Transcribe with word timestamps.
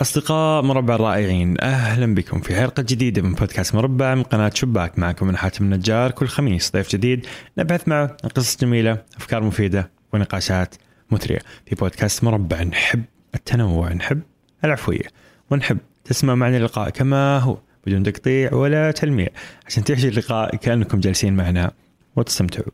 أصدقاء 0.00 0.62
مربع 0.62 0.94
الرائعين 0.94 1.60
أهلا 1.60 2.14
بكم 2.14 2.40
في 2.40 2.54
حلقة 2.54 2.82
جديدة 2.82 3.22
من 3.22 3.34
بودكاست 3.34 3.74
مربع 3.74 4.14
من 4.14 4.22
قناة 4.22 4.50
شباك. 4.54 4.98
معكم 4.98 5.26
من 5.26 5.36
حاتم 5.36 5.64
النجار. 5.64 6.10
كل 6.10 6.26
خميس 6.28 6.72
ضيف 6.72 6.92
جديد 6.92 7.26
نبحث 7.58 7.88
معه 7.88 8.16
عن 8.24 8.30
قصص 8.30 8.56
جميلة 8.60 9.02
أفكار 9.16 9.42
مفيدة 9.42 9.90
ونقاشات 10.12 10.74
مثرية. 11.10 11.38
في 11.66 11.74
بودكاست 11.74 12.24
مربع 12.24 12.62
نحب 12.62 13.02
التنوع 13.34 13.92
نحب 13.92 14.22
العفوية 14.64 15.06
ونحب 15.50 15.78
تسمع 16.04 16.34
معنا 16.34 16.56
اللقاء 16.56 16.90
كما 16.90 17.38
هو 17.38 17.58
بدون 17.86 18.02
تقطيع 18.02 18.54
ولا 18.54 18.90
تلميع 18.90 19.28
عشان 19.66 19.84
تعيش 19.84 20.04
اللقاء 20.04 20.56
كأنكم 20.56 21.00
جالسين 21.00 21.36
معنا. 21.36 21.72
وتستمتعوا. 22.16 22.72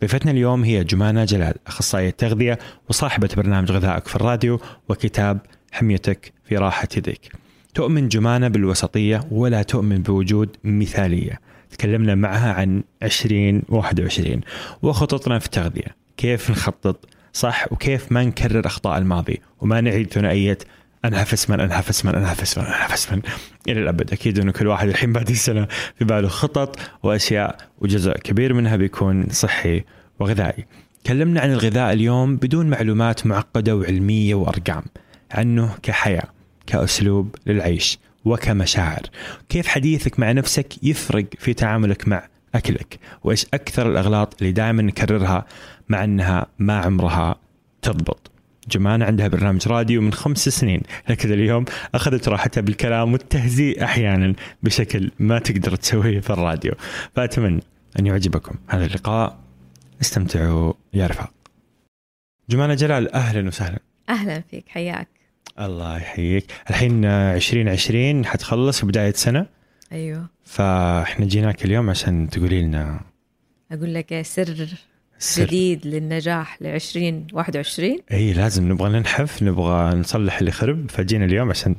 ضيفتنا 0.00 0.30
اليوم 0.30 0.64
هي 0.64 0.84
جمانة 0.84 1.24
جلال 1.24 1.54
أخصائية 1.66 2.10
تغذية 2.10 2.58
وصاحبة 2.88 3.28
برنامج 3.36 3.72
غذائك 3.72 4.08
في 4.08 4.16
الراديو 4.16 4.60
وكتاب 4.88 5.38
حميتك 5.74 6.32
في 6.44 6.56
راحة 6.56 6.88
يديك. 6.96 7.32
تؤمن 7.74 8.08
جمانة 8.08 8.48
بالوسطية 8.48 9.24
ولا 9.30 9.62
تؤمن 9.62 10.02
بوجود 10.02 10.56
مثالية. 10.64 11.40
تكلمنا 11.70 12.14
معها 12.14 12.52
عن 12.52 12.82
2021 13.02 14.40
وخططنا 14.82 15.38
في 15.38 15.46
التغذية. 15.46 15.96
كيف 16.16 16.50
نخطط؟ 16.50 17.08
صح 17.32 17.72
وكيف 17.72 18.12
ما 18.12 18.24
نكرر 18.24 18.66
أخطاء 18.66 18.98
الماضي؟ 18.98 19.40
وما 19.60 19.80
نعيد 19.80 20.12
ثنائية 20.12 20.58
انهى 21.04 21.24
فسما 21.24 21.64
انهى 21.64 21.82
فسما 21.82 22.18
انهى 22.18 22.34
فسما 22.34 22.68
انهى 22.68 22.88
فسما 22.88 23.22
إلى 23.68 23.80
الأبد. 23.80 24.12
أكيد 24.12 24.38
أنه 24.38 24.52
كل 24.52 24.66
واحد 24.66 24.88
الحين 24.88 25.12
بعد 25.12 25.30
السنة 25.30 25.68
في 25.98 26.04
باله 26.04 26.28
خطط 26.28 26.78
وأشياء 27.02 27.56
وجزء 27.78 28.12
كبير 28.12 28.54
منها 28.54 28.76
بيكون 28.76 29.26
صحي 29.30 29.84
وغذائي. 30.20 30.64
تكلمنا 31.04 31.40
عن 31.40 31.52
الغذاء 31.52 31.92
اليوم 31.92 32.36
بدون 32.36 32.70
معلومات 32.70 33.26
معقدة 33.26 33.76
وعلمية 33.76 34.34
وأرقام. 34.34 34.82
عنه 35.34 35.76
كحياة 35.82 36.28
كأسلوب 36.66 37.34
للعيش 37.46 37.98
وكمشاعر. 38.24 39.02
كيف 39.48 39.66
حديثك 39.66 40.20
مع 40.20 40.32
نفسك 40.32 40.84
يفرق 40.84 41.24
في 41.38 41.54
تعاملك 41.54 42.08
مع 42.08 42.28
أكلك؟ 42.54 42.98
وإيش 43.24 43.46
أكثر 43.54 43.90
الأغلاط 43.90 44.34
اللي 44.38 44.52
دائما 44.52 44.82
نكررها 44.82 45.46
مع 45.88 46.04
إنها 46.04 46.46
ما 46.58 46.78
عمرها 46.78 47.36
تضبط. 47.82 48.30
جمانة 48.68 49.04
عندها 49.04 49.28
برنامج 49.28 49.68
راديو 49.68 50.00
من 50.00 50.12
خمس 50.12 50.48
سنين. 50.48 50.82
لكن 51.08 51.32
اليوم 51.32 51.64
أخذت 51.94 52.28
راحتها 52.28 52.60
بالكلام 52.60 53.12
والتهزيء 53.12 53.84
أحيانا 53.84 54.34
بشكل 54.62 55.10
ما 55.18 55.38
تقدر 55.38 55.76
تسويه 55.76 56.20
في 56.20 56.30
الراديو. 56.30 56.72
فأتمنى 57.16 57.62
أن 57.98 58.06
يعجبكم 58.06 58.54
هذا 58.68 58.86
اللقاء. 58.86 59.38
استمتعوا 60.00 60.72
يا 60.94 61.06
رفاق. 61.06 61.32
جمانة 62.50 62.74
جلال 62.74 63.14
أهلا 63.14 63.48
وسهلا. 63.48 63.78
أهلا 64.08 64.42
فيك 64.50 64.68
حياك. 64.68 65.08
الله 65.60 65.96
يحييك. 65.96 66.52
الحين 66.70 67.04
2020 67.04 68.26
حتخلص 68.26 68.84
بداية 68.84 69.12
سنة. 69.12 69.46
أيوه. 69.92 70.26
فاحنا 70.44 71.26
جيناك 71.26 71.64
اليوم 71.64 71.90
عشان 71.90 72.28
تقولي 72.28 72.62
لنا. 72.62 73.00
أقول 73.72 73.94
لك 73.94 74.22
سر 74.22 74.68
سر. 75.18 75.44
جديد 75.44 75.86
للنجاح 75.86 76.62
ل 76.62 76.66
2021 76.66 77.98
إي 78.12 78.32
لازم 78.32 78.72
نبغى 78.72 78.88
ننحف 78.88 79.42
نبغى 79.42 79.94
نصلح 79.94 80.38
اللي 80.38 80.50
خرب. 80.50 80.90
فجينا 80.90 81.24
اليوم 81.24 81.50
عشان 81.50 81.76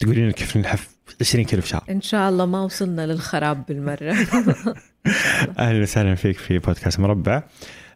تقولي 0.00 0.20
لنا 0.20 0.32
كيف 0.32 0.56
ننحف 0.56 0.96
20 1.20 1.44
كيلو 1.44 1.62
في 1.62 1.68
شهر. 1.68 1.84
إن 1.90 2.00
شاء 2.00 2.30
الله 2.30 2.46
ما 2.46 2.62
وصلنا 2.62 3.06
للخراب 3.06 3.66
بالمرة. 3.66 4.14
أهلا 5.58 5.82
وسهلا 5.82 6.14
فيك 6.14 6.38
في 6.38 6.58
بودكاست 6.58 7.00
مربع. 7.00 7.42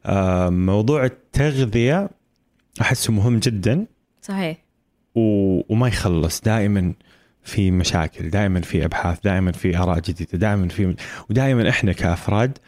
آه، 0.06 0.50
موضوع 0.50 1.04
التغذية 1.04 2.10
أحسه 2.80 3.12
مهم 3.12 3.38
جدا. 3.38 3.86
صحيح. 4.22 4.67
و... 5.18 5.62
وما 5.68 5.88
يخلص. 5.88 6.40
دائما 6.40 6.94
في 7.42 7.70
مشاكل 7.70 8.30
دائما 8.30 8.60
في 8.60 8.84
أبحاث 8.84 9.18
دائما 9.24 9.52
في 9.52 9.78
آراء 9.78 10.00
جديدة 10.00 10.38
دائما 10.38 10.68
في 10.68 10.94
ودائما 11.30 11.68
إحنا 11.68 11.92
كأفراد 11.92 12.58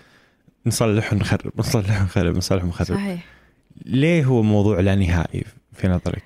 نصلح 0.66 1.12
ونخرب 1.12 1.52
نصلح 1.56 2.00
ونخرب 2.00 2.36
نصلح 2.36 2.64
ونخرب. 2.64 2.97
صحيح. 2.97 3.25
ليه 3.86 4.25
هو 4.25 4.42
موضوع 4.42 4.80
لا 4.80 4.94
نهائي 4.94 5.44
في 5.72 5.88
نظرك؟ 5.88 6.22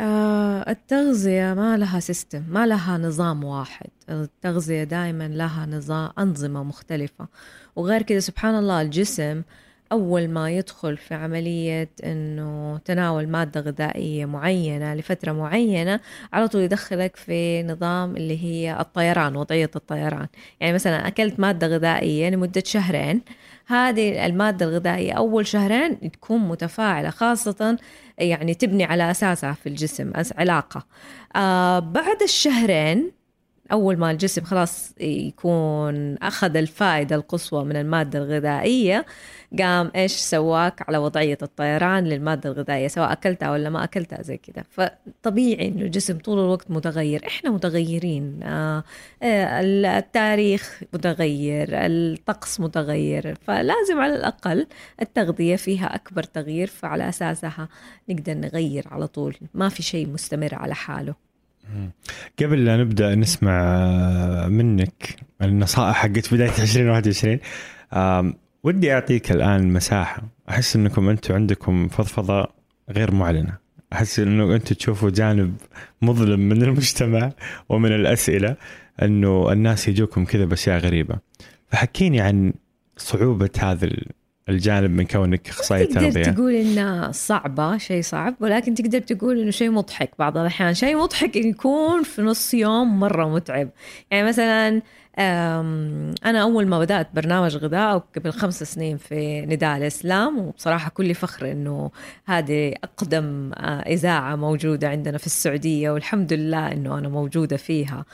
آه 0.00 0.70
التغذية 0.70 1.54
ما 1.54 1.76
لها 1.76 2.00
سيستم 2.00 2.42
ما 2.48 2.66
لها 2.66 2.98
نظام 2.98 3.44
واحد. 3.44 3.90
التغذية 4.10 4.84
دائما 4.84 5.28
لها 5.28 5.66
نظام 5.66 6.10
أنظمة 6.18 6.62
مختلفة. 6.62 7.28
وغير 7.76 8.02
كده 8.02 8.20
سبحان 8.20 8.54
الله 8.54 8.82
الجسم 8.82 9.42
أول 9.92 10.28
ما 10.28 10.50
يدخل 10.50 10.96
في 10.96 11.14
عملية 11.14 11.90
إنه 12.04 12.78
تناول 12.78 13.28
مادة 13.28 13.60
غذائية 13.60 14.26
معينة 14.26 14.94
لفترة 14.94 15.32
معينة 15.32 16.00
على 16.32 16.48
طول 16.48 16.62
يدخلك 16.62 17.16
في 17.16 17.62
نظام 17.62 18.16
اللي 18.16 18.44
هي 18.44 18.80
الطيران 18.80 19.36
وضعية 19.36 19.70
الطيران. 19.76 20.26
يعني 20.60 20.72
مثلا 20.72 21.06
أكلت 21.06 21.40
مادة 21.40 21.66
غذائية 21.66 22.30
لمدة 22.30 22.62
شهرين 22.66 23.22
هذه 23.66 24.26
المادة 24.26 24.66
الغذائية 24.66 25.12
أول 25.12 25.46
شهرين 25.46 26.10
تكون 26.10 26.40
متفاعلة 26.48 27.10
خاصة 27.10 27.78
يعني 28.18 28.54
تبني 28.54 28.84
على 28.84 29.10
أساسها 29.10 29.52
في 29.52 29.68
الجسم 29.68 30.12
علاقة. 30.38 30.86
آه 31.36 31.78
بعد 31.78 32.22
الشهرين 32.22 33.17
أول 33.72 33.96
ما 33.96 34.10
الجسم 34.10 34.44
خلاص 34.44 34.94
يكون 35.00 36.14
أخذ 36.18 36.56
الفائدة 36.56 37.16
القصوى 37.16 37.64
من 37.64 37.76
المادة 37.76 38.18
الغذائية 38.18 39.06
قام 39.58 39.90
إيش 39.96 40.12
سواك 40.12 40.88
على 40.88 40.98
وضعية 40.98 41.38
الطيران 41.42 42.04
للمادة 42.04 42.50
الغذائية 42.50 42.88
سواء 42.88 43.12
أكلتها 43.12 43.50
ولا 43.50 43.70
ما 43.70 43.84
أكلتها 43.84 44.22
زي 44.22 44.36
كده. 44.36 44.64
فطبيعي 44.70 45.68
إنه 45.68 45.82
الجسم 45.82 46.18
طول 46.18 46.38
الوقت 46.38 46.70
متغير. 46.70 47.26
إحنا 47.26 47.50
متغيرين. 47.50 48.42
آه 48.42 48.84
آه، 49.22 49.60
التاريخ 49.98 50.82
متغير 50.94 51.68
الطقس 51.72 52.60
متغير. 52.60 53.34
فلازم 53.34 54.00
على 54.00 54.16
الأقل 54.16 54.66
التغذية 55.02 55.56
فيها 55.56 55.94
أكبر 55.94 56.22
تغيير 56.22 56.66
فعلى 56.66 57.08
أساسها 57.08 57.68
نقدر 58.08 58.34
نغير 58.34 58.84
على 58.90 59.06
طول. 59.06 59.36
ما 59.54 59.68
في 59.68 59.82
شيء 59.82 60.08
مستمر 60.08 60.54
على 60.54 60.74
حاله. 60.74 61.27
قبل 62.42 62.64
لا 62.64 62.76
نبدأ 62.76 63.14
نسمع 63.14 63.58
منك 64.48 65.16
النصائح 65.42 65.96
حقت 65.96 66.34
بداية 66.34 66.50
2021 66.62 67.38
آم، 67.92 68.34
ودي 68.64 68.92
أعطيك 68.92 69.32
الآن 69.32 69.72
مساحة. 69.72 70.22
أحس 70.50 70.76
إنكم 70.76 71.08
أنتم 71.08 71.34
عندكم 71.34 71.88
فضفضة 71.88 72.46
غير 72.90 73.14
معلنة. 73.14 73.58
أحس 73.92 74.18
إنه 74.20 74.54
أنتم 74.54 74.74
تشوفوا 74.74 75.10
جانب 75.10 75.56
مظلم 76.02 76.40
من 76.40 76.62
المجتمع 76.62 77.32
ومن 77.68 77.92
الأسئلة 77.92 78.56
إنه 79.02 79.52
الناس 79.52 79.88
يجوكم 79.88 80.24
كذا 80.24 80.44
بأشياء 80.44 80.78
غريبة. 80.78 81.18
فحكيني 81.70 82.20
عن 82.20 82.52
صعوبة 82.96 83.50
هذا 83.58 83.88
الجانب 84.48 84.90
من 84.90 85.06
كونك 85.06 85.48
اخصائيه 85.48 85.84
تقدر 85.84 86.00
تغذيه 86.00 86.22
تقول 86.22 86.54
إنها 86.54 87.12
صعبة 87.12 87.78
شيء 87.78 88.02
صعب 88.02 88.34
ولكن 88.40 88.74
تقدر 88.74 88.98
تقول 89.00 89.40
إنه 89.40 89.50
شيء 89.50 89.70
مضحك 89.70 90.10
بعض 90.18 90.38
الأحيان. 90.38 90.74
شيء 90.74 90.96
مضحك 90.96 91.36
يكون 91.36 92.02
في 92.02 92.22
نص 92.22 92.54
يوم 92.54 93.00
مرة 93.00 93.28
متعب. 93.28 93.68
يعني 94.10 94.28
مثلا 94.28 94.82
أم، 95.18 96.14
أنا 96.24 96.42
أول 96.42 96.66
ما 96.66 96.78
بدأت 96.78 97.08
برنامج 97.14 97.56
غذاء 97.56 97.98
قبل 98.16 98.32
خمس 98.32 98.62
سنين 98.62 98.96
في 98.96 99.40
نداء 99.40 99.76
الإسلام 99.76 100.38
وبصراحة 100.38 100.90
كل 100.90 101.14
فخر 101.14 101.52
إنه 101.52 101.90
هذه 102.26 102.74
أقدم 102.84 103.50
آه، 103.54 103.80
إذاعة 103.80 104.36
موجودة 104.36 104.88
عندنا 104.88 105.18
في 105.18 105.26
السعودية 105.26 105.90
والحمد 105.90 106.32
لله 106.32 106.72
إنه 106.72 106.98
أنا 106.98 107.08
موجودة 107.08 107.56
فيها. 107.56 108.04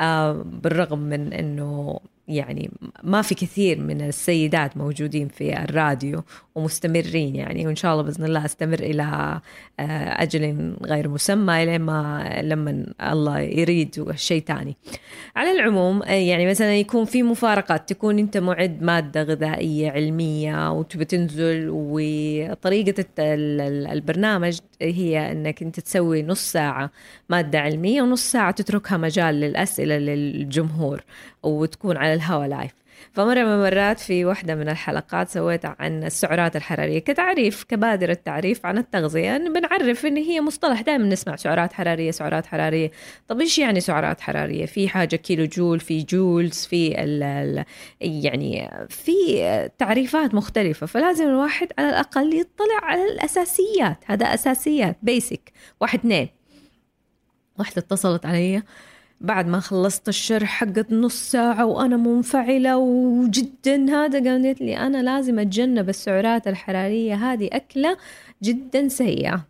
آه، 0.00 0.32
بالرغم 0.62 0.98
من 0.98 1.32
إنه 1.32 2.00
يعني 2.28 2.70
ما 3.02 3.22
في 3.22 3.34
كثير 3.34 3.80
من 3.80 4.00
السيدات 4.00 4.76
موجودين 4.76 5.28
في 5.28 5.62
الراديو 5.62 6.22
ومستمرين 6.54 7.36
يعني 7.36 7.66
وإن 7.66 7.76
شاء 7.76 7.92
الله 7.92 8.02
بإذن 8.02 8.24
الله 8.24 8.44
أستمر 8.44 8.78
إلى 8.78 9.02
آه، 9.80 10.22
أجل 10.22 10.74
غير 10.84 11.08
مسمى 11.08 11.62
إلى 11.62 11.78
ما 11.78 12.30
لما 12.42 12.86
الله 13.02 13.40
يريد 13.40 14.12
شيء 14.14 14.42
تاني. 14.42 14.76
على 15.36 15.52
العموم 15.52 16.02
آه، 16.02 16.12
يعني 16.12 16.46
مثلا 16.46 16.76
يكون 16.76 17.04
في 17.04 17.22
مفارقات 17.22 17.88
تكون 17.88 18.18
أنت 18.18 18.36
معد 18.36 18.82
مادة 18.82 19.22
غذائية 19.22 19.90
علمية 19.90 20.72
وتبي 20.72 21.04
تنزل 21.04 21.68
وطريقة 21.70 23.04
البرنامج 23.18 24.58
هي 24.82 25.32
إنك 25.32 25.62
أنت 25.62 25.80
تسوي 25.80 26.22
نص 26.22 26.52
ساعة 26.52 26.90
مادة 27.32 27.60
علمية 27.60 28.02
ونص 28.02 28.32
ساعة 28.32 28.50
تتركها 28.50 28.96
مجال 28.96 29.34
للأسئلة 29.34 29.98
للجمهور 29.98 31.04
وتكون 31.42 31.96
على 31.96 32.14
الهوا 32.14 32.46
live. 32.46 32.72
فمرة 33.12 33.44
من 33.44 33.52
المرات 33.52 34.00
في 34.00 34.24
واحدة 34.24 34.54
من 34.54 34.68
الحلقات 34.68 35.28
سويت 35.28 35.64
عن 35.64 36.04
السعرات 36.04 36.56
الحرارية. 36.56 36.98
كتعريف 36.98 37.64
كبادرة 37.64 38.14
تعريف 38.14 38.66
عن 38.66 38.78
التغذية 38.78 39.36
إن 39.36 39.52
بنعرف 39.52 40.06
إن 40.06 40.16
هي 40.16 40.40
مصطلح 40.40 40.80
دائما 40.80 41.04
نسمع 41.04 41.36
سعرات 41.36 41.72
حرارية 41.72 42.10
سعرات 42.10 42.46
حرارية. 42.46 42.90
طب 43.28 43.40
إيش 43.40 43.58
يعني 43.58 43.80
سعرات 43.80 44.20
حرارية؟ 44.20 44.66
في 44.66 44.88
حاجة 44.88 45.16
كيلو 45.16 45.44
جول 45.44 45.80
في 45.80 46.02
joules 46.02 46.66
في 46.66 47.02
ال 47.02 47.22
ال 47.22 47.64
يعني 48.00 48.70
في 48.88 49.70
تعريفات 49.78 50.34
مختلفة. 50.34 50.86
فلازم 50.86 51.24
الواحد 51.24 51.68
على 51.78 51.88
الأقل 51.88 52.34
يطلع 52.40 52.80
على 52.82 53.04
الأساسيات. 53.04 53.98
هذا 54.06 54.26
أساسيات 54.26 54.96
basic 55.02 55.52
واحد 55.80 55.98
اثنين. 55.98 56.41
واحدة 57.58 57.82
اتصلت 57.82 58.26
علي 58.26 58.62
بعد 59.20 59.46
ما 59.46 59.60
خلصت 59.60 60.08
الشرح 60.08 60.48
حقت 60.48 60.92
نص 60.92 61.30
ساعة 61.30 61.64
وأنا 61.64 61.96
منفعلة 61.96 62.76
وجدا 62.76 63.90
هذا 63.90 64.30
قالت 64.30 64.60
لي 64.60 64.76
أنا 64.76 65.02
لازم 65.02 65.38
أتجنب 65.38 65.88
السعرات 65.88 66.48
الحرارية 66.48 67.14
هذه 67.14 67.48
أكلة 67.52 67.96
جدا 68.42 68.88
سيئة. 68.88 69.44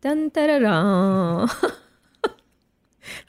تنتررا 0.00 1.46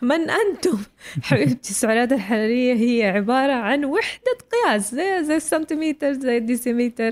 من 0.02 0.30
أنتم؟ 0.30 0.78
حبيبتي 1.24 1.70
السعرات 1.70 2.14
الحرارية 2.14 2.74
هي 2.74 3.10
عبارة 3.10 3.54
عن 3.54 3.86
وحدة 3.86 4.38
قياس 4.52 4.96
زي 4.96 5.24
زي 5.24 5.36
السنتيمتر 5.36 6.14
زي 6.14 6.38
الديسيمتر 6.38 7.12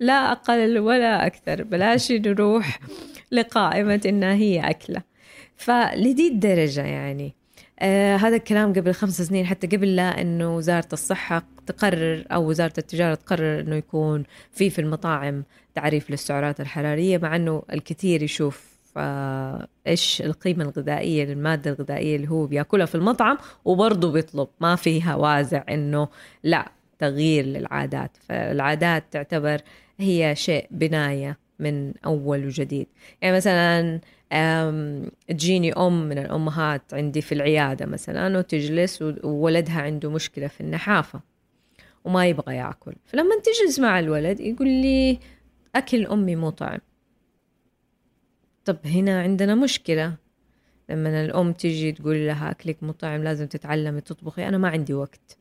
لا 0.00 0.32
أقل 0.32 0.78
ولا 0.78 1.26
أكثر. 1.26 1.62
بلاش 1.62 2.12
نروح 2.12 2.80
لقائمة 3.32 4.00
إنها 4.06 4.34
هي 4.34 4.70
أكلة. 4.70 5.13
فلدي 5.56 6.28
الدرجة 6.28 6.82
يعني. 6.82 7.34
آه 7.78 8.16
هذا 8.16 8.36
الكلام 8.36 8.72
قبل 8.72 8.94
خمس 8.94 9.22
سنين 9.22 9.46
حتى 9.46 9.66
قبل 9.66 9.96
لا 9.96 10.20
إنه 10.20 10.56
وزارة 10.56 10.88
الصحة 10.92 11.42
تقرر 11.66 12.24
أو 12.32 12.48
وزارة 12.48 12.72
التجارة 12.78 13.14
تقرر 13.14 13.60
إنه 13.60 13.76
يكون 13.76 14.24
في 14.52 14.70
في 14.70 14.80
المطاعم 14.80 15.44
تعريف 15.74 16.10
للسعرات 16.10 16.60
الحرارية 16.60 17.18
مع 17.18 17.36
إنه 17.36 17.62
الكثير 17.72 18.22
يشوف 18.22 18.74
آه 18.96 19.68
إيش 19.86 20.22
القيمة 20.22 20.64
الغذائية 20.64 21.24
للمادة 21.24 21.70
الغذائية 21.70 22.16
اللي 22.16 22.30
هو 22.30 22.46
بيأكلها 22.46 22.86
في 22.86 22.94
المطعم 22.94 23.38
وبرضه 23.64 24.12
بيطلب. 24.12 24.48
ما 24.60 24.76
فيها 24.76 25.14
وازع 25.14 25.64
إنه 25.68 26.08
لا 26.42 26.72
تغيير 26.98 27.44
للعادات. 27.44 28.16
فالعادات 28.28 29.04
تعتبر 29.10 29.60
هي 29.98 30.34
شيء 30.36 30.66
بناية 30.70 31.38
من 31.58 31.92
أول 32.06 32.46
وجديد. 32.46 32.86
يعني 33.22 33.36
مثلا 33.36 34.00
تجيني 35.28 35.72
أم 35.72 36.08
من 36.08 36.18
الأمهات 36.18 36.94
عندي 36.94 37.20
في 37.20 37.32
العيادة 37.32 37.86
مثلا 37.86 38.38
وتجلس 38.38 39.02
وولدها 39.24 39.82
عنده 39.82 40.10
مشكلة 40.10 40.46
في 40.46 40.60
النحافة 40.60 41.20
وما 42.04 42.26
يبغى 42.26 42.56
يأكل. 42.56 42.94
فلما 43.04 43.34
تجلس 43.40 43.78
مع 43.78 43.98
الولد 43.98 44.40
يقول 44.40 44.68
لي 44.68 45.18
أكل 45.74 46.06
أمي 46.06 46.36
مو 46.36 46.50
طعم. 46.50 46.78
طب 48.64 48.78
هنا 48.84 49.22
عندنا 49.22 49.54
مشكلة. 49.54 50.14
لما 50.88 51.24
الأم 51.24 51.52
تجي 51.52 51.92
تقول 51.92 52.26
لها 52.26 52.50
أكلك 52.50 52.82
مو 52.82 52.92
طعم 52.92 53.24
لازم 53.24 53.46
تتعلمي 53.46 54.00
تطبخي 54.00 54.48
أنا 54.48 54.58
ما 54.58 54.68
عندي 54.68 54.94
وقت. 54.94 55.38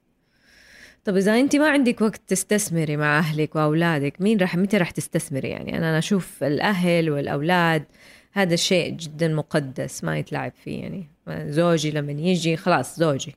طب 1.05 1.17
إذا 1.17 1.39
أنت 1.39 1.55
ما 1.55 1.69
عندك 1.69 2.01
وقت 2.01 2.21
تستثمري 2.27 2.97
مع 2.97 3.19
أهلك 3.19 3.55
وأولادك 3.55 4.21
مين 4.21 4.37
راح 4.37 4.55
متى 4.55 4.77
راح 4.77 4.91
تستثمري 4.91 5.49
يعني؟ 5.49 5.77
أنا 5.77 5.97
أشوف 5.97 6.43
الأهل 6.43 7.09
والأولاد 7.09 7.83
هذا 8.33 8.53
الشيء 8.53 8.91
جدا 8.91 9.27
مقدس 9.27 10.03
ما 10.03 10.17
يتلعب 10.17 10.51
فيه 10.63 10.81
يعني 10.81 11.07
زوجي 11.51 11.91
لما 11.91 12.11
يجي 12.11 12.57
خلاص 12.57 12.99
زوجي 12.99 13.35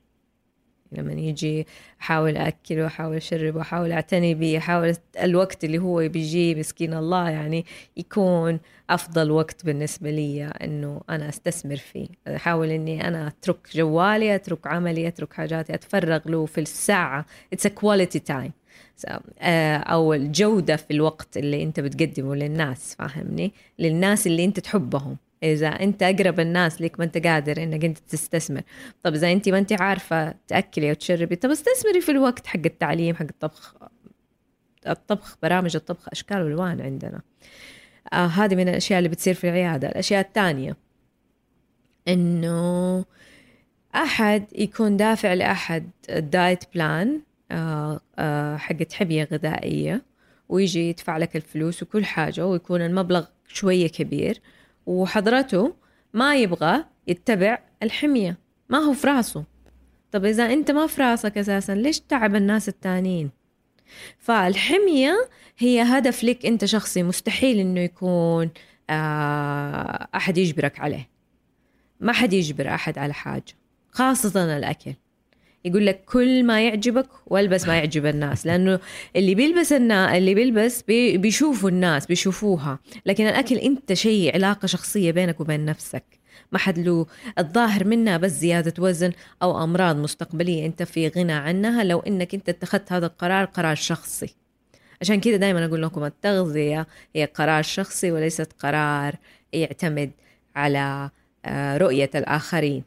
لما 0.92 1.12
يجي 1.12 1.66
أحاول 2.00 2.36
اكله 2.36 2.82
وأحاول 2.82 3.16
اشربه 3.16 3.58
وأحاول 3.58 3.92
أعتني 3.92 4.34
به 4.34 4.58
أحاول 4.58 4.96
الوقت 5.22 5.64
اللي 5.64 5.78
هو 5.78 6.08
بيجي 6.08 6.54
مسكين 6.54 6.94
الله 6.94 7.30
يعني 7.30 7.64
يكون 7.96 8.60
أفضل 8.90 9.30
وقت 9.30 9.64
بالنسبة 9.64 10.10
لي 10.10 10.44
إنه 10.44 11.00
أنا 11.10 11.28
أستثمر 11.28 11.76
فيه. 11.76 12.06
أحاول 12.28 12.70
إني 12.70 13.08
أنا 13.08 13.26
أترك 13.28 13.68
جوالي 13.74 14.34
أترك 14.34 14.66
عملي 14.66 15.08
أترك 15.08 15.32
حاجاتي 15.32 15.74
أتفرغ 15.74 16.20
له 16.26 16.46
في 16.46 16.60
الساعة. 16.60 17.26
it's 17.52 17.66
quality 17.66 18.18
time 18.18 18.52
أو 19.82 20.14
الجودة 20.14 20.76
في 20.76 20.90
الوقت 20.90 21.36
اللي 21.36 21.62
أنت 21.62 21.80
بتقدمه 21.80 22.34
للناس 22.34 22.94
فاهمني؟ 22.94 23.52
للناس 23.78 24.26
اللي 24.26 24.44
أنت 24.44 24.60
تحبهم. 24.60 25.16
إذا 25.42 25.68
أنت 25.68 26.02
أقرب 26.02 26.40
الناس 26.40 26.82
لك 26.82 26.98
ما 26.98 27.04
أنت 27.04 27.26
قادر 27.26 27.62
إنك 27.62 27.84
أنت 27.84 27.98
تستثمر. 27.98 28.62
طب 29.02 29.14
إذا 29.14 29.32
أنت 29.32 29.48
ما 29.48 29.58
أنت 29.58 29.72
عارفة 29.72 30.34
تأكلي 30.48 30.90
وتشربي 30.90 31.36
طب 31.36 31.50
استثمري 31.50 32.00
في 32.00 32.12
الوقت 32.12 32.46
حق 32.46 32.60
التعليم 32.64 33.16
حق 33.16 33.26
الطبخ. 33.30 33.74
الطبخ 34.88 35.36
برامج 35.42 35.76
الطبخ 35.76 36.08
أشكال 36.12 36.42
وألوان 36.42 36.80
عندنا. 36.80 37.20
آه 38.12 38.26
هذه 38.26 38.54
من 38.54 38.68
الأشياء 38.68 38.98
اللي 38.98 39.08
بتصير 39.08 39.34
في 39.34 39.48
العيادة. 39.48 39.88
الأشياء 39.88 40.20
الثانية 40.20 40.76
إنه 42.08 43.04
أحد 43.94 44.44
يكون 44.52 44.96
دافع 44.96 45.34
لأحد 45.34 45.90
دايت 46.08 46.64
بلان 46.74 47.08
آه، 47.08 47.14
آه، 47.14 47.22
حقت 48.58 48.92
حمية 48.92 49.28
غذائية 49.32 50.02
ويجي 50.48 50.88
يدفع 50.88 51.16
لك 51.16 51.36
الفلوس 51.36 51.82
وكل 51.82 52.04
حاجة 52.04 52.46
ويكون 52.46 52.82
المبلغ 52.82 53.26
شوية 53.48 53.88
كبير. 53.88 54.40
وحضرته 54.86 55.74
ما 56.14 56.36
يبغى 56.36 56.84
يتبع 57.06 57.58
الحمية 57.82 58.38
ما 58.68 58.78
هو 58.78 58.92
في 58.92 59.06
راسه 59.06 59.44
طب 60.12 60.24
إذا 60.24 60.52
أنت 60.52 60.70
ما 60.70 60.86
في 60.86 61.02
راسك 61.02 61.38
أساسا 61.38 61.72
ليش 61.72 62.00
تعب 62.00 62.34
الناس 62.34 62.68
التانيين؟ 62.68 63.30
فالحمية 64.18 65.28
هي 65.58 65.82
هدف 65.82 66.24
لك 66.24 66.46
أنت 66.46 66.64
شخصي 66.64 67.02
مستحيل 67.02 67.58
أنه 67.58 67.80
يكون 67.80 68.50
آه، 68.90 70.08
أحد 70.14 70.38
يجبرك 70.38 70.80
عليه. 70.80 71.08
ما 72.00 72.12
حد 72.12 72.32
يجبر 72.32 72.74
أحد 72.74 72.98
على 72.98 73.14
حاجة 73.14 73.54
خاصة 73.90 74.56
الأكل. 74.56 74.94
يقول 75.66 75.86
لك 75.86 76.04
كل 76.04 76.44
ما 76.44 76.66
يعجبك 76.66 77.06
والبس 77.26 77.66
ما 77.66 77.76
يعجب 77.76 78.06
الناس 78.06 78.46
لأنه 78.46 78.80
اللي 79.16 79.34
بيلبس 79.34 79.72
النا... 79.72 80.16
اللي 80.16 80.34
بيلبس 80.34 80.82
بي... 80.82 81.18
بيشوفوا 81.18 81.70
الناس 81.70 82.06
بيشوفوها. 82.06 82.78
لكن 83.06 83.26
الأكل 83.26 83.56
أنت 83.56 83.92
شيء 83.92 84.34
علاقة 84.34 84.66
شخصية 84.66 85.10
بينك 85.10 85.40
وبين 85.40 85.64
نفسك. 85.64 86.04
ما 86.52 86.58
حد 86.58 86.78
له 86.78 87.06
الظاهر 87.38 87.84
منها 87.84 88.16
بس 88.16 88.30
زيادة 88.30 88.82
وزن 88.82 89.12
أو 89.42 89.64
أمراض 89.64 89.96
مستقبلية. 89.96 90.66
أنت 90.66 90.82
في 90.82 91.08
غنى 91.08 91.32
عنها 91.32 91.84
لو 91.84 92.00
أنك 92.00 92.34
أنت 92.34 92.48
اتخذت 92.48 92.92
هذا 92.92 93.06
القرار 93.06 93.44
قرار 93.44 93.74
شخصي. 93.74 94.34
عشان 95.00 95.20
كده 95.20 95.36
دائما 95.36 95.64
أقول 95.64 95.82
لكم 95.82 96.04
التغذية 96.04 96.86
هي 97.16 97.24
قرار 97.24 97.62
شخصي 97.62 98.12
وليست 98.12 98.52
قرار 98.58 99.14
يعتمد 99.52 100.10
على 100.56 101.10
آه، 101.44 101.76
رؤية 101.76 102.10
الآخرين. 102.14 102.84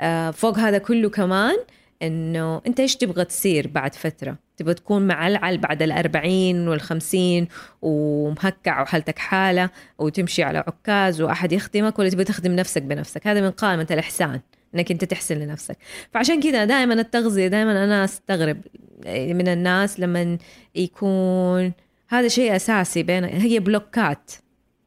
آه، 0.00 0.30
فوق 0.30 0.58
هذا 0.58 0.78
كله 0.78 1.10
كمان 1.10 1.56
إنه 2.02 2.62
أنت 2.66 2.80
إيش 2.80 2.96
تبغى 2.96 3.24
تصير 3.24 3.68
بعد 3.68 3.94
فترة؟ 3.94 4.38
تبغى 4.56 4.74
تكون 4.74 5.06
معلعل 5.06 5.58
بعد 5.58 5.82
الأربعين 5.82 6.68
والخمسين 6.68 7.48
ومهكع 7.82 8.82
وحالتك 8.82 9.18
حالة 9.18 9.70
وتمشي 9.98 10.42
على 10.42 10.58
عكاز 10.58 11.20
وأحد 11.20 11.52
يخدمك 11.52 11.98
ولا 11.98 12.08
تبغى 12.08 12.24
تخدم 12.24 12.52
نفسك 12.52 12.82
بنفسك؟ 12.82 13.26
هذا 13.26 13.40
من 13.40 13.50
قائمة 13.50 13.86
الإحسان 13.90 14.40
إنك 14.74 14.90
أنت 14.90 15.04
تحسن 15.04 15.38
لنفسك. 15.38 15.76
فعشان 16.12 16.40
كذا 16.40 16.64
دائما 16.64 16.94
التغذية 16.94 17.48
دائما 17.48 17.84
أنا 17.84 18.04
أستغرب 18.04 18.60
من 19.06 19.48
الناس 19.48 20.00
لما 20.00 20.38
يكون 20.74 21.72
هذا 22.08 22.28
شيء 22.28 22.56
أساسي 22.56 23.02
بين 23.02 23.24
هي 23.24 23.60
بلوكات 23.60 24.32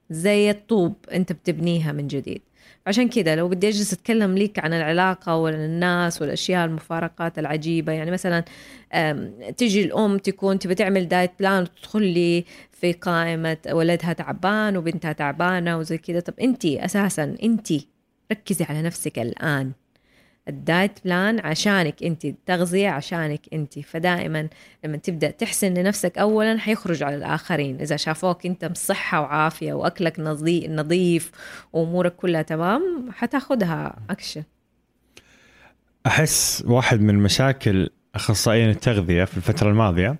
زي 0.10 0.52
الطوب 0.52 0.96
أنت 1.14 1.32
بتبنيها 1.32 1.92
من 1.92 2.08
جديد. 2.08 2.42
عشان 2.88 3.10
كذا 3.10 3.36
لو 3.36 3.48
بدي 3.48 3.68
أجلس 3.70 3.94
أتكلم 3.94 4.38
لك 4.38 4.60
عن 4.60 4.74
العلاقة 4.74 5.36
والناس 5.36 6.22
والأشياء 6.22 6.66
المفارقات 6.66 7.40
العجيبة 7.40 7.92
يعني 7.94 8.12
مثلا 8.12 8.44
تجي 9.58 9.84
الأم 9.86 10.18
تكون 10.18 10.60
تبي 10.60 10.76
تعمل 10.76 11.08
diet 11.08 11.32
plan 11.40 11.62
وتدخل 11.64 12.04
لي 12.04 12.46
في 12.72 12.94
قائمة 12.94 13.58
ولدها 13.72 14.14
تعبان 14.14 14.78
وبنتها 14.78 15.14
تعبانة 15.14 15.78
وزي 15.78 15.98
كذا. 15.98 16.20
طب 16.20 16.34
انت 16.42 16.66
أساسا 16.66 17.36
انت 17.44 17.74
ركزي 18.32 18.66
على 18.66 18.82
نفسك 18.82 19.20
الآن. 19.20 19.72
ال 20.48 20.58
diet 20.58 21.00
plan 21.06 21.40
عشانك 21.40 22.04
انت 22.04 22.26
التغذية 22.26 22.90
عشانك 22.90 23.42
انت. 23.54 23.80
فدائما 23.80 24.48
لما 24.84 24.98
تبدأ 24.98 25.32
تحسن 25.32 25.74
لنفسك 25.74 26.18
أولا 26.18 26.60
حيخرج 26.60 27.04
على 27.04 27.16
الآخرين. 27.16 27.82
إذا 27.82 27.96
شافوك 27.96 28.46
أنت 28.46 28.66
بصحة 28.66 29.22
وعافية 29.22 29.74
وأكلك 29.74 30.20
نظيف 30.70 31.32
وأمورك 31.74 32.16
كلها 32.16 32.42
تمام 32.42 33.10
حتاخدها 33.12 33.96
أكشن. 34.10 34.44
أحس 36.06 36.64
واحد 36.68 37.02
من 37.02 37.16
مشاكل 37.16 37.90
أخصائيين 38.16 38.70
التغذية 38.70 39.24
في 39.24 39.38
الفترة 39.38 39.70
الماضية 39.70 40.18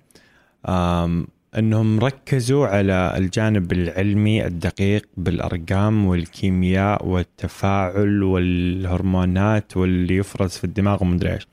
أنهم 1.58 2.00
ركزوا 2.00 2.66
على 2.66 3.14
الجانب 3.16 3.72
العلمي 3.72 4.46
الدقيق 4.46 5.06
بالأرقام 5.16 6.06
والكيمياء 6.06 7.06
والتفاعل 7.06 8.22
والهرمونات 8.22 9.76
واللي 9.76 10.16
يفرز 10.16 10.50
في 10.50 10.64
الدماغ 10.64 11.02
ومدري 11.02 11.32
إيش. 11.32 11.46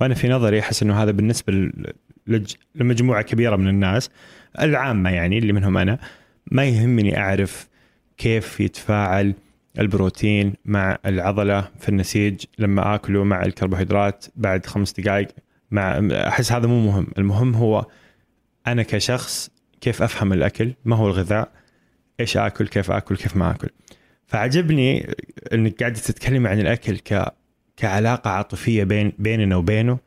وأنا 0.00 0.14
في 0.14 0.28
نظري 0.28 0.60
أحس 0.60 0.82
إنه 0.82 1.02
هذا 1.02 1.10
بالنسبة 1.10 1.70
لمجموعة 2.74 3.22
كبيرة 3.22 3.56
من 3.56 3.68
الناس 3.68 4.10
العامة 4.60 5.10
يعني 5.10 5.38
اللي 5.38 5.52
منهم 5.52 5.76
أنا 5.76 5.98
ما 6.52 6.64
يهمني 6.64 7.18
أعرف 7.18 7.68
كيف 8.16 8.60
يتفاعل 8.60 9.34
البروتين 9.78 10.52
مع 10.64 10.98
العضلة 11.06 11.68
في 11.80 11.88
النسيج 11.88 12.44
لما 12.58 12.94
آكله 12.94 13.24
مع 13.24 13.42
الكربوهيدرات 13.42 14.24
بعد 14.36 14.66
خمس 14.66 14.92
دقائق 14.92 15.28
مع 15.70 16.08
أحس 16.12 16.52
هذا 16.52 16.66
مو 16.66 16.80
مهم، 16.80 17.06
المهم 17.18 17.54
هو 17.54 17.86
أنا 18.66 18.82
كشخص 18.82 19.50
كيف 19.80 20.02
أفهم 20.02 20.32
الأكل؟ 20.32 20.74
ما 20.84 20.96
هو 20.96 21.06
الغذاء؟ 21.06 21.52
إيش 22.20 22.36
آكل؟ 22.36 22.68
كيف 22.68 22.90
آكل؟ 22.90 23.16
كيف 23.16 23.36
ما 23.36 23.50
آكل؟ 23.50 23.68
فعجبني 24.26 25.14
إنك 25.52 25.80
قاعدة 25.80 26.00
تتكلمي 26.00 26.48
عن 26.48 26.60
الأكل 26.60 26.98
ك 26.98 27.34
كعلاقة 27.76 28.30
عاطفية 28.30 28.84
بين 28.84 29.12
بيننا 29.18 29.56
وبينه 29.56 29.98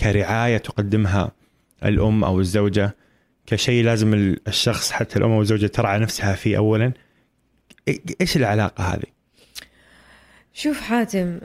كرعاية 0.00 0.58
تقدمها 0.58 1.32
الأم 1.84 2.24
أو 2.24 2.40
الزوجة 2.40 2.96
كشيء 3.46 3.84
لازم 3.84 4.36
الشخص 4.48 4.90
حتى 4.90 5.18
الأم 5.18 5.30
أو 5.30 5.40
الزوجة 5.40 5.66
ترعى 5.66 5.98
نفسها 5.98 6.34
فيه 6.34 6.56
اولا. 6.56 6.92
إيش 8.20 8.36
العلاقة 8.36 8.84
هذه؟ 8.84 9.06
شوف 10.52 10.80
حاتم 10.80 11.38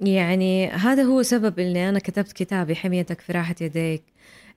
يعني 0.00 0.70
هذا 0.70 1.02
هو 1.02 1.22
سبب 1.22 1.58
اللي 1.58 1.88
أنا 1.88 1.98
كتبت 1.98 2.32
كتابي 2.32 2.76
حميتك 2.76 3.20
في 3.20 3.32
راحة 3.32 3.54
يديك. 3.60 4.02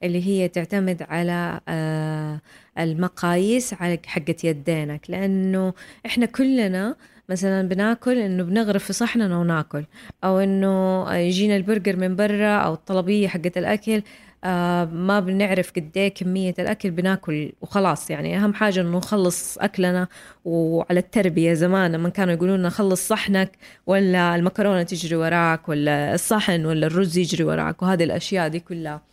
اللي 0.04 0.28
هي 0.28 0.48
تعتمد 0.48 1.04
على 1.10 1.60
آه، 1.68 2.40
المقاييس 2.80 3.74
على 3.74 4.00
يدينك. 4.44 5.02
لأنه 5.10 5.74
إحنا 6.06 6.26
كلنا 6.26 6.96
مثلا 7.30 7.68
بناكل 7.68 8.18
إنه 8.18 8.44
بنغرف 8.44 8.84
في 8.84 8.94
صحننا 8.94 9.38
وناكل 9.38 9.84
أو 10.24 10.40
إنه 10.40 11.06
يجينا 11.16 11.56
البرجر 11.56 11.96
من 11.98 12.16
برا 12.16 12.56
أو 12.58 12.74
الطلبية 12.74 13.28
حقت 13.28 13.58
الأكل 13.58 14.04
آه 14.44 14.86
ما 14.86 15.20
بنعرف 15.20 15.72
قد 15.72 15.92
إيه 15.98 16.08
كمية 16.14 16.54
الأكل 16.60 16.92
بناكل 16.92 17.52
وخلاص. 17.62 18.10
يعني 18.10 18.38
أهم 18.38 18.54
حاجة 18.54 18.82
إنه 18.82 18.98
نخلص 18.98 19.58
أكلنا 19.58 20.08
وعلى 20.46 21.00
التربية 21.00 21.54
زمان 21.54 21.92
لما 21.92 22.10
كانوا 22.10 22.34
يقولون 22.34 22.60
لنا 22.60 22.70
خلص 22.70 23.08
صحنك 23.08 23.52
ولا 23.88 24.36
المكرونة 24.36 24.84
تجري 24.84 25.16
وراك 25.16 25.70
ولا 25.70 26.14
الصحن 26.14 26.66
ولا 26.66 26.88
الرز 26.88 27.18
يجري 27.18 27.44
وراك 27.44 27.82
وهذه 27.82 28.04
الأشياء 28.04 28.48
دي 28.48 28.60
كلها. 28.60 29.11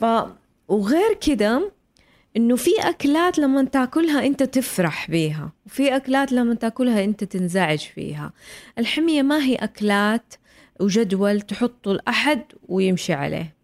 ف 0.00 0.04
وغير 0.68 1.14
كده 1.26 1.72
إنه 2.36 2.56
في 2.56 2.70
أكلات 2.80 3.38
لما 3.38 3.64
تاكلها 3.64 4.26
أنت 4.26 4.42
تفرح 4.42 5.10
بيها 5.10 5.52
وفي 5.66 5.96
أكلات 5.96 6.32
لما 6.32 6.54
تاكلها 6.54 7.04
أنت 7.04 7.24
تنزعج 7.24 7.78
فيها. 7.78 8.32
الحمية 8.78 9.22
ما 9.22 9.44
هي 9.44 9.54
أكلات 9.54 10.34
وجدول 10.80 11.40
تحطه 11.40 11.92
الاحد 11.92 12.42
ويمشي 12.68 13.12
عليه. 13.12 13.54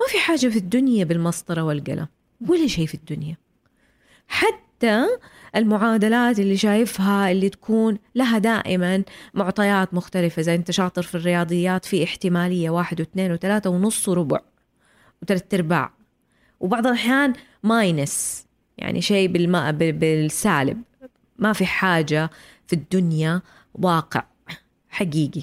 ما 0.00 0.06
في 0.08 0.18
حاجة 0.18 0.48
في 0.48 0.56
الدنيا 0.56 1.04
بالمسطرة 1.04 1.62
والقلم 1.62 2.06
ولا 2.48 2.66
شيء 2.66 2.86
في 2.86 2.94
الدنيا. 2.94 3.36
حتى 4.28 5.06
المعادلات 5.56 6.38
اللي 6.38 6.56
شايفها 6.56 7.30
اللي 7.30 7.48
تكون 7.48 7.98
لها 8.14 8.38
دائما 8.38 9.02
معطيات 9.34 9.94
مختلفة 9.94 10.40
إذا 10.40 10.54
أنت 10.54 10.70
شاطر 10.70 11.02
في 11.02 11.14
الرياضيات 11.14 11.84
في 11.84 12.04
احتمالية 12.04 12.70
واحد 12.70 13.00
واثنين 13.00 13.32
وثلاثة 13.32 13.70
ونص 13.70 14.08
وربع 14.08 14.40
وثلاث 15.22 15.54
أرباع. 15.54 15.92
وبعض 16.60 16.86
الأحيان 16.86 17.32
ماينس 17.62 18.46
يعني 18.78 19.00
شيء 19.00 19.28
بالماء 19.28 19.72
بالسالب. 19.72 20.82
ما 21.38 21.52
في 21.52 21.66
حاجة 21.66 22.30
في 22.66 22.72
الدنيا 22.72 23.42
واقع 23.74 24.24
حقيقي. 24.88 25.42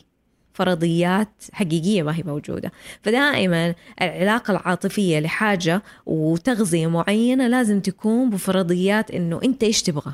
فرضيات 0.54 1.44
حقيقية 1.52 2.04
ما 2.04 2.16
هي 2.16 2.24
موجودة. 2.24 2.72
فدائما 3.02 3.76
العلاقة 4.02 4.52
العاطفية 4.52 5.20
لحاجة 5.20 5.84
وتغذية 6.06 6.88
معينة 6.88 7.48
لازم 7.48 7.80
تكون 7.80 8.30
بفرضيات 8.30 9.12
إنه 9.12 9.40
أنت 9.44 9.64
إيش 9.64 9.82
تبغى. 9.82 10.14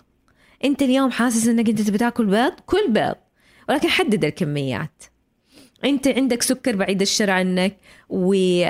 أنت 0.66 0.82
اليوم 0.82 1.12
حاسس 1.12 1.48
إنك 1.48 1.70
أنت 1.70 1.82
تبي 1.82 1.98
تاكل 1.98 2.26
بيض؟ 2.26 2.54
كل 2.66 2.88
بيض. 2.90 3.16
ولكن 3.70 3.90
حدد 3.90 4.26
الكميات. 4.26 5.04
أنت 5.84 6.08
عندك 6.08 6.42
سكر 6.42 6.76
بعيد 6.76 7.02
الشر 7.02 7.30
عنك 7.30 7.78
والسكر 8.10 8.64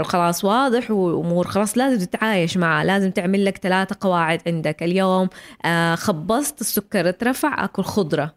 آه، 0.00 0.02
خلاص 0.02 0.44
واضح 0.44 0.90
وأمور 0.90 1.46
خلاص 1.46 1.78
لازم 1.78 2.06
تتعايش 2.06 2.56
معه 2.56 2.84
لازم 2.84 3.10
تعمل 3.10 3.44
لك 3.44 3.58
ثلاثة 3.58 3.96
قواعد 4.00 4.40
عندك 4.46 4.82
اليوم. 4.82 5.28
آه، 5.64 5.94
خبصت 5.94 6.60
السكر 6.60 7.08
اترفع 7.08 7.64
أكل 7.64 7.82
خضرة. 7.82 8.34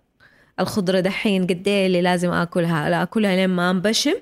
الخضرة 0.60 1.00
دحين 1.00 1.44
قد 1.48 1.68
إيه 1.68 1.88
اللي 1.88 2.02
لازم 2.02 2.32
آكلها؟ 2.32 2.90
لا 2.90 3.04
أكلها 3.04 3.36
لين 3.36 3.50
ما 3.50 3.72
أنبشم. 3.72 4.14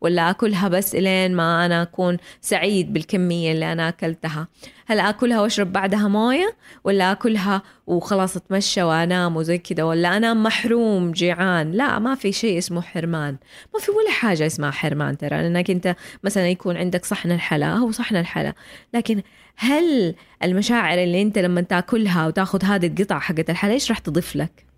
ولا 0.00 0.30
أكلها 0.30 0.68
بس 0.68 0.94
الين 0.94 1.36
ما 1.36 1.66
أنا 1.66 1.82
أكون 1.82 2.16
سعيد 2.40 2.92
بالكمية 2.92 3.52
اللي 3.52 3.72
أنا 3.72 3.88
أكلتها. 3.88 4.48
هل 4.86 5.00
أكلها 5.00 5.40
وأشرب 5.40 5.72
بعدها 5.72 6.08
موية؟ 6.08 6.56
ولا 6.84 7.12
أكلها 7.12 7.62
وخلاص 7.86 8.36
أتمشى 8.36 8.82
وأنام 8.82 9.36
وزي 9.36 9.58
كذا 9.58 9.82
ولا 9.82 10.16
أنام 10.16 10.42
محروم 10.42 11.12
جيعان؟ 11.12 11.72
لا 11.72 11.98
ما 11.98 12.14
في 12.14 12.32
شيء 12.32 12.58
اسمه 12.58 12.80
حرمان. 12.80 13.36
ما 13.74 13.80
في 13.80 13.90
ولا 13.90 14.10
حاجة 14.10 14.46
اسمها 14.46 14.70
حرمان 14.70 15.18
ترى 15.18 15.42
لأنك 15.42 15.70
أنت 15.70 15.96
مثلا 16.24 16.48
يكون 16.48 16.76
عندك 16.76 17.04
صحن 17.04 17.32
الحلا 17.32 17.74
هو 17.74 17.90
صحن 17.90 18.16
الحلا. 18.16 18.54
لكن 18.94 19.22
هل 19.56 20.14
المشاعر 20.42 20.98
اللي 20.98 21.22
أنت 21.22 21.38
لما 21.38 21.60
تأكلها 21.60 22.26
وتأخذ 22.26 22.64
هذه 22.64 22.86
القطعه 22.86 23.20
حقت 23.20 23.50
الحلا 23.50 23.72
إيش 23.72 23.90
راح 23.90 23.98
تضيف 23.98 24.36
لك؟ 24.36 24.73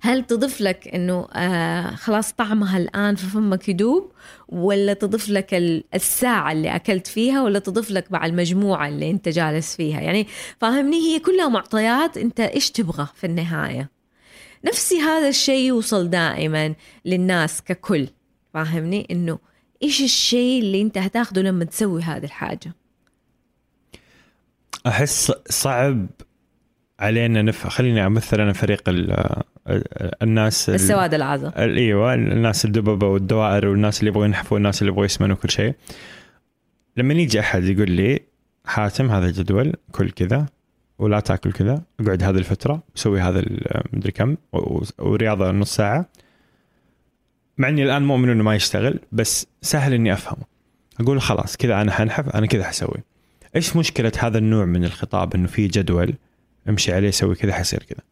هل 0.00 0.26
تضيف 0.26 0.60
لك 0.60 0.88
إنه 0.88 1.28
آه 1.32 1.94
خلاص 1.94 2.32
طعمها 2.32 2.78
الآن 2.78 3.14
في 3.14 3.26
فمك 3.26 3.68
يدوب 3.68 4.12
ولا 4.48 4.92
تضيف 4.92 5.28
لك 5.28 5.54
الساعة 5.94 6.52
اللي 6.52 6.76
أكلت 6.76 7.06
فيها 7.06 7.42
ولا 7.42 7.58
تضيف 7.58 7.90
لك 7.90 8.12
مع 8.12 8.26
المجموعة 8.26 8.88
اللي 8.88 9.10
أنت 9.10 9.28
جالس 9.28 9.76
فيها؟ 9.76 10.00
يعني 10.00 10.26
فاهمني 10.60 10.96
هي 10.96 11.18
كلها 11.18 11.48
معطيات 11.48 12.16
أنت 12.16 12.40
إيش 12.40 12.70
تبغى 12.70 13.08
في 13.14 13.26
النهاية. 13.26 13.90
نفسي 14.64 15.00
هذا 15.00 15.28
الشيء 15.28 15.66
يوصل 15.66 16.10
دائما 16.10 16.74
للناس 17.04 17.62
ككل 17.62 18.08
فاهمني؟ 18.54 19.06
إنه 19.10 19.38
إيش 19.82 20.02
الشيء 20.02 20.60
اللي 20.62 20.82
أنت 20.82 20.98
هتاخده 20.98 21.42
لما 21.42 21.64
تسوي 21.64 22.02
هذه 22.02 22.24
الحاجة؟ 22.24 22.74
أحس 24.86 25.32
صعب 25.50 26.06
علينا 27.00 27.42
نف 27.42 27.66
خليني 27.66 28.06
أمثل 28.06 28.40
أنا 28.40 28.52
فريق 28.52 28.82
الناس 30.22 30.70
السواد 30.70 31.14
العظم 31.14 31.50
إيوه 31.56 32.14
الناس 32.14 32.64
الدببة 32.64 33.06
والدوائر 33.06 33.66
والناس 33.66 34.00
اللي 34.00 34.10
يبغوا 34.10 34.24
ينحفوا 34.24 34.54
والناس 34.54 34.82
اللي 34.82 34.92
يبغوا 34.92 35.04
يسمنوا 35.04 35.36
كل 35.36 35.50
شيء. 35.50 35.74
لما 36.96 37.14
يجي 37.14 37.40
أحد 37.40 37.64
يقول 37.64 37.90
لي 37.90 38.20
حاتم 38.64 39.10
هذا 39.10 39.26
الجدول 39.26 39.72
كل 39.92 40.10
كذا 40.10 40.46
ولا 40.98 41.20
تاكل 41.20 41.52
كذا 41.52 41.82
اقعد 42.00 42.22
هذه 42.22 42.38
الفترة 42.38 42.82
سوي 42.94 43.20
هذا 43.20 43.44
مدري 43.92 44.12
كم 44.12 44.36
ورياضة 44.98 45.50
نص 45.50 45.74
ساعة. 45.74 46.08
مع 47.58 47.68
إني 47.68 47.84
الآن 47.84 48.02
مؤمن 48.02 48.28
إنه 48.28 48.44
ما 48.44 48.54
يشتغل 48.54 48.98
بس 49.12 49.46
سهل 49.62 49.92
إني 49.92 50.12
أفهمه. 50.12 50.44
أقول 51.00 51.20
خلاص 51.20 51.56
كذا 51.56 51.80
أنا 51.80 51.92
حنحف 51.92 52.28
أنا 52.28 52.46
كذا 52.46 52.64
حسوي. 52.64 53.02
إيش 53.56 53.76
مشكلة 53.76 54.12
هذا 54.18 54.38
النوع 54.38 54.64
من 54.64 54.84
الخطاب 54.84 55.34
إنه 55.34 55.46
في 55.46 55.66
جدول 55.66 56.14
أمشي 56.68 56.92
عليه 56.92 57.10
سوي 57.10 57.34
كذا 57.34 57.52
حيصير 57.52 57.82
كذا؟ 57.82 58.02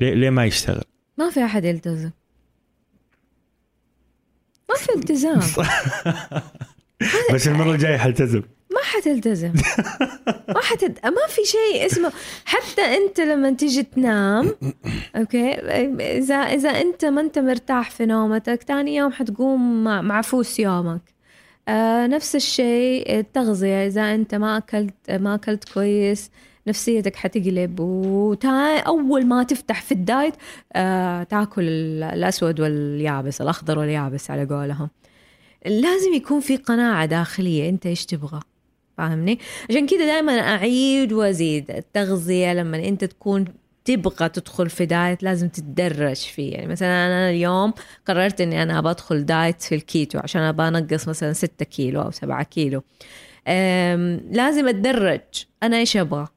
ليه 0.00 0.14
ليه 0.14 0.30
ما 0.30 0.44
يشتغل؟ 0.44 0.84
ما 1.18 1.30
في 1.30 1.44
أحد 1.44 1.64
يلتزم. 1.64 2.10
ما 4.70 4.76
في 4.76 4.94
التزام. 4.94 5.40
بس 7.34 7.48
المرة 7.48 7.72
الجاية 7.72 7.96
حلتزم. 7.96 8.42
ما 8.70 8.80
حتلتزم. 8.82 9.52
ما 10.48 10.60
حتد... 10.62 10.98
ما 11.04 11.26
في 11.28 11.40
شيء 11.44 11.86
اسمه 11.86 12.12
حتى. 12.44 12.82
أنت 12.82 13.20
لما 13.20 13.50
تيجي 13.50 13.82
تنام 13.82 14.54
أوكي؟ 15.16 15.52
اذا 16.18 16.34
إذا 16.34 16.70
أنت 16.70 17.04
ما 17.04 17.20
أنت 17.20 17.38
مرتاح 17.38 17.90
في 17.90 18.06
نومتك 18.06 18.62
ثاني 18.62 18.96
يوم 18.96 19.12
حتقوم 19.12 19.84
معفوس 19.84 20.60
يومك. 20.60 21.14
آه 21.68 22.06
نفس 22.06 22.36
الشيء 22.36 23.18
التغذية. 23.18 23.86
إذا 23.86 24.14
أنت 24.14 24.34
ما 24.34 24.56
اكلت 24.56 25.10
ما 25.10 25.34
أكلت 25.34 25.68
كويس 25.68 26.30
نفسيتك 26.66 27.16
حتقلب 27.16 27.80
وتا 27.80 28.78
أول 28.78 29.26
ما 29.26 29.42
تفتح 29.42 29.82
في 29.82 29.92
الدايت 29.92 30.34
آه 30.72 31.22
تاكل 31.22 31.62
الأسود 32.02 32.60
واليابس 32.60 33.40
الأخضر 33.40 33.78
واليابس 33.78 34.30
على 34.30 34.44
قولهم. 34.44 34.90
لازم 35.66 36.14
يكون 36.14 36.40
في 36.40 36.56
قناعة 36.56 37.06
داخلية 37.06 37.68
أنت 37.68 37.86
إيش 37.86 38.06
تبغى؟ 38.06 38.40
فاهمني؟ 38.98 39.38
عشان 39.70 39.86
كذا 39.86 40.06
دائما 40.06 40.32
أعيد 40.32 41.12
وأزيد. 41.12 41.70
التغذية 41.70 42.54
لما 42.54 42.88
أنت 42.88 43.04
تكون 43.04 43.44
تبغى 43.84 44.28
تدخل 44.28 44.70
في 44.70 44.86
دايت 44.86 45.22
لازم 45.22 45.48
تتدرج 45.48 46.16
فيه. 46.16 46.52
يعني 46.52 46.66
مثلا 46.66 47.06
أنا 47.06 47.30
اليوم 47.30 47.74
قررت 48.06 48.40
إني 48.40 48.62
أنا 48.62 48.80
بدخل 48.80 49.24
دايت 49.26 49.62
في 49.62 49.74
الكيتو 49.74 50.18
عشان 50.18 50.42
أبغى 50.42 50.68
أنقص 50.68 51.08
مثلا 51.08 51.32
6 51.32 51.64
كيلو 51.64 52.02
أو 52.02 52.10
7 52.10 52.42
كيلو. 52.42 52.82
لازم 54.30 54.68
أتدرج. 54.68 55.20
أنا 55.62 55.76
إيش 55.76 55.96
أبغى؟ 55.96 56.28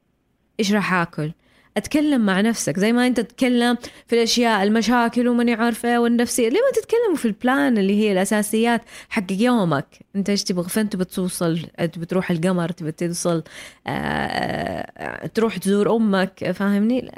إيش 0.60 0.72
راح 0.72 0.94
آكل؟ 0.94 1.32
أتكلم 1.78 2.26
مع 2.26 2.40
نفسك 2.40 2.78
زي 2.78 2.92
ما 2.92 3.06
أنت 3.06 3.20
تتكلم 3.20 3.78
في 4.06 4.16
الأشياء 4.16 4.62
المشاكل 4.62 5.28
وماني 5.28 5.54
عارفة 5.54 6.00
والنفسية 6.00 6.48
ليه 6.48 6.60
ما 6.60 6.80
تتكلموا 6.80 7.16
في 7.16 7.24
ال 7.24 7.35
plan 7.35 7.78
اللي 7.78 8.00
هي 8.00 8.12
الأساسيات 8.12 8.82
حق 9.08 9.22
يومك؟ 9.30 9.86
أنت 10.16 10.30
إيش 10.30 10.44
تبغى؟ 10.44 10.68
فين 10.68 10.88
تبغى 10.88 11.04
توصل؟ 11.04 11.58
تبغى 11.92 12.06
تروح 12.06 12.30
القمر؟ 12.30 12.70
تبغى 12.70 12.92
توصل 12.92 13.42
آه, 13.86 13.90
آه، 13.90 15.26
تروح 15.26 15.56
تزور 15.56 15.96
أمك؟ 15.96 16.50
فاهمني؟ 16.52 17.10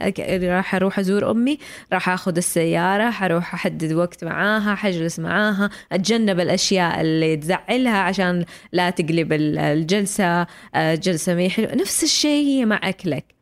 راح 0.43 0.75
أروح 0.75 0.99
أزور 0.99 1.31
أمي 1.31 1.59
راح 1.93 2.09
آخذ 2.09 2.37
السيارة 2.37 3.11
حروح 3.11 3.55
أحدد 3.55 3.93
وقت 3.93 4.25
معاها 4.25 4.75
حجلس 4.75 5.19
معاها 5.19 5.71
أتجنب 5.93 6.41
الأشياء 6.41 7.01
اللي 7.01 7.37
تزعلها 7.37 7.99
عشان 7.99 8.45
لا 8.73 8.91
تقلب 8.91 9.33
الجلسة 9.33 10.47
آه، 10.75 10.95
جلسة 10.95 11.35
مي 11.35 11.51
حلوة 11.51 11.75
نفس 11.75 12.05
الشيء 12.05 12.47
هي 12.47 12.65
مع 12.65 12.81
أكلك. 12.83 13.40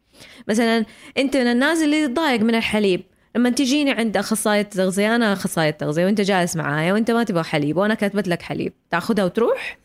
مثلا 0.49 0.85
أنت 1.19 1.37
من 1.37 1.47
الناس 1.47 1.83
اللي 1.83 2.09
تضايق 2.09 2.40
من 2.40 2.55
الحليب. 2.55 3.02
لما 3.37 3.50
تجيني 3.50 3.90
عند 3.90 4.17
أخصائية 4.17 4.62
تغذية 4.62 5.17
أنا 5.17 5.33
أخصائية 5.33 5.71
تغذية 5.71 6.05
وأنت 6.05 6.21
جالس 6.21 6.57
معايا 6.57 6.93
وأنت 6.93 7.11
ما 7.11 7.25
تبغى 7.25 7.43
حليب 7.43 7.76
وأنا 7.76 7.95
كاتبت 7.95 8.28
لك 8.28 8.43
حليب 8.43 8.73
تأخذها 8.90 9.25
وتروح؟ 9.25 9.78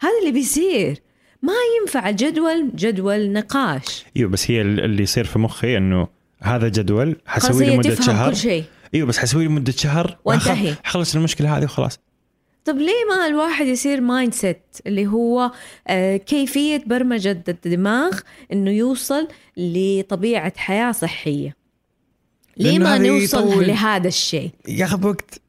هذا 0.00 0.12
اللي 0.20 0.32
بيصير. 0.32 1.02
ما 1.42 1.52
ينفع 1.80 2.08
الجدول 2.08 2.70
جدول 2.74 3.32
نقاش. 3.32 4.04
إيوه 4.16 4.30
بس 4.30 4.50
هي 4.50 4.60
اللي 4.60 5.02
يصير 5.02 5.24
في 5.24 5.38
مخي 5.38 5.76
إنه 5.76 6.08
هذا 6.42 6.68
جدول 6.68 7.16
حسوي 7.26 7.66
له 7.66 7.76
مده 7.76 7.94
شهر 7.94 8.30
كل 8.30 8.36
شيء. 8.36 8.64
إيوه 8.94 9.08
بس 9.08 9.18
حسوي 9.18 9.44
له 9.44 9.50
مده 9.50 9.72
شهر 9.72 10.18
وانتهي. 10.24 10.74
حخلص 10.84 11.14
المشكلة 11.14 11.58
هذه 11.58 11.64
وخلاص. 11.64 11.98
طب 12.64 12.76
ليه 12.78 13.04
ما 13.10 13.26
الواحد 13.26 13.66
يصير 13.66 14.00
mindset 14.00 14.62
اللي 14.86 15.06
هو 15.06 15.50
آه، 15.88 16.16
كيفية 16.16 16.82
برمجة 16.86 17.44
الدماغ 17.48 18.18
إنه 18.52 18.70
يوصل 18.70 19.28
لطبيعة 19.56 20.52
حياة 20.56 20.92
صحية؟ 20.92 21.56
ليه 22.56 22.78
ما 22.78 22.94
هذا 22.94 23.08
نوصل 23.08 23.38
يطول. 23.48 23.66
لهذا 23.66 24.08
الشيء؟ 24.08 24.50
ياخذ 24.68 25.06
وقت 25.06 25.40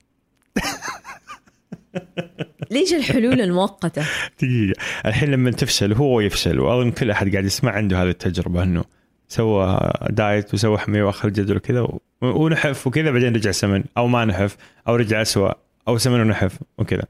ليش 2.72 2.94
الحلول 2.94 3.42
المؤقتة؟ 3.42 4.06
دقيقة. 4.42 4.80
الحين 5.06 5.32
لما 5.32 5.52
تفشل 5.52 5.92
وهو 5.92 6.20
يفشل 6.20 6.60
وأظن 6.60 6.92
كل 6.92 7.12
أحد 7.12 7.32
قاعد 7.32 7.46
يسمع 7.46 7.72
عنده 7.72 8.04
هذه 8.04 8.10
التجربة 8.10 8.64
إنه 8.64 8.84
سوى 9.28 9.92
دايت 10.10 10.54
وسوى 10.54 10.78
حمية 10.78 11.04
واخر 11.04 11.30
جدول 11.30 11.58
وكذا 11.58 11.82
و- 11.82 12.00
ونحف 12.22 12.88
وكذا 12.88 13.12
بعدين 13.12 13.36
رجع 13.36 13.52
سمن 13.52 13.84
أو 13.98 14.08
ما 14.08 14.26
نحف 14.26 14.58
أو 14.88 14.96
رجع 14.96 15.22
اسوء 15.22 15.52
أو 15.88 15.98
سمن 15.98 16.20
ونحف 16.22 16.60
وكذا. 16.78 17.04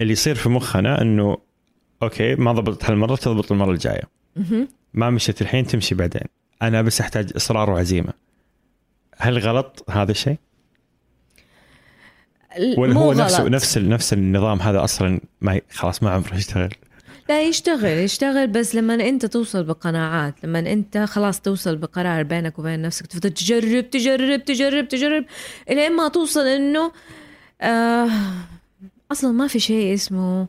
اللي 0.00 0.12
يصير 0.12 0.34
في 0.34 0.48
مخنا 0.48 1.02
إنه 1.02 1.38
okay 2.02 2.34
ما 2.34 2.52
ضبطت 2.52 2.84
هالمرة 2.84 3.16
تضبط 3.16 3.52
المرة 3.52 3.70
الجاية. 3.70 4.02
ما 4.94 5.10
مشيت 5.10 5.42
الحين 5.42 5.66
تمشي 5.66 5.94
بعدين. 5.94 6.26
أنا 6.62 6.82
بس 6.82 7.00
أحتاج 7.00 7.32
إصرار 7.36 7.70
وعزيمة. 7.70 8.12
هل 9.16 9.38
غلط 9.38 9.84
هذا 9.90 10.10
الشيء؟ 10.10 10.36
ولا 12.76 12.94
هو 12.94 13.12
نفسه 13.12 13.42
غلط. 13.42 13.52
نفس 13.52 13.78
نفس 13.78 14.12
النظام 14.12 14.60
هذا 14.60 14.84
أصلا 14.84 15.20
ما 15.40 15.60
خلاص 15.70 16.02
ما 16.02 16.10
عمره 16.10 16.34
يشتغل؟ 16.34 16.74
لا 17.28 17.42
يشتغل 17.42 17.84
يشتغل 17.98 18.46
بس 18.46 18.74
لما 18.74 18.94
انت 18.94 19.26
توصل 19.26 19.64
بقناعات 19.64 20.44
لما 20.44 20.58
انت 20.58 20.98
خلاص 20.98 21.40
توصل 21.40 21.76
بقرار 21.76 22.22
بينك 22.22 22.58
وبين 22.58 22.82
نفسك 22.82 23.06
تفضل 23.06 23.30
تجرب 23.30 23.90
تجرب 23.90 24.44
تجرب 24.44 24.88
تجرب 24.88 25.24
إلين 25.70 25.92
ما 25.92 26.08
توصل 26.08 26.46
إنه 26.46 26.92
آه 27.60 28.08
أصلا 29.12 29.32
ما 29.32 29.46
في 29.46 29.60
شيء 29.60 29.94
اسمه 29.94 30.48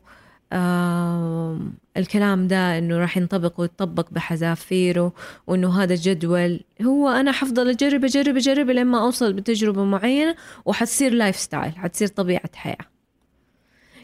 آه 0.52 1.60
الكلام 1.96 2.48
ده 2.48 2.78
إنه 2.78 2.98
راح 2.98 3.16
ينطبق 3.16 3.60
ويتطبق 3.60 4.06
بحذافيره 4.10 5.12
وإنه 5.46 5.82
هذا 5.82 5.94
جدول. 5.94 6.60
هو 6.82 7.08
أنا 7.08 7.32
حفضل 7.32 7.68
أجرب 7.68 8.04
أجرب 8.04 8.36
أجرب 8.36 8.70
لين 8.70 8.86
ما 8.86 9.00
أوصل 9.00 9.32
بتجربة 9.32 9.84
معينة 9.84 10.36
وحتصير 10.64 11.12
lifestyle 11.12 11.78
حتصير 11.78 12.08
طبيعة 12.08 12.50
حياة. 12.54 12.97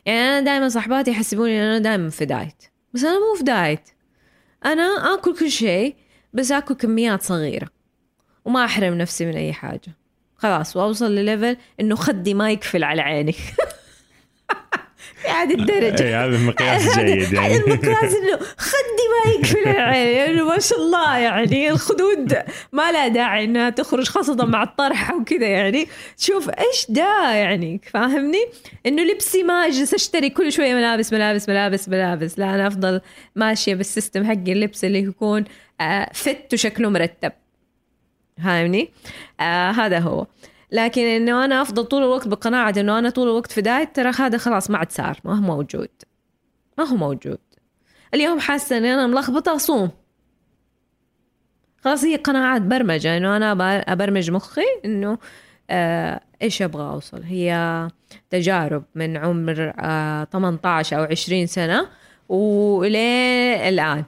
يعني 0.07 0.21
أنا 0.21 0.41
دائما 0.41 0.69
صاحباتي 0.69 1.11
يحسبوني 1.11 1.59
إن 1.59 1.65
أنا 1.65 1.79
دائما 1.79 2.11
في 2.11 2.25
دايت. 2.25 2.63
بس 2.93 3.05
أنا 3.05 3.19
مو 3.19 3.35
في 3.39 3.45
دايت. 3.45 3.89
أنا 4.65 5.15
آكل 5.15 5.37
كل 5.37 5.51
شيء 5.51 5.97
بس 6.33 6.53
آكل 6.53 6.75
كميات 6.75 7.23
صغيرة. 7.23 7.69
وما 8.45 8.65
أحرم 8.65 8.95
نفسي 8.95 9.27
من 9.27 9.37
أي 9.37 9.53
حاجة. 9.53 9.97
خلاص 10.37 10.77
وأوصل 10.77 11.15
لل 11.15 11.27
level 11.27 11.57
إنه 11.81 11.95
خدي 11.95 12.35
ما 12.35 12.51
يقفل 12.51 12.85
على 12.85 13.03
عيني. 13.03 13.35
هذه 15.29 15.55
الدرجة. 15.55 16.05
اي 16.05 16.15
هذا 16.15 16.39
مقياس 16.39 16.99
جيد 16.99 17.25
هذا 17.25 17.35
يعني 17.35 17.57
المقياس 17.57 18.15
إنه 18.15 18.39
خدي 18.57 19.05
ما 19.11 19.33
يقفل 19.33 19.59
يعني 20.13 20.43
ما 20.43 20.59
شاء 20.59 20.79
الله 20.79 21.19
يعني 21.19 21.71
الخدود 21.71 22.37
ما 22.73 22.93
لها 22.93 23.09
داعي 23.09 23.45
إنها 23.45 23.71
تخرج 23.71 24.09
خاصة 24.09 24.45
مع 24.47 24.63
الطرحة 24.63 25.17
وكذا 25.17 25.47
يعني. 25.47 25.89
شوف 26.19 26.49
إيش 26.49 26.87
ده 26.89 27.33
يعني 27.33 27.81
فاهمني؟ 27.93 28.45
إنه 28.87 29.03
لبسي 29.03 29.43
ما 29.43 29.67
أجلس 29.67 29.95
أشتري 29.95 30.31
كل 30.31 30.53
شوية 30.53 30.75
ملابس 30.75 31.13
ملابس 31.13 31.49
ملابس 31.49 31.89
ملابس. 31.89 32.39
لا 32.39 32.55
أنا 32.55 32.67
أفضل 32.67 33.01
ماشية 33.37 33.75
بال 33.75 33.87
system 33.87 34.25
حقي 34.25 34.53
اللبس 34.53 34.85
اللي 34.85 34.99
يكون 34.99 35.45
آه، 35.81 36.11
fit 36.15 36.53
وشكله 36.53 36.91
مرتب. 36.91 37.33
فاهمني؟ 38.45 38.91
آه 39.41 39.71
هذا 39.71 39.99
هو. 39.99 40.27
لكن 40.73 41.03
إنه 41.03 41.45
أنا 41.45 41.63
أفضل 41.63 41.85
طول 41.85 42.03
الوقت 42.03 42.29
بقناعه 42.29 42.75
إنه 42.77 42.99
أنا 42.99 43.11
طول 43.11 43.29
الوقت 43.29 43.53
في 43.53 43.61
دايت 43.61 43.97
ترى 43.97 44.13
هذا 44.19 44.39
خلاص 44.39 44.71
ما 44.71 44.79
عاد 44.79 44.93
صار 44.93 45.21
ما 45.25 45.33
هو 45.39 45.41
موجود. 45.41 45.89
ما 46.79 46.85
هو 46.85 46.97
موجود. 46.97 47.39
اليوم 48.15 48.41
حاسة 48.41 48.79
إني 48.79 48.95
أنا 48.95 49.07
ملخبطة 49.07 49.57
أصوم. 49.57 49.91
خلاص 51.85 52.05
هي 52.05 52.17
قناعات 52.17 52.63
برمجة 52.63 53.17
إنه 53.17 53.37
أنا 53.37 53.53
أبرمج 53.93 54.31
مخي 54.31 54.63
إنه 54.85 55.19
آه 55.71 56.21
إيش 56.43 56.63
أبغى 56.63 56.91
أوصل؟ 56.91 57.23
هي 57.23 57.89
تجارب 58.31 58.85
من 58.95 59.17
عمر 59.17 59.73
آه 59.79 60.25
18 60.25 60.99
أو 60.99 61.03
20 61.03 61.47
سنة 61.47 61.89
ولين 62.29 63.61
الآن. 63.69 64.05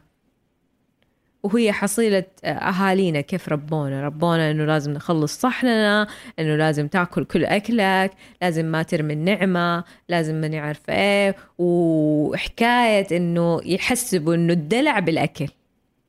وهي 1.43 1.73
حصيلة 1.73 2.25
أهالينا 2.45 3.21
كيف 3.21 3.49
ربونا؟ 3.49 4.05
ربونا 4.07 4.51
إنه 4.51 4.65
لازم 4.65 4.93
نخلص 4.93 5.41
صحننا 5.41 6.07
إنه 6.39 6.57
لازم 6.57 6.89
تاكل 6.89 7.25
كل 7.25 7.45
أكلك 7.45 8.13
لازم 8.43 8.65
ما 8.65 8.83
ترمي 8.83 9.13
النعمة 9.13 9.85
لازم 10.09 10.35
ما 10.35 10.49
نعرف 10.49 10.81
إيه. 10.89 11.37
وحكاية 11.59 13.17
إنه 13.17 13.61
يحسبوا 13.65 14.35
إنه 14.35 14.53
الدلع 14.53 14.99
بالأكل. 14.99 15.49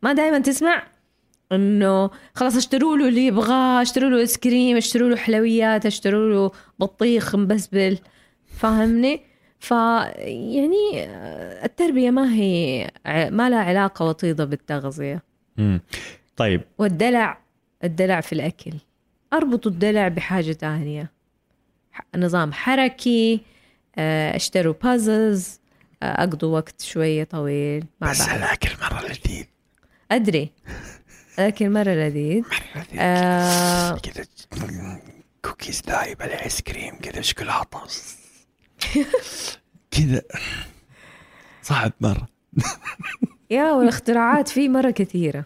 ما 0.01 0.13
دائما 0.13 0.39
تسمع؟ 0.39 0.83
إنه 1.51 2.09
خلاص 2.35 2.55
اشتروا 2.55 2.97
له 2.97 3.07
اللي 3.07 3.25
يبغاه 3.25 3.81
اشتروا 3.81 4.09
له 4.09 4.17
آيس 4.17 4.37
كريم 4.37 4.77
اشتروا 4.77 5.09
له 5.09 5.15
حلويات 5.15 5.85
اشتروا 5.85 6.29
له 6.29 6.51
بطيخ 6.79 7.35
مبسبل 7.35 7.97
فاهمني؟ 8.59 9.21
ف 9.59 9.71
يعني 9.71 11.03
آه، 11.03 11.65
التربية 11.65 12.11
ما 12.11 12.33
هي 12.33 12.89
ما 13.05 13.49
لها 13.49 13.59
علاقة 13.59 14.05
وطيدة 14.05 14.45
بالتغذية. 14.45 15.23
مم. 15.57 15.81
طيب. 16.37 16.61
والدلع 16.77 17.37
الدلع 17.83 18.21
في 18.21 18.33
الأكل. 18.33 18.71
اربطوا 19.33 19.71
الدلع 19.71 20.07
بحاجة 20.07 20.51
ثانية. 20.51 21.11
ح- 21.91 22.01
نظام 22.15 22.53
حركي 22.53 23.41
آه، 23.97 24.35
أشتروا 24.35 24.73
puzzles 24.83 25.59
أقضوا 26.03 26.53
وقت 26.55 26.81
شوية 26.81 27.23
طويل 27.23 27.85
مع 28.01 28.11
بس 28.11 28.27
بعض. 28.27 28.37
الأكل 28.37 28.69
مرة 28.81 29.01
لذيذ. 29.01 29.45
أدري. 30.11 30.51
لكن 31.39 31.73
مرة 31.73 31.89
لذيذ. 31.89 32.41
مرة 32.43 32.81
لذيذ. 32.83 32.99
آه 32.99 33.97
كذا 33.97 34.25
كوكيز 35.45 35.81
ذايب 35.87 36.21
على 36.21 36.43
ايس 36.45 36.61
كريم 36.61 36.95
كذا 36.99 37.21
شوكولاته 37.21 37.79
كذا. 39.91 40.21
صعب 41.61 41.91
مرة. 42.01 42.27
يا 43.51 43.71
والاختراعات 43.71 44.47
فيه 44.49 44.69
مرة 44.69 44.91
كثيرة. 44.91 45.45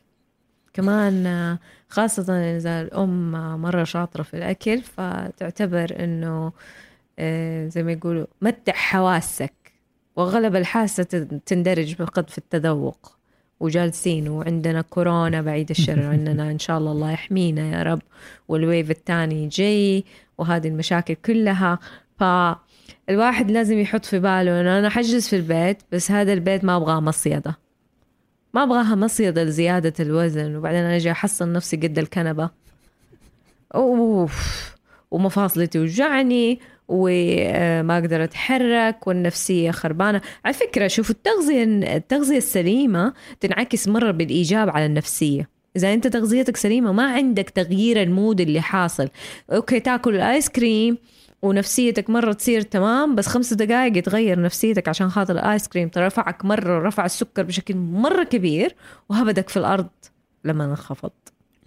كمان 0.73 1.57
خاصة 1.89 2.57
إذا 2.57 2.81
الأم 2.81 3.31
مرة 3.61 3.83
شاطرة 3.83 4.23
في 4.23 4.33
الأكل 4.33 4.81
فتعتبر 4.81 6.03
إنه 6.03 6.51
آه، 7.19 7.67
زي 7.67 7.83
ما 7.83 7.91
يقولوا 7.91 8.25
متع 8.41 8.73
حواسك. 8.73 9.53
وغلب 10.15 10.55
الحاسة 10.55 11.03
تن- 11.03 11.39
تندرج 11.45 11.95
فقط 11.95 12.29
في 12.29 12.37
التذوق. 12.37 13.17
وجالسين 13.59 14.27
وعندنا 14.27 14.81
كورونا 14.81 15.41
بعيد 15.41 15.69
الشر 15.69 16.03
عندنا 16.13 16.51
إن 16.51 16.59
شاء 16.59 16.77
الله 16.77 16.91
الله 16.91 17.11
يحمينا 17.11 17.61
يا 17.77 17.83
رب 17.83 18.01
والويف 18.47 18.91
الثاني 18.91 19.47
جاي 19.47 20.03
وهذه 20.37 20.67
المشاكل 20.67 21.13
كلها. 21.13 21.79
فالواحد 23.07 23.51
لازم 23.51 23.79
يحط 23.79 24.05
في 24.05 24.19
باله 24.19 24.61
إنه 24.61 24.79
أنا 24.79 24.89
حجلس 24.89 25.29
في 25.29 25.35
البيت 25.35 25.77
بس 25.91 26.11
هذا 26.11 26.33
البيت 26.33 26.63
ما 26.63 26.77
أبغاه 26.77 26.99
مصيدة. 26.99 27.57
ما 28.53 28.63
أبغاها 28.63 28.95
مصيدة 28.95 29.43
لزيادة 29.43 29.93
الوزن 29.99 30.55
وبعدين 30.55 30.79
أنا 30.79 30.95
أجي 30.95 31.11
احصل 31.11 31.51
نفسي 31.51 31.77
قد 31.77 31.99
الكنبة. 31.99 32.49
أوف 33.75 34.75
ومفاصلي 35.11 35.67
توجعني 35.67 36.59
وما 36.87 37.97
أقدر 37.97 38.23
أتحرك 38.23 39.07
والنفسية 39.07 39.71
خربانة. 39.71 40.21
على 40.45 40.53
فكرة 40.53 40.87
شوف 40.87 41.09
التغذية 41.09 41.63
التغذية 41.95 42.37
السليمة 42.37 43.13
تنعكس 43.39 43.87
مرة 43.87 44.11
بالإيجاب 44.11 44.69
على 44.69 44.85
النفسية. 44.85 45.49
إذا 45.75 45.93
أنت 45.93 46.07
تغذيتك 46.07 46.57
سليمة 46.57 46.91
ما 46.91 47.13
عندك 47.13 47.49
تغيير 47.49 48.01
المود 48.01 48.41
اللي 48.41 48.61
حاصل. 48.61 49.09
okay 49.51 49.79
تاكل 49.79 50.15
الآيس 50.15 50.49
كريم 50.49 50.97
ونفسيتك 51.41 52.09
مرة 52.09 52.33
تصير 52.33 52.61
تمام 52.61 53.15
بس 53.15 53.27
خمس 53.27 53.53
دقائق 53.53 53.97
يتغير 53.97 54.41
نفسيتك 54.41 54.87
عشان 54.87 55.09
خاطر 55.09 55.33
الآيس 55.33 55.67
كريم 55.67 55.89
ترفعك 55.89 56.45
مرة 56.45 56.87
رفع 56.87 57.05
السكر 57.05 57.43
بشكل 57.43 57.75
مرة 57.75 58.23
كبير 58.23 58.75
وهبدك 59.09 59.49
في 59.49 59.57
الأرض 59.57 59.89
لما 60.43 60.65
انخفض. 60.65 61.11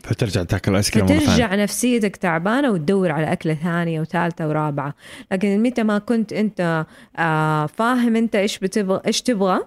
فترجع 0.05 0.43
تاكل 0.43 0.77
ايس 0.77 0.91
كريم 0.91 1.07
ثانية 1.07 1.21
فترجع 1.21 1.55
نفسيتك 1.55 2.17
تعبانة 2.17 2.71
وتدور 2.71 3.11
على 3.11 3.33
أكلة 3.33 3.55
ثانية 3.55 4.01
وثالثة 4.01 4.49
ورابعة. 4.49 4.95
لكن 5.33 5.63
متى 5.63 5.83
ما 5.83 5.99
كنت 5.99 6.33
أنت 6.33 6.87
آه 7.17 7.67
فاهم 7.67 8.17
أنت 8.17 8.37
إيش 8.37 8.59
بتبغى 8.59 9.01
إيش 9.07 9.23
تبغى 9.23 9.61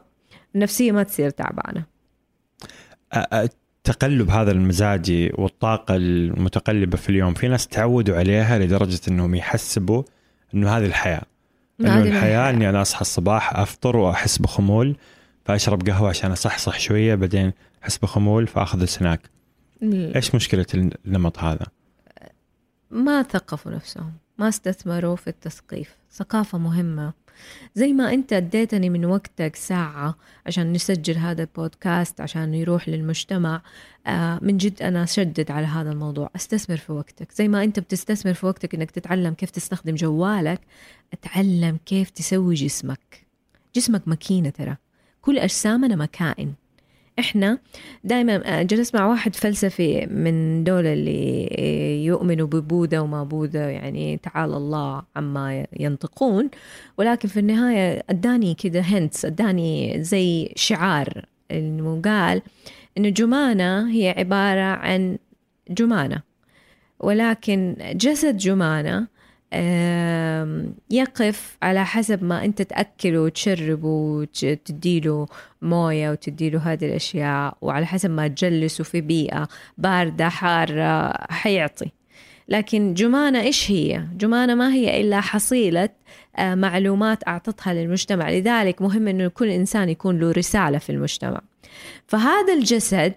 النفسية 0.55 0.91
ما 0.91 1.03
تصير 1.03 1.29
تعبانة. 1.29 1.83
التقلب 3.89 4.29
هذا 4.29 4.51
المزاجي 4.51 5.31
والطاقة 5.35 5.95
المتقلبة 5.95 6.97
في 6.97 7.09
اليوم. 7.09 7.33
في 7.33 7.47
ناس 7.47 7.67
تعودوا 7.67 8.17
عليها 8.17 8.59
لدرجة 8.59 8.99
إنهم 9.07 9.35
يحسبوا 9.35 10.03
إنه 10.53 10.77
هذه 10.77 10.85
الحياة. 10.85 11.23
انه 11.79 11.97
الحياة 11.97 12.11
الحياة. 12.11 12.49
إني 12.49 12.69
أنا 12.69 12.81
أصحى 12.81 13.01
الصباح 13.01 13.55
أفطر 13.59 13.97
وأحس 13.97 14.37
بخمول 14.37 14.95
فأشرب 15.45 15.89
قهوة 15.89 16.09
عشان 16.09 16.31
أصحصح 16.31 16.79
شوية 16.79 17.15
بعدين 17.15 17.53
أحس 17.83 17.97
بخمول 17.97 18.47
فأخذ 18.47 18.81
السناك. 18.81 19.21
إيش 19.83 20.35
مشكلة 20.35 20.65
النمط 21.05 21.39
هذا؟ 21.39 21.65
ما 22.91 23.23
ثقفوا 23.23 23.71
نفسهم 23.71 24.13
ما 24.37 24.47
استثمروا 24.47 25.15
في 25.15 25.27
التثقيف. 25.27 25.95
ثقافة 26.11 26.57
مهمة. 26.57 27.13
زي 27.75 27.93
ما 27.93 28.13
انت 28.13 28.33
اديتني 28.33 28.89
من 28.89 29.05
وقتك 29.05 29.55
ساعة 29.55 30.15
عشان 30.45 30.73
نسجل 30.73 31.17
هذا 31.17 31.41
البودكاست 31.41 32.21
عشان 32.21 32.53
يروح 32.53 32.89
للمجتمع 32.89 33.61
آه 34.07 34.39
من 34.41 34.57
جد 34.57 34.81
أنا 34.81 35.03
أشدد 35.03 35.51
على 35.51 35.67
هذا 35.67 35.91
الموضوع. 35.91 36.29
أستثمر 36.35 36.77
في 36.77 36.91
وقتك. 36.91 37.31
زي 37.31 37.47
ما 37.47 37.63
انت 37.63 37.79
بتستثمر 37.79 38.33
في 38.33 38.45
وقتك 38.45 38.75
إنك 38.75 38.91
تتعلم 38.91 39.33
كيف 39.33 39.49
تستخدم 39.49 39.95
جوالك 39.95 40.61
اتعلم 41.13 41.77
كيف 41.85 42.09
تسوي 42.09 42.55
جسمك. 42.55 43.25
جسمك 43.75 44.07
ماكينة 44.07 44.49
ترى. 44.49 44.77
كل 45.21 45.39
أجسامنا 45.39 45.95
مكائن. 45.95 46.53
إحنا 47.19 47.59
دائما 48.03 48.63
جلست 48.63 48.95
مع 48.95 49.05
واحد 49.05 49.35
فلسفي 49.35 50.05
من 50.05 50.63
دول 50.63 50.85
اللي 50.85 52.05
يؤمنوا 52.05 52.47
ببوذا 52.47 52.99
وما 52.99 53.23
بوذا 53.23 53.71
يعني 53.71 54.17
تعالى 54.17 54.57
الله 54.57 55.01
عما 55.15 55.65
ينطقون. 55.79 56.49
ولكن 56.97 57.27
في 57.27 57.39
النهاية 57.39 58.03
أداني 58.09 58.53
كده 58.53 58.79
هنتس 58.79 59.25
أداني 59.25 60.03
زي 60.03 60.53
شعار. 60.55 61.25
إنه 61.51 62.01
قال 62.05 62.41
إنه 62.97 63.09
جمانة 63.09 63.91
هي 63.91 64.09
عبارة 64.17 64.61
عن 64.61 65.17
جمانة. 65.69 66.21
ولكن 66.99 67.75
جسد 67.95 68.37
جمانة 68.37 69.07
يقف 70.91 71.57
على 71.61 71.85
حسب 71.85 72.23
ما 72.23 72.45
انت 72.45 72.61
تأكله 72.61 73.21
وتشربه 73.21 73.87
وتديله 73.87 75.27
موية 75.61 76.11
وتديله 76.11 76.59
هذه 76.59 76.85
الأشياء 76.85 77.57
وعلى 77.61 77.85
حسب 77.85 78.09
ما 78.09 78.27
تجلسه 78.27 78.83
في 78.83 79.01
بيئة 79.01 79.47
باردة 79.77 80.29
حارة 80.29 81.13
حيعطي. 81.29 81.91
لكن 82.49 82.93
جمانة 82.93 83.41
إيش 83.41 83.71
هي؟ 83.71 84.03
جمانة 84.17 84.55
ما 84.55 84.73
هي 84.73 85.01
إلا 85.01 85.21
حصيلة 85.21 85.89
آه، 86.37 86.55
معلومات 86.55 87.27
أعطتها 87.27 87.73
للمجتمع. 87.73 88.29
لذلك 88.29 88.81
مهم 88.81 89.07
أنه 89.07 89.27
كل 89.27 89.49
إنسان 89.49 89.89
يكون 89.89 90.19
له 90.19 90.31
رسالة 90.31 90.77
في 90.77 90.91
المجتمع. 90.91 91.41
فهذا 92.07 92.53
الجسد 92.53 93.13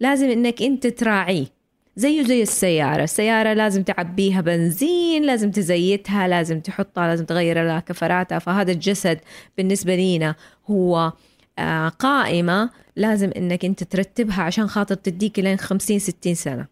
لازم 0.00 0.30
أنك 0.30 0.62
أنت 0.62 0.86
تراعيه. 0.86 1.61
زيه 1.96 2.22
زي 2.22 2.42
السيارة. 2.42 3.02
السيارة 3.04 3.52
لازم 3.52 3.82
تعبيها 3.82 4.40
بنزين 4.40 5.22
لازم 5.22 5.50
تزيتها 5.50 6.28
لازم 6.28 6.60
تحطها 6.60 7.06
لازم 7.06 7.24
تغير 7.24 7.64
لها 7.64 7.80
كفراتها. 7.80 8.38
فهذا 8.38 8.72
الجسد 8.72 9.18
بالنسبة 9.56 9.94
لينا 9.94 10.34
هو 10.70 11.12
آه، 11.58 11.88
قائمة 11.88 12.70
لازم 12.96 13.30
إنك 13.36 13.64
أنت 13.64 13.84
ترتبها 13.84 14.42
عشان 14.42 14.66
خاطر 14.66 14.94
تديك 14.94 15.38
لين 15.38 15.56
50 15.56 15.98
60 15.98 16.34
سنة. 16.34 16.66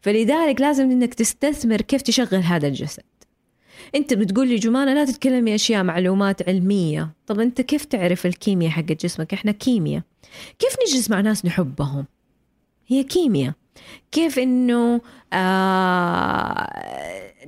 فلذلك 0.00 0.60
لازم 0.60 0.90
إنك 0.90 1.14
تستثمر 1.14 1.80
كيف 1.80 2.02
تشغل 2.02 2.42
هذا 2.42 2.68
الجسد. 2.68 3.02
أنت 3.94 4.14
بتقول 4.14 4.48
لي 4.48 4.56
جمانة 4.56 4.94
لا 4.94 5.04
تتكلمي 5.04 5.54
أشياء 5.54 5.82
معلومات 5.84 6.48
علمية. 6.48 7.10
طب 7.26 7.40
أنت 7.40 7.60
كيف 7.60 7.84
تعرف 7.84 8.26
الكيمياء 8.26 8.70
حق 8.70 8.82
جسمك؟ 8.82 9.34
إحنا 9.34 9.52
كيمياء. 9.52 10.02
كيف 10.58 10.76
نجلس 10.86 11.10
مع 11.10 11.20
ناس 11.20 11.44
نحبهم؟ 11.44 12.06
هي 12.86 13.02
كيمياء. 13.02 13.52
كيف 14.12 14.38
إنه 14.38 15.00
آه 15.32 16.88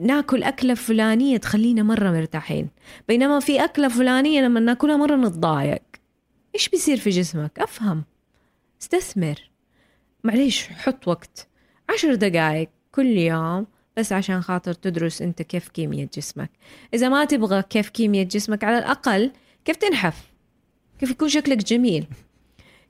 ناكل 0.01 0.43
أكلة 0.43 0.75
فلانية 0.75 1.37
تخلينا 1.37 1.83
مرة 1.83 2.11
مرتاحين. 2.11 2.69
بينما 3.09 3.41
في 3.41 3.65
أكلة 3.65 3.89
فلانية 3.89 4.41
لما 4.41 4.61
ناكلها 4.61 4.97
مرة 4.97 5.17
نتضايق. 5.17 5.83
إيش 6.55 6.69
بيصير 6.69 6.97
في 6.97 7.11
جسمك؟ 7.11 7.59
أفهم. 7.59 8.05
استثمر. 8.83 9.51
معليش 10.25 10.69
حط 10.69 11.09
وقت. 11.09 11.49
عشر 11.89 12.15
دقائق 12.15 12.69
كل 12.93 13.07
يوم 13.07 13.67
بس 13.97 14.13
عشان 14.13 14.41
خاطر 14.41 14.73
تدرس 14.73 15.23
أنت 15.23 15.43
كيف 15.43 15.69
كيمياء 15.69 16.09
جسمك. 16.17 16.51
إذا 16.95 17.09
ما 17.09 17.25
تبغى 17.25 17.63
كيف 17.63 17.89
كيمياء 17.89 18.27
جسمك 18.27 18.65
على 18.65 18.79
الأقل 18.79 19.31
كيف 19.65 19.77
تنحف؟ 19.77 20.31
كيف 20.99 21.11
يكون 21.11 21.29
شكلك 21.29 21.59
جميل؟ 21.59 22.07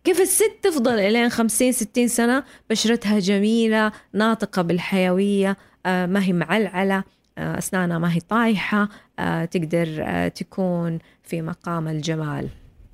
كيف 0.04 0.20
الست 0.20 0.52
تفضل 0.62 0.98
إلين 0.98 1.28
خمسين 1.28 1.72
ستين 1.72 2.08
سنة؟ 2.08 2.44
بشرتها 2.70 3.18
جميلة 3.18 3.92
ناطقة 4.12 4.62
بالحيوية 4.62 5.56
آه، 5.86 6.06
ما 6.06 6.24
هي 6.24 6.32
معلعلة 6.32 7.04
آه، 7.38 7.58
أسنانها 7.58 7.98
ما 7.98 8.14
هي 8.14 8.20
طايحة 8.20 8.88
آه، 9.18 9.44
تقدر 9.44 10.28
تكون 10.28 10.98
في 11.22 11.42
مقام 11.42 11.88
الجمال. 11.88 12.48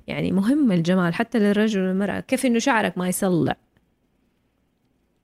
يعني 0.07 0.31
مهم 0.31 0.71
الجمال 0.71 1.13
حتى 1.13 1.39
للرجل 1.39 1.81
والمرأة. 1.81 2.19
كيف 2.19 2.45
إنه 2.45 2.59
شعرك 2.59 2.97
ما 2.97 3.07
يصلع؟ 3.07 3.55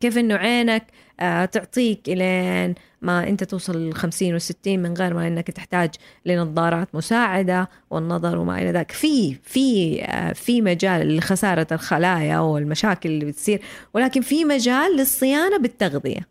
كيف 0.04 0.18
إنه 0.18 0.36
عينك 0.36 0.84
آه، 1.20 1.46
تعطيك 1.46 2.10
إلين 2.10 2.76
ما 3.02 3.28
أنت 3.30 3.44
توصل 3.44 3.78
للخمسين 3.78 4.34
والستين 4.34 4.82
من 4.82 4.94
غير 4.94 5.14
ما 5.14 5.28
إنك 5.28 5.52
تحتاج 5.52 5.90
لنظارات 6.26 6.96
مساعدة 6.96 7.70
والنظر 7.90 8.38
وما 8.38 8.62
إلى 8.62 8.72
ذلك. 8.72 8.92
في 8.92 9.36
في 9.44 10.02
آه، 10.04 10.34
في 10.34 10.62
مجال 10.62 11.18
لخسارة 11.18 11.68
الخلايا 11.72 12.40
والمشاكل 12.40 13.10
اللي 13.10 13.26
بتصير 13.26 13.62
ولكن 13.94 14.22
في 14.22 14.46
مجال 14.46 14.98
للصيانة 14.98 15.58
بالتغذية. 15.58 16.28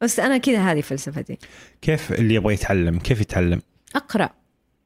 بس 0.00 0.20
أنا 0.20 0.38
كذا 0.38 0.58
هذه 0.58 0.80
فلسفتي. 0.80 1.38
كيف 1.82 2.12
اللي 2.12 2.34
يبغى 2.34 2.54
يتعلم؟ 2.54 2.98
كيف 2.98 3.20
يتعلم؟ 3.20 3.62
أقرأ. 3.96 4.30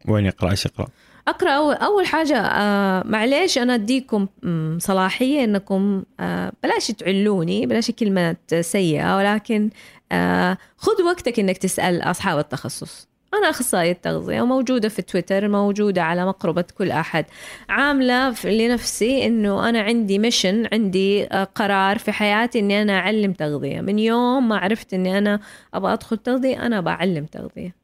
وين 0.08 0.26
يقرأ؟ 0.26 0.50
إيش 0.50 0.66
يقرأ؟ 0.66 0.86
أقرأ 1.28 1.50
اول 1.50 1.74
أول 1.74 2.06
حاجة 2.06 2.38
آه 2.40 3.02
معليش 3.06 3.58
أنا 3.58 3.74
أديكم 3.74 4.26
صلاحية 4.78 5.44
إنكم 5.44 6.02
آه 6.20 6.52
بلاش 6.62 6.86
تعلوني 6.86 7.66
بلاش 7.66 7.90
كلمه 7.90 8.36
سيئة 8.60 9.16
ولكن 9.16 9.70
آه 10.12 10.58
خذ 10.76 11.02
وقتك 11.02 11.38
إنك 11.40 11.58
تسأل 11.58 12.02
أصحاب 12.02 12.38
التخصص. 12.38 13.08
أنا 13.34 13.50
أخصائية 13.50 13.92
تغذيه 13.92 14.40
وموجودة 14.42 14.88
في 14.88 15.02
تويتر 15.02 15.48
موجودة 15.48 16.02
على 16.02 16.26
مقربة 16.26 16.64
كل 16.78 16.90
أحد. 16.90 17.24
عاملة 17.68 18.32
في- 18.32 18.58
لنفسي 18.68 19.26
إنه 19.26 19.68
أنا 19.68 19.80
عندي 19.80 20.18
ميشن 20.18 20.68
عندي 20.72 21.24
آه، 21.32 21.44
قرار 21.44 21.98
في 21.98 22.12
حياتي 22.12 22.58
إني 22.58 22.82
أنا 22.82 22.98
أعلم 22.98 23.32
تغذية. 23.32 23.80
من 23.80 23.98
يوم 23.98 24.48
ما 24.48 24.58
عرفت 24.58 24.94
إني 24.94 25.18
أنا 25.18 25.40
أبغى 25.74 25.92
أدخل 25.92 26.16
تغذية 26.16 26.66
أنا 26.66 26.80
بعلم 26.80 27.24
تغذية. 27.24 27.74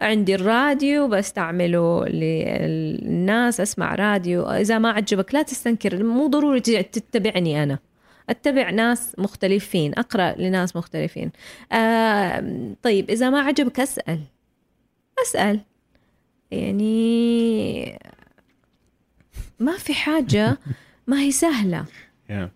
عندي 0.00 0.34
الراديو 0.34 1.08
بستعمله 1.08 2.04
للناس 2.08 3.60
أسمع 3.60 3.94
راديو. 3.94 4.42
إذا 4.42 4.78
ما 4.78 4.90
عجبك 4.90 5.34
لا 5.34 5.42
تستنكر 5.42 6.04
مو 6.04 6.26
ضروري 6.26 6.60
تتبعني 6.60 7.62
أنا. 7.62 7.78
أتبع 8.30 8.70
ناس 8.70 9.14
مختلفين 9.18 9.92
أقرأ 9.98 10.34
لناس 10.38 10.76
مختلفين. 10.76 11.30
آه 11.72 12.74
طيب 12.82 13.10
إذا 13.10 13.30
ما 13.30 13.40
عجبك 13.40 13.80
أسأل. 13.80 14.20
أسأل. 15.22 15.60
يعني 16.50 17.98
ما 19.60 19.76
في 19.76 19.94
حاجة 19.94 20.58
ما 21.06 21.20
هي 21.20 21.30
سهلة. 21.30 21.84
Yeah. 22.30 22.48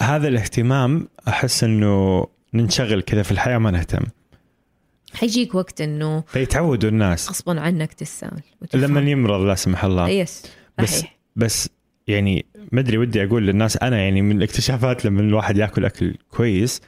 هذا 0.00 0.28
الاهتمام 0.28 1.08
أحس 1.28 1.64
إنه 1.64 2.26
ننشغل 2.54 3.02
كذا 3.02 3.22
في 3.22 3.32
الحياة 3.32 3.58
ما 3.58 3.70
نهتم. 3.70 4.04
حيجيك 5.14 5.54
وقت 5.54 5.80
إنه 5.80 6.20
فيتعودوا 6.26 6.90
الناس 6.90 7.28
غصبا 7.30 7.60
عنك 7.60 7.92
تسأل. 7.92 8.40
لما 8.74 9.00
يمرض 9.00 9.40
لا 9.40 9.54
سمح 9.54 9.84
الله 9.84 10.08
يس 10.08 10.42
بس 10.78 10.98
صحيح 11.00 11.16
بس 11.36 11.68
يعني 12.06 12.46
ما 12.72 12.80
أدري 12.80 12.98
ودي 12.98 13.24
أقول 13.24 13.46
للناس 13.46 13.76
أنا 13.76 13.98
يعني 13.98 14.22
من 14.22 14.36
الاكتشافات 14.36 15.04
لما 15.04 15.20
الواحد 15.20 15.56
يأكل 15.56 15.84
أكل 15.84 16.14
كويس 16.30 16.80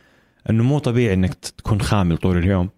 إنه 0.51 0.65
مو 0.65 0.79
طبيعي 0.79 1.15
إنك 1.15 1.35
تكون 1.35 1.81
خامل 1.81 2.17
طول 2.17 2.39
اليوم 2.39 2.71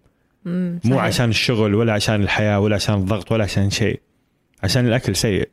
مم، 0.45 0.79
مو 0.85 0.91
صحيح. 0.95 1.03
عشان 1.03 1.29
الشغل 1.29 1.75
ولا 1.75 1.93
عشان 1.93 2.21
الحياة 2.21 2.59
ولا 2.59 2.75
عشان 2.75 2.95
الضغط 2.95 3.31
ولا 3.31 3.43
عشان 3.43 3.69
شيء 3.69 3.99
عشان 4.63 4.87
الأكل 4.87 5.15
سيء 5.15 5.49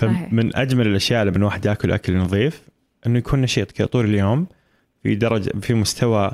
صحيح. 0.00 0.28
فمن 0.30 0.56
أجمل 0.56 0.86
الأشياء 0.86 1.24
لما 1.24 1.36
الواحد 1.36 1.64
يأكل 1.66 1.92
أكل 1.92 2.16
نظيف 2.16 2.62
إنه 3.06 3.18
يكون 3.18 3.40
نشيط 3.40 3.72
كذا 3.72 3.86
طول 3.86 4.04
اليوم 4.04 4.46
في 5.02 5.14
درجة 5.14 5.52
في 5.60 5.74
مستوى 5.74 6.30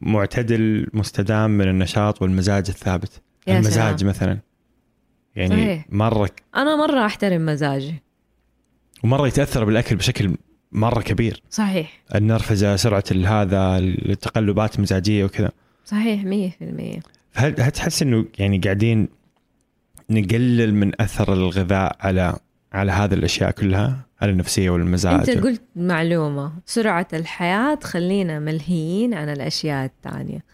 معتدل 0.00 0.86
مستدام 0.92 1.50
من 1.50 1.68
النشاط 1.68 2.22
والمزاج 2.22 2.64
الثابت. 2.68 3.22
يا 3.46 3.58
المزاج 3.58 3.98
سلام. 3.98 4.10
مثلا. 4.10 4.38
يعني 5.36 5.54
صحيح. 5.54 5.86
مرة 5.88 6.30
أنا 6.56 6.76
مرة 6.76 7.06
أحترم 7.06 7.46
مزاجي. 7.46 8.02
ومرة 9.04 9.26
يتأثر 9.26 9.64
بالأكل 9.64 9.96
بشكل 9.96 10.36
مرة 10.72 11.02
كبير. 11.02 11.42
صحيح. 11.50 12.02
النرفزة 12.14 12.76
سرعة 12.76 13.04
هذا 13.26 13.78
التقلبات 13.78 14.76
المزاجيه 14.76 15.24
وكذا. 15.24 15.50
صحيح 15.84 16.24
مية 16.24 16.50
في 16.50 16.64
المية. 16.64 17.00
هل 17.34 17.60
هل 17.60 17.70
تحس 17.70 18.02
إنه 18.02 18.26
يعني 18.38 18.58
قاعدين 18.58 19.08
نقلل 20.10 20.74
من 20.74 21.00
أثر 21.00 21.32
الغذاء 21.32 21.96
على 22.00 22.36
على 22.72 22.92
هذه 22.92 23.14
الأشياء 23.14 23.50
كلها؟ 23.50 24.06
على 24.22 24.30
النفسية 24.30 24.70
والمزاج. 24.70 25.30
أنت 25.30 25.44
قلت 25.44 25.62
معلومة. 25.76 26.52
سرعة 26.66 27.08
الحياة 27.12 27.74
تخلينا 27.74 28.38
ملهيين 28.38 29.14
عن 29.14 29.28
الأشياء 29.28 29.84
الثانية 29.84 30.44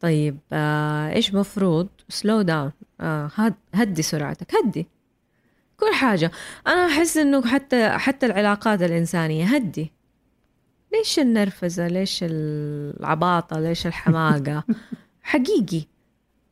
طيب 0.00 0.38
آه 0.52 1.12
إيش 1.12 1.34
مفروض؟ 1.34 1.88
سلو 2.08 2.42
داون 2.42 2.72
آه 3.00 3.30
هد 3.34 3.54
هدي 3.74 4.02
سرعتك. 4.02 4.54
هدي. 4.54 4.86
كل 5.76 5.94
حاجة. 5.94 6.30
أنا 6.66 6.86
أحس 6.86 7.16
إنه 7.16 7.46
حتى 7.46 7.88
حتى 7.88 8.26
العلاقات 8.26 8.82
الإنسانية. 8.82 9.44
هدي. 9.44 9.92
ليش 10.92 11.18
النرفزة؟ 11.18 11.88
ليش 11.88 12.18
العباطة؟ 12.22 13.60
ليش 13.60 13.86
الحماقة؟ 13.86 14.64
حقيقي. 15.22 15.82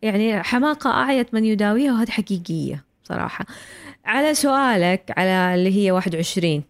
يعني 0.02 0.42
حماقة 0.42 0.90
أعيت 0.90 1.34
من 1.34 1.44
يداويها 1.44 1.92
وهذه 1.92 2.10
حقيقية 2.10 2.84
صراحة. 3.04 3.46
على 4.10 4.34
سؤالك 4.34 5.12
على 5.16 5.54
اللي 5.54 5.76
هي 5.76 5.90
21 5.90 6.62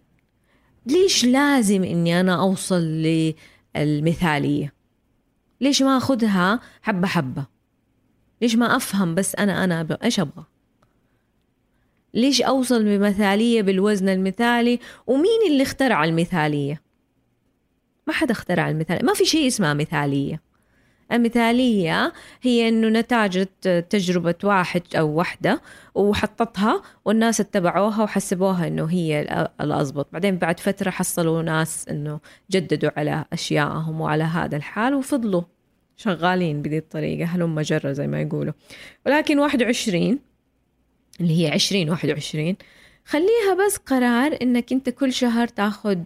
ليش 0.86 1.24
لازم 1.24 1.84
إني 1.84 2.20
أنا 2.20 2.40
أوصل 2.40 2.82
للمثالية؟ 3.76 4.72
ليش 5.60 5.82
ما 5.82 5.96
أخذها 5.96 6.60
حبة 6.82 7.06
حبة؟ 7.08 7.46
ليش 8.42 8.56
ما 8.56 8.76
أفهم 8.76 9.14
بس 9.14 9.34
أنا 9.34 9.64
أنا 9.64 9.98
إيش 10.04 10.20
أبغى؟ 10.20 10.44
ليش 12.14 12.42
أوصل 12.42 12.84
بمثالية 12.84 13.62
بالوزن 13.62 14.08
المثالي؟ 14.08 14.78
ومين 15.06 15.40
اللي 15.50 15.62
اخترع 15.62 16.04
المثالية؟ 16.04 16.82
ما 18.06 18.12
حدا 18.12 18.32
اخترع 18.32 18.70
المثالية 18.70 19.02
ما 19.02 19.14
في 19.14 19.24
شيء 19.24 19.46
اسمه 19.46 19.74
مثالية. 19.74 20.42
المثالية 21.12 22.12
هي 22.42 22.68
أنه 22.68 22.88
نتاج 23.00 23.46
تجربة 23.90 24.34
واحد 24.44 24.82
أو 24.96 25.18
وحدة 25.18 25.62
وحطتها 25.94 26.82
والناس 27.04 27.40
اتبعوها 27.40 28.02
وحسبوها 28.02 28.66
أنه 28.66 28.84
هي 28.84 29.20
الأضبط 29.60 30.08
بعدين 30.12 30.38
بعد 30.38 30.60
فترة 30.60 30.90
حصلوا 30.90 31.42
ناس 31.42 31.88
أنه 31.88 32.20
جددوا 32.50 32.90
على 32.96 33.24
أشيائهم 33.32 34.00
وعلى 34.00 34.24
هذا 34.24 34.56
الحال 34.56 34.94
وفضلوا 34.94 35.42
شغالين 35.96 36.62
بذي 36.62 36.78
الطريقة. 36.78 37.24
هلم 37.24 37.54
مجرة 37.54 37.92
زي 37.92 38.06
ما 38.06 38.20
يقولوا. 38.20 38.52
ولكن 39.06 39.38
21 39.38 40.18
اللي 41.20 41.44
هي 41.44 41.50
20 41.50 41.90
21 41.90 42.56
خليها 43.04 43.66
بس 43.66 43.76
قرار 43.76 44.38
إنك 44.42 44.72
أنت 44.72 44.88
كل 44.90 45.12
شهر 45.12 45.48
تاخذ 45.48 45.98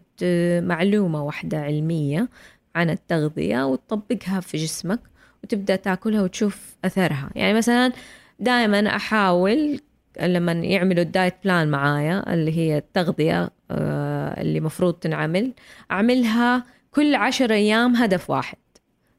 معلومة 0.62 1.25
واحدة 1.25 1.59
علمية 1.59 2.29
عن 2.75 2.91
التغذية 2.91 3.67
وتطبقها 3.67 4.41
في 4.41 4.57
جسمك 4.57 5.01
وتبدأ 5.45 5.77
تاكلها 5.77 6.23
وتشوف 6.23 6.77
أثرها. 6.85 7.31
يعني 7.35 7.55
مثلا 7.55 7.93
دائما 8.41 8.97
أحاول 8.97 9.81
لما 10.23 10.53
يعملوا 10.53 11.03
الدايت 11.03 11.35
بلان 11.45 11.69
معايا 11.69 12.35
اللي 12.35 12.59
هي 12.59 12.79
التغذية 12.79 13.51
آه، 13.71 14.41
اللي 14.41 14.61
مفروض 14.61 14.95
تنعمل 14.95 15.53
أعملها 15.91 16.65
كل 16.91 17.15
عشر 17.15 17.53
أيام 17.53 17.97
هدف 17.97 18.31
واحد. 18.31 18.59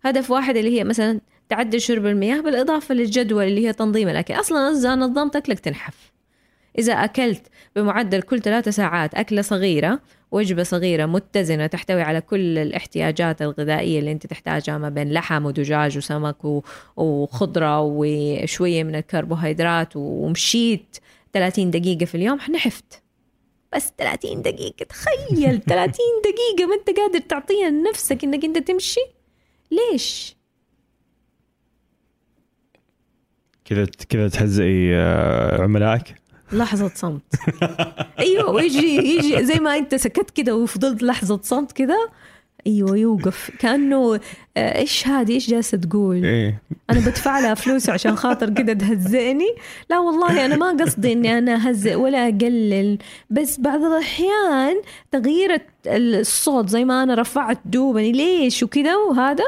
هدف 0.03 0.31
واحد 0.31 0.57
اللي 0.57 0.79
هي 0.79 0.83
مثلا 0.83 1.21
تعدل 1.49 1.81
شرب 1.81 2.05
المياه 2.05 2.41
بالإضافة 2.41 2.95
للجدول 2.95 3.43
اللي 3.43 3.67
هي 3.67 3.73
تنظيم 3.73 4.09
الأكل. 4.09 4.33
أصلا 4.33 4.71
إذا 4.71 4.95
نظمت 4.95 5.35
أكلك 5.35 5.59
تنحف. 5.59 6.14
إذا 6.77 6.93
أكلت 6.93 7.47
بمعدل 7.75 8.21
كل 8.21 8.41
ثلاثة 8.41 8.71
ساعات 8.71 9.15
أكلة 9.15 9.41
صغيرة 9.41 9.99
وجبة 10.31 10.63
صغيرة 10.63 11.05
متزنة 11.05 11.67
تحتوي 11.67 12.01
على 12.01 12.21
كل 12.21 12.57
الاحتياجات 12.57 13.41
الغذائية 13.41 13.99
اللي 13.99 14.11
أنت 14.11 14.27
تحتاجها 14.27 14.77
ما 14.77 14.89
بين 14.89 15.11
لحم 15.11 15.45
ودجاج 15.45 15.97
وسمك 15.97 16.37
وخضرة 16.97 17.81
وشوية 17.81 18.83
من 18.83 18.95
الكربوهيدرات 18.95 19.95
ومشيت 19.95 20.97
30 21.33 21.71
دقيقة 21.71 22.05
في 22.05 22.15
اليوم 22.15 22.39
حنحفت 22.39 23.03
بس 23.75 23.93
30 23.97 24.41
دقيقة 24.41 24.85
تخيل 24.85 25.61
30 25.61 25.95
دقيقة 26.25 26.69
ما 26.69 26.75
أنت 26.75 26.99
قادر 26.99 27.19
تعطيها 27.19 27.69
لنفسك 27.69 28.23
إنك 28.23 28.45
أنت 28.45 28.57
تمشي 28.57 28.99
ليش؟ 29.71 30.35
كذا 33.65 33.85
كذا 34.09 34.29
تهزئي 34.29 34.95
آه، 34.95 35.61
عملائك؟ 35.61 36.15
لحظة 36.51 36.91
صمت. 36.95 37.21
أيوه 38.19 38.49
ويجي 38.51 38.95
يجي 38.95 39.45
زي 39.45 39.59
ما 39.59 39.77
أنت 39.77 39.95
سكت 39.95 40.29
كده 40.29 40.55
وفضلت 40.55 41.03
لحظة 41.03 41.39
صمت 41.43 41.71
كده 41.71 42.09
أيوه 42.67 42.97
يوقف. 42.97 43.51
كأنه 43.59 44.19
آه، 44.57 44.77
إيش 44.77 45.07
هذه؟ 45.07 45.31
إيش 45.31 45.49
جالسة 45.49 45.77
تقول؟ 45.77 46.25
إيه؟ 46.25 46.61
أنا 46.89 46.99
بدفع 46.99 47.39
لها 47.39 47.53
فلوس 47.53 47.89
عشان 47.89 48.15
خاطر 48.15 48.49
كده 48.49 48.73
تهزئني. 48.73 49.55
لا 49.89 49.99
والله 49.99 50.45
أنا 50.45 50.55
ما 50.55 50.83
قصدي 50.83 51.13
إني 51.13 51.37
أنا 51.37 51.55
أهزئ 51.55 51.95
ولا 51.95 52.27
أقلل. 52.27 52.97
بس 53.29 53.59
بعض 53.59 53.83
الأحيان 53.83 54.81
تغيير 55.11 55.61
الصوت 55.87 56.69
زي 56.69 56.85
ما 56.85 57.03
أنا 57.03 57.15
رفعت 57.15 57.59
دوبني. 57.65 58.11
ليش؟ 58.11 58.63
وكذا 58.63 58.95
وهذا. 58.95 59.45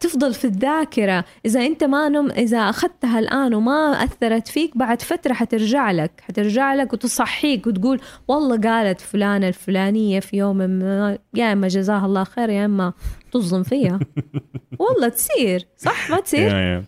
تفضل 0.00 0.34
في 0.34 0.44
الذاكرة. 0.44 1.24
إذا 1.46 1.66
أنت 1.66 1.84
ما 1.84 2.08
نم 2.08 2.30
إذا 2.30 2.58
أخذتها 2.58 3.18
الآن 3.18 3.54
وما 3.54 4.04
أثرت 4.04 4.48
فيك 4.48 4.76
بعد 4.76 5.02
فترة 5.02 5.32
حترجع 5.32 5.90
لك. 5.90 6.12
حترجع 6.20 6.74
لك 6.74 6.92
وتصحيك 6.92 7.66
وتقول 7.66 8.00
والله 8.28 8.60
قالت 8.70 9.00
فلانة 9.00 9.48
الفلانية 9.48 10.20
في 10.20 10.36
يوم 10.36 10.56
ما 10.56 11.18
يا 11.34 11.52
إما 11.52 11.68
جزاها 11.68 12.06
الله 12.06 12.24
خير 12.24 12.50
يا 12.50 12.64
إما 12.64 12.92
تظلم 13.32 13.62
فيها. 13.62 14.00
والله 14.78 15.08
تصير 15.08 15.66
صح؟ 15.76 16.10
ما 16.10 16.20
تصير؟ 16.20 16.82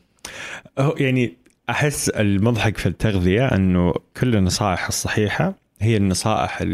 يعني 0.97 1.37
أحس 1.71 2.09
المضحك 2.09 2.77
في 2.77 2.87
التغذية 2.87 3.47
أنه 3.47 3.95
كل 4.21 4.37
النصائح 4.37 4.87
الصحيحة 4.87 5.55
هي 5.81 5.97
النصائح 5.97 6.65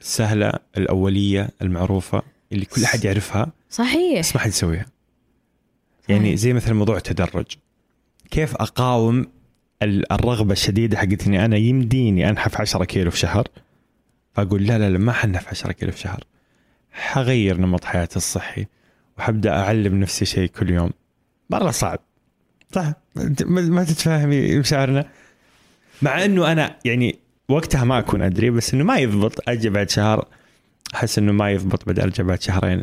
السهلة 0.00 0.52
الأولية 0.76 1.48
المعروفة 1.62 2.22
اللي 2.52 2.64
كل 2.64 2.84
أحد 2.84 3.04
يعرفها. 3.04 3.52
صحيح. 3.70 4.18
بس 4.18 4.36
ما 4.36 4.42
حد 4.42 4.48
يسويها. 4.48 4.86
يعني 6.08 6.36
زي 6.36 6.52
مثل 6.52 6.74
موضوع 6.74 6.96
التدرج. 6.96 7.46
كيف 8.30 8.56
أقاوم 8.56 9.26
الرغبة 9.82 10.52
الشديدة 10.52 10.96
حقت 10.96 11.26
إني 11.26 11.44
أنا 11.44 11.56
يمديني 11.56 12.28
أنحف 12.28 12.60
10 12.60 12.84
كيلو 12.84 13.10
في 13.10 13.18
شهر؟ 13.18 13.48
فأقول 14.34 14.66
لا 14.66 14.78
لا 14.78 14.90
لا 14.90 14.98
ما 14.98 15.12
حنحف 15.12 15.48
10 15.48 15.72
كيلو 15.72 15.92
في 15.92 15.98
شهر. 15.98 16.24
حغير 16.92 17.60
نمط 17.60 17.84
حياتي 17.84 18.16
الصحي 18.16 18.66
وحبدأ 19.18 19.50
أعلم 19.50 20.00
نفسي 20.00 20.24
شيء 20.24 20.48
كل 20.48 20.70
يوم. 20.70 20.90
مرة 21.50 21.70
صعب. 21.70 21.98
صح؟ 22.72 22.92
ما 23.46 23.84
تتفاهمي 23.84 24.58
مشاعرنا 24.58 25.08
مع 26.02 26.24
إنه 26.24 26.52
أنا 26.52 26.76
يعني 26.84 27.18
وقتها 27.48 27.84
ما 27.84 27.98
أكون 27.98 28.22
أدري 28.22 28.50
بس 28.50 28.74
إنه 28.74 28.84
ما 28.84 28.98
يضبط. 28.98 29.48
أجي 29.48 29.70
بعد 29.70 29.90
شهر 29.90 30.28
أحس 30.94 31.18
إنه 31.18 31.32
ما 31.32 31.50
يضبط 31.50 31.86
بعد 31.86 32.00
أرجع 32.00 32.24
بعد 32.24 32.42
شهرين. 32.42 32.82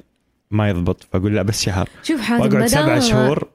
ما 0.56 0.70
يضبط. 0.70 1.08
فأقول 1.12 1.36
لا 1.36 1.42
بس 1.42 1.62
شهر. 1.64 1.90
شوف 2.04 2.22
حازم 2.22 2.44
وأقعد 2.44 2.66
سبع 2.66 3.00
شهور 3.00 3.48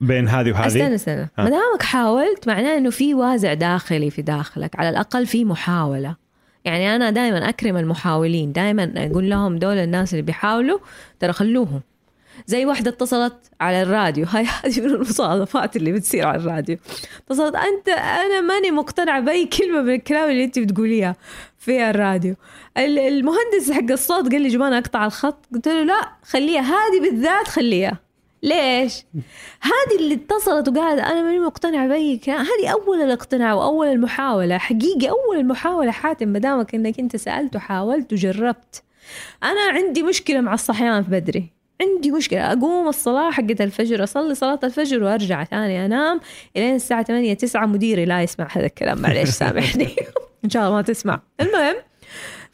بين 0.00 0.28
هذه 0.28 0.52
وهذه. 0.52 0.66
استنى 0.66 0.94
استنى. 0.94 1.30
ما 1.38 1.50
دامك 1.50 1.82
حاولت 1.82 2.48
معناه 2.48 2.78
إنه 2.78 2.90
في 2.90 3.14
وازع 3.14 3.54
داخلي 3.54 4.10
في 4.10 4.22
داخلك. 4.22 4.78
على 4.78 4.88
الأقل 4.88 5.26
في 5.26 5.44
محاولة. 5.44 6.16
يعني 6.64 6.96
أنا 6.96 7.10
دائما 7.10 7.48
أكرم 7.48 7.76
المحاولين. 7.76 8.52
دائما 8.52 8.92
أقول 8.96 9.30
لهم 9.30 9.58
دول 9.58 9.76
الناس 9.76 10.12
اللي 10.12 10.22
بيحاولوا 10.22 10.78
ترى 11.20 11.32
خلوهم. 11.32 11.80
زي 12.46 12.66
واحدة 12.66 12.90
اتصلت 12.90 13.34
على 13.60 13.82
الراديو. 13.82 14.26
هاي 14.26 14.44
هذه 14.64 14.80
من 14.80 14.86
المصادفات 14.86 15.76
اللي 15.76 15.92
بتصير 15.92 16.26
على 16.26 16.42
الراديو. 16.42 16.76
اتصلت 17.26 17.54
أنت 17.54 17.88
أنا 17.88 18.40
ماني 18.40 18.70
مقتنعة 18.70 19.20
بأي 19.20 19.46
كلمة 19.46 19.82
من 19.82 19.94
الكلام 19.94 20.30
اللي 20.30 20.44
أنت 20.44 20.58
بتقوليها 20.58 21.16
في 21.58 21.90
الراديو. 21.90 22.34
المهندس 22.78 23.70
حق 23.70 23.90
الصوت 23.90 24.32
قال 24.32 24.42
لي 24.42 24.48
جمانة 24.48 24.78
أقطع 24.78 25.06
الخط. 25.06 25.46
قلت 25.54 25.68
له 25.68 25.82
لا 25.82 26.08
خليها. 26.22 26.62
هذه 26.62 27.00
بالذات 27.00 27.48
خليها. 27.48 27.98
ليش؟ 28.42 29.04
هذه 29.60 29.98
اللي 29.98 30.14
اتصلت 30.14 30.68
وقالت 30.68 31.00
أنا 31.00 31.22
ماني 31.22 31.38
مقتنعه 31.38 31.88
بأي 31.88 32.18
كلام. 32.18 32.40
هذه 32.40 32.68
أول 32.68 33.02
الاقتناع 33.02 33.54
وأول 33.54 33.86
المحاولة. 33.86 34.58
حقيقة 34.58 35.08
أول 35.08 35.36
المحاولة 35.36 35.90
حاتم 35.90 36.28
ما 36.28 36.38
دامك 36.38 36.74
إنك 36.74 36.98
أنت 36.98 37.16
سألت 37.16 37.56
وحاولت 37.56 38.12
وجربت. 38.12 38.82
أنا 39.42 39.60
عندي 39.60 40.02
مشكلة 40.02 40.40
مع 40.40 40.54
الصحيان 40.54 41.02
في 41.04 41.10
بدري. 41.10 41.63
عندي 41.80 42.10
مشكلة 42.10 42.52
أقوم 42.52 42.88
الصلاة 42.88 43.30
حقت 43.30 43.60
الفجر 43.60 44.04
أصلي 44.04 44.34
صلاة 44.34 44.60
الفجر 44.64 45.02
وأرجع 45.02 45.44
ثاني 45.44 45.86
أنام 45.86 46.20
إلين 46.56 46.74
الساعة 46.74 47.02
8 47.02 47.34
9 47.34 47.66
مديري 47.66 48.04
لا 48.04 48.22
يسمع 48.22 48.48
هذا 48.52 48.66
الكلام 48.66 48.98
معليش 48.98 49.28
سامحني. 49.28 49.96
إن 50.44 50.50
شاء 50.50 50.62
الله 50.62 50.74
ما 50.74 50.82
تسمع. 50.82 51.20
المهم 51.40 51.76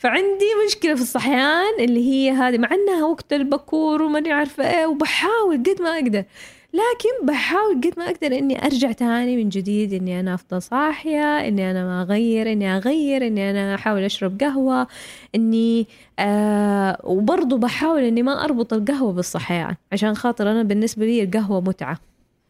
فعندي 0.01 0.47
مشكلة 0.67 0.95
في 0.95 1.03
الصحيان 1.03 1.81
اللي 1.81 2.11
هي 2.11 2.31
هذه 2.31 2.59
مع 2.59 2.69
أنها 2.73 3.05
وقت 3.05 3.33
البكور 3.33 4.03
وماني 4.03 4.33
عارفة 4.33 4.79
إيه 4.79 4.87
وبحاول 4.87 5.57
قد 5.57 5.83
ما 5.83 5.95
أقدر 5.95 6.25
لكن 6.73 7.27
بحاول 7.27 7.81
قد 7.85 7.93
ما 7.99 8.05
أقدر 8.11 8.39
إني 8.39 8.65
أرجع 8.65 8.93
تاني 8.93 9.37
من 9.37 9.49
جديد 9.49 9.93
إني 9.95 10.21
أنا 10.21 10.35
أفضل 10.35 10.63
صاحية 10.63 11.49
إني 11.49 11.71
أنا 11.71 11.85
ما 11.85 12.03
أغير 12.03 12.53
إني 12.53 12.77
أغير 12.77 13.27
إني 13.27 13.51
أنا 13.51 13.75
أحاول 13.75 14.03
أشرب 14.05 14.41
قهوة 14.41 14.87
إني 15.35 15.87
آه 16.19 16.99
وبرضه 17.05 17.59
بحاول 17.59 18.03
إني 18.03 18.23
ما 18.23 18.45
أربط 18.45 18.73
القهوة 18.73 19.13
بالصحيان 19.13 19.75
عشان 19.93 20.15
خاطر 20.15 20.51
أنا 20.51 20.63
بالنسبة 20.63 21.07
لي 21.07 21.23
القهوة 21.23 21.61
متعة. 21.61 21.99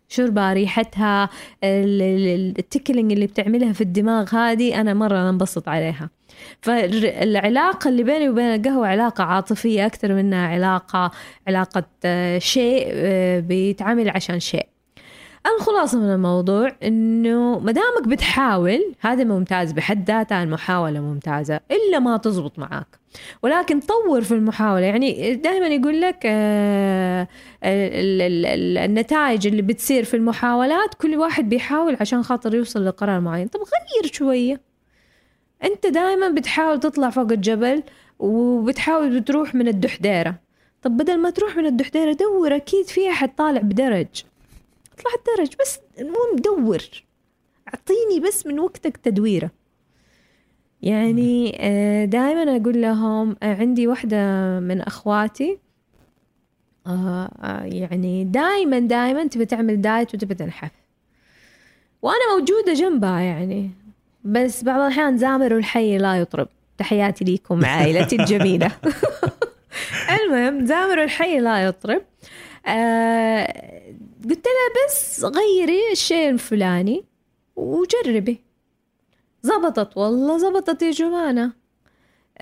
شوربة 0.09 0.52
ريحتها 0.52 1.24
ال- 1.64 2.02
ال- 2.02 2.54
التكلينج 2.59 3.12
اللي 3.12 3.26
بتعملها 3.26 3.72
في 3.72 3.80
الدماغ 3.80 4.35
هذه 4.35 4.80
أنا 4.80 4.94
مرة 4.94 5.30
أنبسط 5.30 5.68
عليها. 5.68 6.11
فالعلاقة 6.62 7.88
اللي 7.88 8.03
بيني 8.03 8.29
وبين 8.29 8.44
القهوة 8.55 8.88
علاقة 8.88 9.24
عاطفية 9.24 9.87
أكثر 9.87 10.12
منها 10.14 10.46
علاقة 10.48 11.11
علاقة 11.48 11.85
آه، 12.05 12.38
شيء 12.38 12.87
آه، 12.90 13.40
بيتعامل 13.40 14.09
عشان 14.11 14.40
شيء. 14.40 14.66
الخلاصة 15.57 15.98
من 15.98 16.12
الموضوع 16.12 16.72
إنه 16.83 17.59
ما 17.59 17.72
دامك 17.72 18.09
بتحاول 18.09 18.94
هذا 19.00 19.24
ممتاز 19.24 19.72
بحد 19.72 20.09
ذاتها 20.11 20.42
المحاولة 20.42 21.00
ممتازة 21.00 21.61
إلا 21.70 21.98
ما 21.98 22.16
تزبط 22.16 22.59
معاك. 22.59 22.87
ولكن 23.42 23.81
طور 23.81 24.20
في 24.22 24.35
المحاولة 24.35 24.87
يعني 24.87 25.35
دائما 25.35 25.66
يقول 25.66 26.00
لك 26.00 26.18
آه، 26.26 27.29
ال- 27.64 28.22
ال- 28.22 28.46
ال- 28.46 28.79
النتائج 28.79 29.46
اللي 29.46 29.62
بتصير 29.62 30.05
في 30.05 30.14
المحاولات 30.16 30.94
كل 30.94 31.16
واحد 31.16 31.48
بيحاول 31.48 31.96
عشان 32.00 32.22
خاطر 32.22 32.55
يوصل 32.55 32.87
لقرار 32.87 33.20
معين. 33.20 33.46
طب 33.48 33.61
غير 33.61 34.12
شوية. 34.12 34.69
أنت 35.64 35.86
دائما 35.86 36.28
بتحاول 36.28 36.80
تطلع 36.80 37.10
فوق 37.10 37.32
الجبل 37.32 37.82
وبتحاول 38.18 39.20
بتروح 39.20 39.54
من 39.54 39.68
الدحديرة. 39.68 40.34
طب 40.82 40.96
بدل 40.96 41.18
ما 41.18 41.30
تروح 41.30 41.56
من 41.56 41.66
الدحديرة 41.66 42.12
دور 42.12 42.56
أكيد 42.56 42.86
في 42.86 43.10
أحد 43.10 43.34
طالع 43.34 43.60
بدرج. 43.60 44.24
اطلع 44.92 45.10
الدرج 45.18 45.56
بس 45.60 45.78
المهم 45.98 46.36
دور. 46.36 46.82
أعطيني 47.68 48.20
بس 48.28 48.46
من 48.46 48.58
وقتك 48.60 48.96
تدويره. 48.96 49.50
يعني 50.82 51.50
دائما 52.06 52.56
أقول 52.56 52.82
لهم 52.82 53.36
آه، 53.42 53.54
عندي 53.54 53.86
واحدة 53.86 54.16
من 54.60 54.80
أخواتي 54.80 55.58
آه، 56.86 57.30
آه، 57.42 57.64
يعني 57.64 58.24
دائما 58.24 58.78
دائما 58.78 59.26
تبي 59.26 59.44
تعمل 59.44 59.80
دايت 59.80 60.14
وتبي 60.14 60.34
تنحف. 60.34 60.70
وأنا 62.02 62.36
موجودة 62.38 62.72
جنبها 62.72 63.20
يعني. 63.20 63.70
بس 64.24 64.64
بعض 64.64 64.80
الأحيان 64.80 65.18
زامر 65.18 65.56
الحي 65.56 65.98
لا 65.98 66.14
يطرب. 66.20 66.48
تحياتي 66.78 67.24
ليكم 67.24 67.64
عائلتي 67.64 68.16
الجميلة. 68.16 68.70
المهم 70.24 70.66
زامر 70.66 71.02
الحي 71.04 71.38
لا 71.40 71.64
يطرب. 71.64 72.02
آه 72.66 73.46
قلت 74.24 74.46
لها 74.46 74.87
بس 74.88 75.24
غيري 75.24 75.92
الشيء 75.92 76.30
الفلاني 76.30 77.04
وجربي. 77.56 78.40
زبطت 79.42 79.96
والله 79.96 80.38
زبطت 80.38 80.83
يا 80.83 80.90
جمانة. 80.90 81.52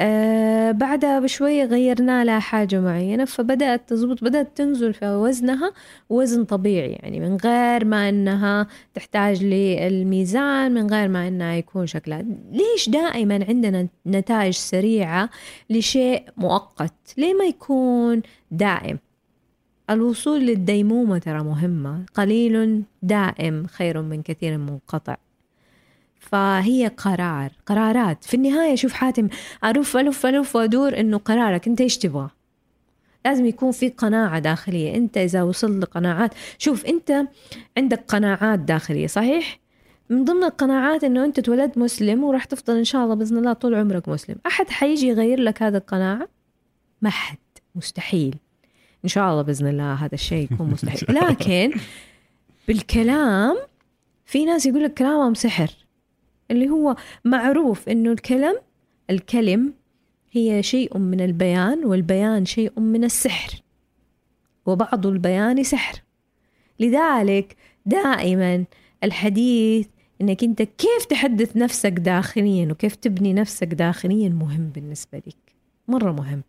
آه 0.01 0.71
بعدها 0.73 1.21
بشوية 1.21 1.65
غيرنا 1.65 2.25
لها 2.25 2.39
حاجة 2.39 2.81
معينة 2.81 3.25
فبدأت 3.25 3.89
تزبط 3.89 4.25
بدأت 4.25 4.57
تنزل 4.57 4.95
في 4.95 5.07
وزنها 5.09 5.73
وزن 6.11 6.45
طبيعي 6.45 6.91
يعني 6.91 7.21
من 7.21 7.37
غير 7.37 7.85
ما 7.85 8.09
أنها 8.09 8.67
تحتاج 8.95 9.45
للميزان 9.45 10.75
من 10.75 10.91
غير 10.91 11.09
ما 11.09 11.29
أنها 11.29 11.55
يكون 11.55 11.87
شكلها. 11.87 12.25
ليش 12.53 12.89
دائما 12.89 13.45
عندنا 13.49 13.89
نتائج 14.07 14.55
سريعة 14.55 15.31
لشيء 15.71 16.23
مؤقت؟ 16.37 16.95
ليه 17.17 17.35
ما 17.35 17.45
يكون 17.45 18.23
دائم؟ 18.51 18.99
الوصول 19.91 20.41
للديمومة 20.41 21.19
ترى 21.19 21.43
مهمة 21.43 22.05
قليل 22.15 22.83
دائم 23.03 23.67
خير 23.67 24.03
من 24.03 24.23
كثير 24.23 24.59
منقطع. 24.59 25.17
فهي 26.19 26.87
قرار 26.87 27.51
قرارات. 27.67 28.25
في 28.25 28.35
النهاية 28.35 28.75
شوف 28.75 28.93
حاتم 28.93 29.29
ألف 29.65 29.97
ألف 29.97 30.27
ألف 30.27 30.57
وأدور 30.57 31.01
إنه 31.01 31.19
قرارك 31.19 31.67
أنت 31.69 31.81
إيش 31.81 31.99
تبغى. 31.99 32.31
لازم 33.25 33.47
يكون 33.47 33.73
في 33.73 33.89
قناعة 33.89 34.39
داخلية. 34.39 34.95
أنت 34.95 35.19
إذا 35.19 35.43
وصلت 35.43 35.83
لقناعات 35.83 36.35
شوف 36.59 36.87
أنت 36.87 37.27
عندك 37.77 38.05
قناعات 38.09 38.59
داخلية 38.59 39.07
صحيح؟ 39.07 39.59
من 40.11 40.25
ضمن 40.25 40.45
القناعات 40.45 41.05
إنه 41.05 41.25
أنت 41.25 41.39
اتولدت 41.39 41.79
مسلم 41.79 42.25
وراح 42.25 42.45
تفضل 42.45 42.77
إن 42.77 42.85
شاء 42.85 43.05
الله 43.05 43.15
بإذن 43.15 43.37
الله 43.37 43.53
طول 43.53 43.75
عمرك 43.75 44.09
مسلم. 44.09 44.37
أحد 44.47 44.69
حيجي 44.71 45.07
يغير 45.07 45.41
لك 45.41 45.63
هذا 45.63 45.79
القناعة؟ 45.79 46.29
ما 47.03 47.11
حد. 47.11 47.39
مستحيل. 47.75 48.37
إن 49.05 49.09
شاء 49.09 49.31
الله 49.31 49.43
بإذن 49.43 49.67
الله 49.67 49.95
هذا 49.95 50.15
الشيء 50.15 50.53
يكون 50.53 50.71
مستحيل. 50.71 51.17
لكن 51.23 51.73
بالكلام 52.69 53.57
في 54.27 54.45
ناس 54.45 54.67
يقول 54.67 54.85
لك 54.85 54.95
كلامهم 54.95 55.35
سحر. 55.35 55.71
اللي 56.51 56.69
هو 56.69 56.97
معروف 57.25 57.89
إنه 57.89 58.13
الكلام 58.13 58.57
الكلم 59.11 59.75
هي 60.33 60.63
شيء 60.63 60.99
من 60.99 61.21
البيان 61.21 61.85
والبيان 61.85 62.45
شيء 62.45 62.81
من 62.81 63.05
السحر 63.05 63.63
وبعض 64.67 65.07
البيان 65.07 65.63
سحر. 65.63 66.03
لذلك 66.81 67.57
دائما 67.87 68.65
الحديث 69.05 69.87
إنك 70.21 70.45
أنت 70.45 70.63
كيف 70.63 71.05
تحدث 71.09 71.57
نفسك 71.57 71.93
داخليا 71.93 72.73
وكيف 72.73 72.95
تبني 72.95 73.33
نفسك 73.33 73.67
داخليا 73.67 74.29
مهم 74.29 74.71
بالنسبة 74.75 75.19
لك 75.19 75.55
مرة 75.89 76.13
مهم. 76.13 76.43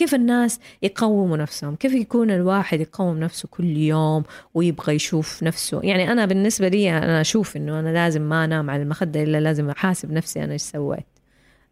كيف 0.00 0.14
الناس 0.14 0.60
يقوموا 0.82 1.36
نفسهم؟ 1.36 1.76
كيف 1.76 1.94
يكون 1.94 2.30
الواحد 2.30 2.80
يقوم 2.80 3.18
نفسه 3.18 3.48
كل 3.50 3.76
يوم 3.76 4.22
ويبغى 4.54 4.94
يشوف 4.94 5.42
نفسه؟ 5.42 5.80
يعني 5.84 6.12
أنا 6.12 6.26
بالنسبة 6.26 6.68
لي 6.68 6.90
أنا 6.90 7.20
أشوف 7.20 7.56
أنه 7.56 7.80
أنا 7.80 7.88
لازم 7.88 8.22
ما 8.22 8.44
أنام 8.44 8.70
على 8.70 8.82
المخدة 8.82 9.22
إلا 9.22 9.40
لازم 9.40 9.70
أحاسب 9.70 10.12
نفسي 10.12 10.44
أنا 10.44 10.52
إيش 10.52 10.62
سويت. 10.62 11.06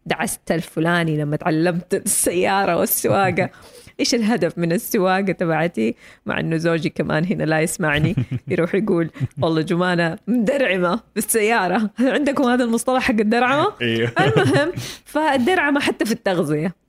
دعست 0.05 0.51
الفلاني 0.51 1.17
لما 1.17 1.35
تعلمت 1.35 1.93
السيارة 1.93 2.77
والسواقة. 2.77 3.49
إيش 3.99 4.15
الهدف 4.15 4.57
من 4.57 4.71
السواقة 4.71 5.31
تبعتي؟ 5.31 5.95
مع 6.25 6.39
إنه 6.39 6.57
زوجي 6.57 6.89
كمان 6.89 7.25
هنا 7.25 7.43
لا 7.43 7.61
يسمعني 7.61 8.15
يروح 8.51 8.75
يقول 8.75 9.09
والله 9.41 9.61
جمانة 9.61 10.17
مدرعمة 10.27 10.99
بالسيارة. 11.15 11.89
عندكم 11.99 12.43
هذا 12.43 12.63
المصطلح 12.63 13.03
حق 13.03 13.19
الدرعمة؟ 13.19 13.73
أيوه 13.81 14.11
المهم 14.19 14.71
فالدرعمة 15.13 15.79
حتى 15.79 16.05
في 16.05 16.11
التغذية. 16.11 16.88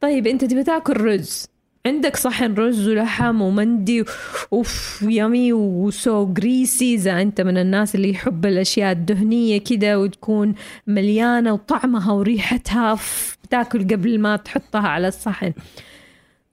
طيب 0.00 0.26
انت 0.26 0.44
تبي 0.44 0.64
تاكل 0.64 1.00
رز؟ 1.00 1.46
عندك 1.86 2.16
صحن 2.16 2.54
رز 2.54 2.88
ولحم 2.88 3.42
ومندي 3.42 4.04
اوف 4.52 5.02
yummy 5.08 5.52
و 5.52 5.77
so 5.77 6.26
greasy 6.26 6.94
إذا 6.94 7.22
أنت 7.22 7.40
من 7.40 7.58
الناس 7.58 7.94
اللي 7.94 8.10
يحب 8.10 8.46
الأشياء 8.46 8.92
الدهنية 8.92 9.58
كده 9.58 10.00
وتكون 10.00 10.54
مليانة 10.86 11.52
وطعمها 11.52 12.12
وريحتها 12.12 12.98
بتاكل 13.44 13.84
قبل 13.84 14.18
ما 14.20 14.36
تحطها 14.36 14.88
على 14.88 15.08
الصحن. 15.08 15.52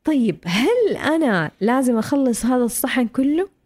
طيب 0.04 0.38
هل 0.46 0.98
أنا 0.98 1.52
لازم 1.62 1.98
أخلص 1.98 2.46
هذا 2.46 2.64
الصحن 2.64 3.08
كله؟ 3.08 3.57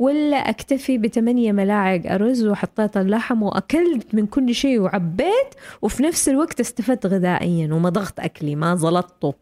ولا 0.00 0.36
أكتفي 0.36 0.98
بثمانية 0.98 1.52
ملاعق 1.52 2.02
أرز 2.06 2.46
وحطيت 2.46 2.96
اللحم 2.96 3.42
وأكلت 3.42 4.14
من 4.14 4.26
كل 4.26 4.54
شيء 4.54 4.80
وعبيت 4.80 5.54
وفي 5.82 6.02
نفس 6.02 6.28
الوقت 6.28 6.60
استفدت 6.60 7.06
غذائيا 7.06 7.74
ومضغت 7.74 8.20
أكلي 8.20 8.56
ما 8.56 8.74
زلطته 8.74 9.34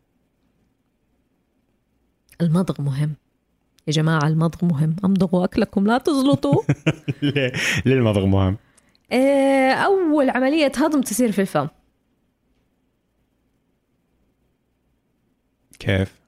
المضغ 2.41 2.83
مهم. 2.83 3.15
يا 3.87 3.93
جماعة 3.93 4.27
المضغ 4.27 4.65
مهم. 4.65 4.97
امضغوا 5.05 5.45
أكلكم 5.45 5.87
لا 5.87 5.99
تزلطوا. 5.99 6.63
ليه 7.87 7.95
المضغ 7.95 8.27
مهم؟ 8.27 8.57
آه، 9.13 9.73
أول 9.73 10.31
عملية 10.31 10.73
هضم 10.77 11.01
تصير 11.01 11.33
في 11.33 11.41
الفم. 11.41 11.69
كيف؟ 15.79 16.28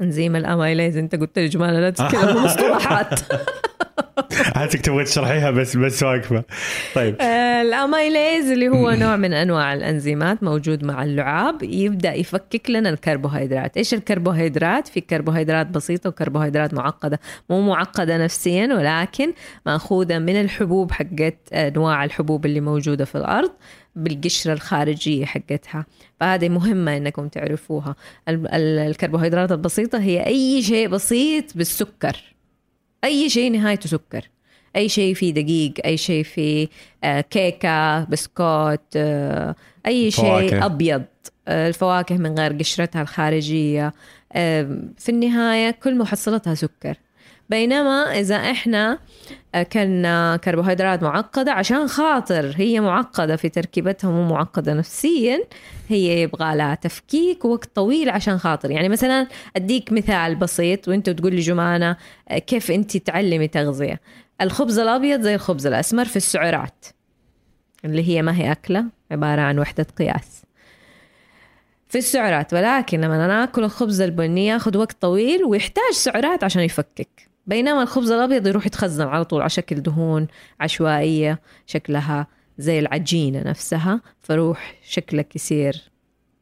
انزيم 0.00 0.36
الاميليز 0.36 0.96
أنت 0.96 1.14
قلت 1.14 1.38
لي 1.38 1.48
جمانة 1.48 1.74
لا 1.74 1.90
تتكلم 1.90 2.36
مصطلحات. 2.44 3.20
عادتك 4.56 4.80
تبغى 4.80 5.04
تشرحيها 5.04 5.50
بس 5.50 5.76
بس 5.76 6.02
واقفة. 6.02 6.44
طيب. 6.94 7.16
آه، 7.20 7.62
الاميليز 7.62 8.50
اللي 8.50 8.68
هو 8.68 8.90
نوع 8.90 9.16
من 9.16 9.32
أنواع 9.32 9.74
الأنزيمات 9.74 10.42
موجود 10.42 10.84
مع 10.84 11.04
اللعاب. 11.04 11.62
يبدأ 11.62 12.14
يفكك 12.14 12.70
لنا 12.70 12.90
الكربوهيدرات. 12.90 13.76
إيش 13.76 13.94
الكربوهيدرات؟ 13.94 14.88
في 14.88 15.00
كربوهيدرات 15.00 15.66
بسيطة 15.66 16.08
وكربوهيدرات 16.08 16.74
معقدة. 16.74 17.20
مو 17.50 17.60
معقدة 17.60 18.18
نفسيا 18.24 18.74
ولكن 18.74 19.32
مأخوذة 19.66 20.18
من 20.18 20.40
الحبوب 20.40 20.92
حقت 20.92 21.52
أنواع 21.52 22.04
الحبوب 22.04 22.46
اللي 22.46 22.60
موجودة 22.60 23.04
في 23.04 23.14
الأرض. 23.14 23.50
بالقشرة 23.96 24.52
الخارجية 24.52 25.24
حقتها. 25.24 25.86
فهذه 26.20 26.48
مهمة 26.48 26.96
إنكم 26.96 27.28
تعرفوها. 27.28 27.96
ال- 28.28 28.48
ال- 28.54 28.78
الكربوهيدرات 28.78 29.52
البسيطة 29.52 29.98
هي 30.00 30.26
أي 30.26 30.62
شيء 30.62 30.88
بسيط 30.88 31.56
بالسكر. 31.56 32.16
أي 33.04 33.28
شيء 33.28 33.52
نهايته 33.52 33.88
سكر. 33.88 34.28
أي 34.76 34.88
شيء 34.88 35.14
فيه 35.14 35.32
دقيق 35.34 35.72
أي 35.84 35.96
شيء 35.96 36.24
فيه 36.24 36.68
آه، 37.04 37.20
كيكة 37.20 38.04
بسكوت 38.04 38.80
آه، 38.96 39.54
أي 39.86 40.10
شيء. 40.10 40.64
أبيض. 40.64 41.02
آه، 41.48 41.68
الفواكه 41.68 42.16
من 42.16 42.38
غير 42.38 42.52
قشرتها 42.52 43.02
الخارجية. 43.02 43.92
آه، 44.32 44.78
في 44.98 45.08
النهاية 45.08 45.70
كل 45.70 45.98
محصلتها 45.98 46.54
سكر. 46.54 46.96
بينما 47.50 48.20
إذا 48.20 48.36
إحنا 48.36 48.98
أكلنا 49.54 50.36
كربوهيدرات 50.36 51.02
معقدة 51.02 51.52
عشان 51.52 51.88
خاطر 51.88 52.54
هي 52.56 52.80
معقدة 52.80 53.36
في 53.36 53.48
تركيبتها 53.48 54.10
مو 54.10 54.24
معقدة 54.24 54.74
نفسيا 54.74 55.40
هي 55.88 56.22
يبغى 56.22 56.56
لها 56.56 56.74
تفكيك 56.74 57.44
وقت 57.44 57.70
طويل 57.74 58.10
عشان 58.10 58.38
خاطر. 58.38 58.70
يعني 58.70 58.88
مثلا 58.88 59.26
أديك 59.56 59.92
مثال 59.92 60.34
بسيط 60.34 60.88
وأنت 60.88 61.10
تقول 61.10 61.34
لي 61.34 61.40
جمانة 61.40 61.96
كيف 62.46 62.70
أنت 62.70 62.96
تعلمي 62.96 63.48
تغذية؟ 63.48 64.00
الخبز 64.40 64.78
الأبيض 64.78 65.20
زي 65.20 65.34
الخبز 65.34 65.66
الأسمر 65.66 66.04
في 66.04 66.16
السعرات 66.16 66.86
اللي 67.84 68.08
هي 68.08 68.22
ما 68.22 68.36
هي 68.36 68.52
أكلة 68.52 68.84
عبارة 69.10 69.40
عن 69.40 69.58
وحدة 69.58 69.86
قياس. 69.98 70.42
في 71.88 71.98
السعرات 71.98 72.54
ولكن 72.54 73.00
لما 73.00 73.24
أنا 73.24 73.44
آكل 73.44 73.64
الخبز 73.64 74.00
البني 74.00 74.46
ياخذ 74.46 74.78
وقت 74.78 74.96
طويل 75.00 75.44
ويحتاج 75.44 75.92
سعرات 75.92 76.44
عشان 76.44 76.62
يفكك. 76.62 77.35
بينما 77.46 77.82
الخبز 77.82 78.10
الأبيض 78.10 78.46
يروح 78.46 78.66
يتخزن 78.66 79.06
على 79.06 79.24
طول 79.24 79.40
على 79.40 79.50
شكل 79.50 79.82
دهون 79.82 80.26
عشوائية 80.60 81.40
شكلها 81.66 82.26
زي 82.58 82.78
العجينة 82.78 83.42
نفسها 83.42 84.00
فروح 84.20 84.74
شكلك 84.88 85.36
يصير 85.36 85.90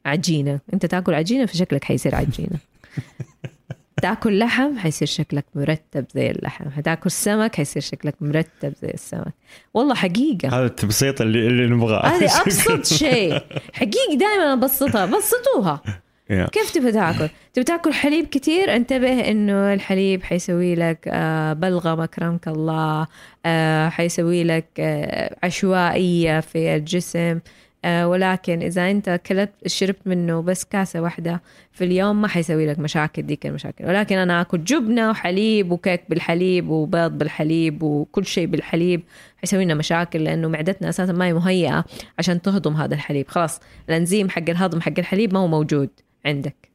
عجينة. 0.07 0.61
أنت 0.75 0.87
تأكل 0.87 1.15
عجينة 1.15 1.47
فشكلك 1.47 1.85
حيصير 1.85 2.15
عجينة. 2.15 2.59
تأكل 4.03 4.39
لحم 4.39 4.79
حيصير 4.79 5.09
شكلك 5.09 5.45
مرتب 5.55 6.05
زي 6.15 6.31
اللحم. 6.31 6.71
حتاكل 6.71 7.11
سمك 7.11 7.57
حيصير 7.57 7.83
شكلك 7.83 8.15
مرتب 8.21 8.73
زي 8.83 8.91
السمك. 8.91 9.35
والله 9.75 9.95
حقيقة. 9.95 10.49
هذا 10.49 10.67
التبسيط 10.67 11.21
اللي 11.21 11.47
اللي 11.47 11.67
نبغاه. 11.67 12.07
هذه 12.07 12.25
أبسط 12.43 12.85
شيء. 12.85 13.43
حقيقي 13.73 14.17
دائما 14.17 14.53
أبسطها. 14.53 15.07
بسطوها. 15.07 15.83
Yeah. 16.31 16.51
كيف 16.51 16.71
تبغى 16.71 16.93
تاكل؟ 16.93 17.29
تبغى 17.53 17.65
تاكل 17.65 17.93
حليب 17.93 18.27
كتير 18.27 18.77
انتبه 18.77 19.31
إنه 19.31 19.75
الحليب 19.75 20.23
حيسوي 20.23 20.75
لك 20.75 21.09
آه، 21.09 21.53
بلغم 21.53 22.01
اكرمك 22.01 22.49
الله 22.49 23.07
آه، 23.47 23.89
حيسوي 23.89 24.45
لك 24.45 24.67
آه، 24.79 25.37
عشوائية 25.43 26.41
في 26.41 26.77
الجسم 26.77 27.41
ولكن 27.87 28.63
إذا 28.63 28.91
أنت 28.91 29.21
كلت 29.27 29.51
شربت 29.67 30.07
منه 30.07 30.43
بس 30.43 30.65
كاسة 30.65 31.01
واحدة 31.01 31.43
في 31.73 31.85
اليوم 31.85 32.23
ما 32.23 32.29
حيسوي 32.29 32.67
لك 32.67 32.79
مشاكل 32.79 33.23
ديك 33.23 33.47
المشاكل 33.47 33.85
ولكن 33.85 34.19
أنا 34.19 34.41
أكل 34.41 34.65
جبنة 34.65 35.11
وحليب 35.11 35.73
وكيك 35.73 36.03
بالحليب 36.09 36.69
وبيض 36.69 37.19
بالحليب 37.19 37.83
وكل 37.83 38.27
شيء 38.27 38.47
بالحليب 38.47 39.03
حيسوي 39.37 39.65
لنا 39.65 39.75
مشاكل 39.75 40.25
لأنه 40.25 40.49
معدتنا 40.49 40.89
أساسا 40.89 41.13
ما 41.13 41.27
هي 41.27 41.33
مهيئة 41.33 41.85
عشان 42.19 42.43
تهضم 42.43 42.75
هذا 42.75 42.95
الحليب 42.95 43.29
خلاص 43.29 43.61
الأنزيم 43.89 44.31
حق 44.31 44.51
الهضم 44.51 44.81
حق 44.81 44.99
الحليب 44.99 45.35
ما 45.35 45.41
هو 45.41 45.47
موجود 45.47 45.91
عندك. 46.27 46.71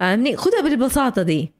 فاهمني 0.00 0.36
خدها 0.36 0.60
بالبساطة 0.60 1.22
دي. 1.22 1.52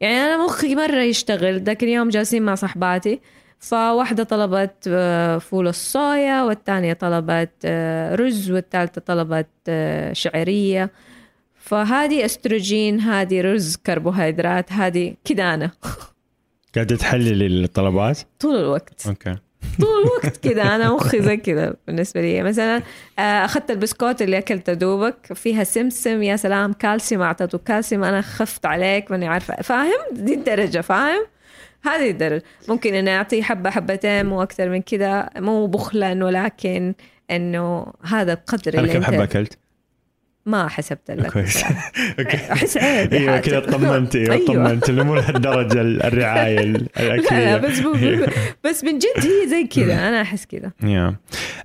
يعني 0.00 0.16
أنا 0.16 0.44
مخي 0.44 0.74
مرة 0.74 1.02
يشتغل 1.02 1.62
ذاك 1.62 1.82
اليوم 1.82 2.08
جالسين 2.08 2.42
مع 2.42 2.54
صحباتي 2.54 3.20
فواحدة 3.58 4.24
طلبت 4.24 4.84
آه، 4.88 5.38
فول 5.38 5.68
الصويا 5.68 6.42
والثانية 6.42 6.92
طلبت 6.92 7.50
آه، 7.64 8.14
رز 8.14 8.50
والثالثة 8.50 9.00
طلبت 9.00 9.48
آه، 9.68 10.12
شعرية. 10.12 10.90
فهذه 11.54 12.24
استروجين 12.24 13.00
هذه 13.00 13.40
رز 13.40 13.76
كربوهيدرات 13.76 14.72
هذه 14.72 15.14
كده 15.24 15.54
أنا. 15.54 15.70
قاعدة 16.74 16.96
تحللي 16.96 17.46
الطلبات؟ 17.46 18.18
طول 18.40 18.56
الوقت. 18.56 19.06
okay. 19.06 19.36
طول 19.80 20.02
الوقت 20.02 20.36
كده 20.36 20.76
أنا 20.76 20.92
مخي 20.94 21.22
زي 21.22 21.36
كده 21.36 21.76
بالنسبة 21.86 22.20
لي. 22.20 22.42
مثلا 22.42 22.82
آه، 23.18 23.22
أخذت 23.44 23.70
البسكوت 23.70 24.22
اللي 24.22 24.38
أكلته 24.38 24.72
دوبك 24.72 25.32
فيها 25.34 25.64
سمسم 25.64 26.22
يا 26.22 26.36
سلام 26.36 26.72
كالسيوم 26.72 27.22
اعطته 27.22 27.58
كالسيوم 27.58 28.04
أنا 28.04 28.20
خفت 28.20 28.66
عليك 28.66 29.10
ماني 29.10 29.26
عارفة. 29.28 29.62
فاهم؟ 29.62 30.00
دي 30.12 30.34
الدرجة 30.34 30.80
فاهم؟ 30.80 31.26
هذه 31.84 32.10
الدرجة. 32.10 32.42
ممكن 32.68 32.94
اني 32.94 33.16
أعطيه 33.16 33.42
حبة 33.42 33.70
حبتين 33.70 34.26
مو 34.26 34.42
أكثر 34.42 34.68
من 34.68 34.82
كده 34.82 35.30
مو 35.36 35.66
بخلا 35.66 36.24
ولكن 36.24 36.94
إنه 37.30 37.86
هذا 38.02 38.32
القدر 38.32 38.78
أنا 38.78 38.92
كم 38.92 39.04
حبة 39.04 39.24
أكلت؟ 39.24 39.58
ما 40.46 40.68
حسبت 40.68 41.10
لك 41.10 41.32
كويس. 41.32 41.62
أحس 42.52 42.76
عيب 42.76 43.12
أيوه. 43.14 43.38
كذا 43.38 43.60
طمنت 43.60 44.16
أيوه. 44.16 44.34
أيوة. 44.34 44.46
طمنت 44.46 44.88
انه 44.90 45.02
مو 45.04 45.14
لهالدرجة 45.14 45.80
الرعاية 45.80 46.60
لا 46.60 46.86
الأكلية. 47.00 47.56
لا 47.56 47.56
بس 47.56 47.78
بس 48.64 48.84
من 48.84 48.98
جد 48.98 49.26
هي 49.26 49.48
زي 49.48 49.64
كذا 49.64 50.08
أنا 50.08 50.22
أحس 50.22 50.46
كذا. 50.46 50.72
يا. 50.82 51.16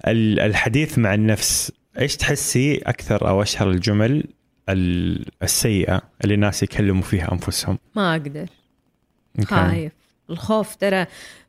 ال- 0.07 0.39
الحديث 0.39 0.97
مع 0.97 1.13
النفس 1.13 1.71
إيش 1.99 2.17
تحسي 2.17 2.77
أكثر 2.77 3.27
أو 3.29 3.41
أشهر 3.41 3.69
الجمل 3.69 4.23
ال- 4.69 5.25
السيئة 5.43 6.01
اللي 6.23 6.33
الناس 6.35 6.63
يكلموا 6.63 7.01
فيها 7.03 7.31
أنفسهم؟ 7.31 7.77
ما 7.95 8.11
أقدر. 8.11 8.45
خايف. 9.45 9.91
الخوف 10.29 10.75
ترى 10.75 11.05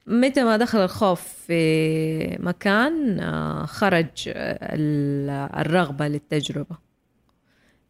متى 0.07 0.45
ما 0.45 0.57
دخل 0.57 0.79
الخوف 0.85 1.23
في 1.47 2.37
مكان 2.41 3.21
آه، 3.21 3.67
خرج 3.67 4.09
ال- 4.29 5.31
الرغبة 5.61 6.09
للتجربة. 6.09 6.90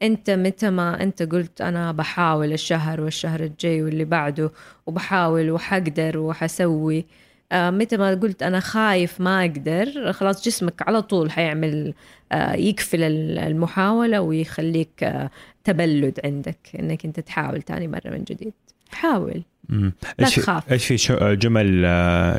أنت 0.02 0.30
متى 0.30 0.70
ما 0.70 1.02
أنت 1.02 1.22
قلت 1.22 1.60
أنا 1.60 1.92
بحاول 1.92 2.52
الشهر 2.52 3.00
والشهر 3.00 3.40
الجاي 3.40 3.82
واللي 3.82 4.04
بعده 4.04 4.50
وبحاول 4.86 5.50
وحقدر 5.50 6.18
وحسوي 6.18 7.04
آه، 7.52 7.70
متى 7.70 7.96
ما 7.96 8.14
قلت 8.14 8.42
أنا 8.42 8.60
خايف 8.60 9.20
ما 9.20 9.40
أقدر 9.40 10.12
خلاص 10.12 10.44
جسمك 10.46 10.82
على 10.88 11.02
طول 11.02 11.30
حيعمل 11.30 11.94
آه، 12.32 12.52
يقفل 12.54 13.02
ال- 13.02 13.38
المحاولة 13.38 14.20
ويخليك 14.20 15.02
آه، 15.04 15.30
تبلد 15.64 16.20
عندك 16.24 16.58
إنك 16.78 17.04
أنت 17.04 17.20
تحاول 17.20 17.62
تاني 17.62 17.88
مرة 17.88 18.00
من 18.10 18.24
جديد 18.24 18.52
حاول. 18.90 19.42
لا 19.68 19.92
إيش 20.20 20.34
في- 20.34 20.40
تخاف. 20.40 20.72
إيش 20.72 20.86
في 20.86 21.36
جمل 21.36 21.86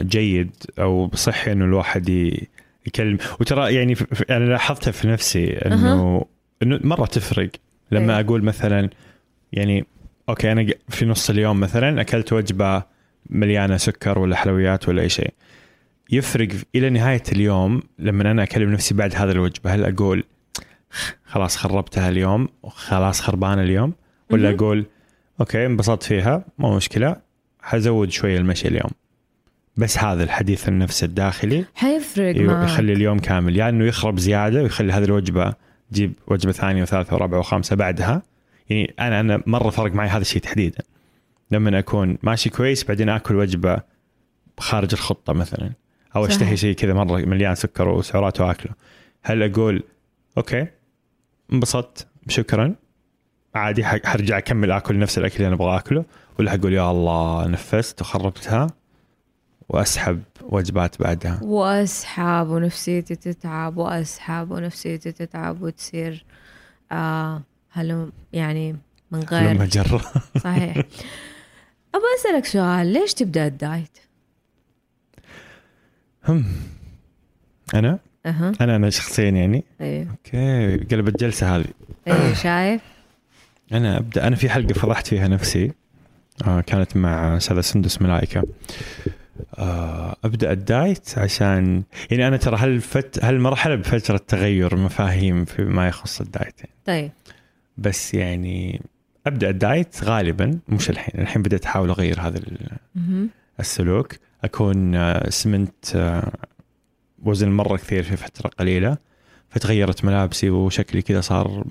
جيد 0.07 0.51
أو 0.79 1.11
صحي 1.13 1.51
إنه 1.51 1.65
الواحد 1.65 2.09
يكلم 2.87 3.17
وترى 3.39 3.75
يعني 3.75 3.95
أنا 4.29 4.45
لاحظتها 4.45 4.91
في 4.91 5.07
نفسي 5.07 5.47
إنه 5.57 6.25
إنه 6.63 6.79
مرة 6.83 7.05
تفرق. 7.05 7.49
لما 7.91 8.17
إيه. 8.19 8.25
أقول 8.25 8.43
مثلا 8.43 8.89
يعني 9.53 9.85
okay 10.29 10.51
أنا 10.51 10.67
في 10.89 11.05
نص 11.05 11.29
اليوم 11.29 11.59
مثلا 11.59 12.01
أكلت 12.01 12.33
وجبة 12.33 12.83
مليانة 13.29 13.77
سكر 13.77 14.19
ولا 14.19 14.35
حلويات 14.35 14.89
ولا 14.89 15.01
أي 15.01 15.09
شيء. 15.09 15.33
يفرق 16.11 16.47
إلى 16.75 16.89
نهاية 16.89 17.23
اليوم 17.31 17.81
لما 17.99 18.31
أنا 18.31 18.43
أكلم 18.43 18.71
نفسي 18.71 18.93
بعد 18.93 19.15
هذه 19.15 19.31
الوجبة. 19.31 19.75
هل 19.75 19.85
أقول 19.85 20.23
خلاص 21.25 21.57
خربتها 21.57 22.09
اليوم 22.09 22.47
وخلاص 22.63 23.21
خربان 23.21 23.59
اليوم؟ 23.59 23.93
ولا 24.29 24.49
مهم. 24.49 24.55
أقول 24.55 24.85
okay 25.39 25.65
انبسطت 25.65 26.03
فيها 26.03 26.45
مو 26.57 26.75
مشكلة 26.75 27.15
حزود 27.61 28.11
شوية 28.11 28.37
المشي 28.37 28.67
اليوم. 28.67 28.89
بس 29.77 29.97
هذا 29.97 30.23
الحديث 30.23 30.67
النفس 30.69 31.03
الداخلي 31.03 31.65
حيفرق 31.75 32.37
يو- 32.37 32.47
معك. 32.47 32.69
يخلي 32.69 32.93
اليوم 32.93 33.19
كامل. 33.19 33.57
يعني 33.57 33.77
إنه 33.77 33.85
يخرب 33.85 34.19
زيادة 34.19 34.61
ويخلي 34.63 34.93
هذه 34.93 35.03
الوجبة 35.03 35.53
تجيب 35.91 36.13
وجبة 36.27 36.51
ثانية 36.51 36.81
وثالثة 36.81 37.15
ورابعة 37.15 37.39
وخامسة 37.39 37.75
بعدها. 37.75 38.21
يعني 38.69 38.93
أنا 38.99 39.19
أنا 39.19 39.43
مرة 39.45 39.69
فرق 39.69 39.93
معي 39.93 40.09
هذا 40.09 40.21
الشيء 40.21 40.41
تحديدا. 40.41 40.83
لما 41.51 41.79
أكون 41.79 42.17
ماشي 42.23 42.49
كويس 42.49 42.83
بعدين 42.83 43.09
آكل 43.09 43.35
وجبة 43.35 43.81
خارج 44.59 44.93
الخطة 44.93 45.33
مثلا 45.33 45.71
أو 46.15 46.23
صحيح. 46.23 46.35
اشتهي 46.35 46.57
شيء 46.57 46.75
كذا 46.75 46.93
مرة 46.93 47.17
مليان 47.17 47.55
سكر 47.55 47.89
وسعرات 47.89 48.41
وأكله. 48.41 48.73
هل 49.21 49.43
أقول 49.43 49.83
أوكي 50.37 50.67
انبسطت 51.53 52.07
شكرا 52.27 52.75
عادي 53.55 53.85
حرجع 53.85 54.37
أكمل 54.37 54.71
آكل 54.71 54.99
نفس 54.99 55.17
الأكل 55.17 55.35
اللي 55.35 55.47
أنا 55.47 55.55
أبغى 55.55 55.77
آكله 55.77 56.05
ولا 56.39 56.51
حقول 56.51 56.73
يا 56.73 56.91
الله 56.91 57.47
نفست 57.47 58.01
وخربتها 58.01 58.67
وأسحب 59.69 60.21
وجبات 60.49 61.01
بعدها. 61.01 61.39
واسحب 61.43 62.47
ونفسيتي 62.47 63.15
تتعب 63.15 63.77
واسحب 63.77 64.51
ونفسيتي 64.51 65.11
تتعب 65.11 65.61
وتصير 65.61 66.25
آه 66.91 67.41
hello 67.71 68.09
يعني 68.33 68.75
من 69.11 69.19
غير 69.19 69.65
جرب 69.65 70.01
صحيح. 70.43 70.77
أبغى 71.95 72.07
أسألك 72.19 72.45
سؤال 72.45 72.87
ليش 72.87 73.13
تبدأ 73.13 73.47
ال 73.47 73.55
diet؟ 73.55 73.97
هم. 76.27 76.45
أنا؟ 77.73 77.99
أها. 78.25 78.51
أنا 78.61 78.75
أنا 78.75 78.89
شخصيا 78.89 79.29
يعني. 79.29 79.63
أيوه 79.81 80.07
أوكي. 80.11 80.77
قلبت 80.77 81.19
جلسه 81.19 81.55
هذه. 81.55 81.65
أيوه 82.07 82.33
شايف؟ 82.33 82.81
أنا 83.71 83.97
أبدأ 83.97 84.27
أنا 84.27 84.35
في 84.35 84.49
حلقة 84.49 84.73
فضحت 84.73 85.07
فيها 85.07 85.27
نفسي. 85.27 85.71
آه 86.47 86.61
كانت 86.61 86.97
مع 86.97 87.37
استاذه 87.37 87.61
سندس 87.61 88.01
ملائكة. 88.01 88.43
أبدأ 90.23 90.51
ال 90.51 90.64
diet 90.64 91.17
عشان 91.17 91.83
يعني 92.11 92.27
أنا 92.27 92.37
ترى 92.37 92.57
هالفت 92.57 93.23
هالمرحله 93.23 93.75
بفترة 93.75 94.17
تغير 94.17 94.75
مفاهيم 94.75 95.45
فيما 95.45 95.87
يخص 95.87 96.21
ال 96.21 96.29
diet 96.29 96.59
يعني. 96.59 96.75
طيب 96.85 97.11
بس 97.77 98.13
يعني 98.13 98.81
أبدأ 99.27 99.49
ال 99.49 99.60
diet 99.60 100.03
غالبا 100.03 100.59
مش 100.67 100.89
الحين 100.89 101.21
الحين 101.21 101.41
بديت 101.41 101.65
أحاول 101.65 101.89
أغير 101.89 102.21
هذا. 102.21 102.41
السلوك 103.59 104.15
أكون 104.43 104.95
آه، 104.95 105.29
سمنت 105.29 105.95
آه، 105.95 106.31
وزن 107.23 107.49
مرة 107.49 107.77
كثير 107.77 108.03
في 108.03 108.17
فترة 108.17 108.49
قليلة 108.49 108.97
فتغيرت 109.49 110.05
ملابسي 110.05 110.49
وشكلي 110.49 111.01
كذا 111.01 111.21
صار 111.21 111.63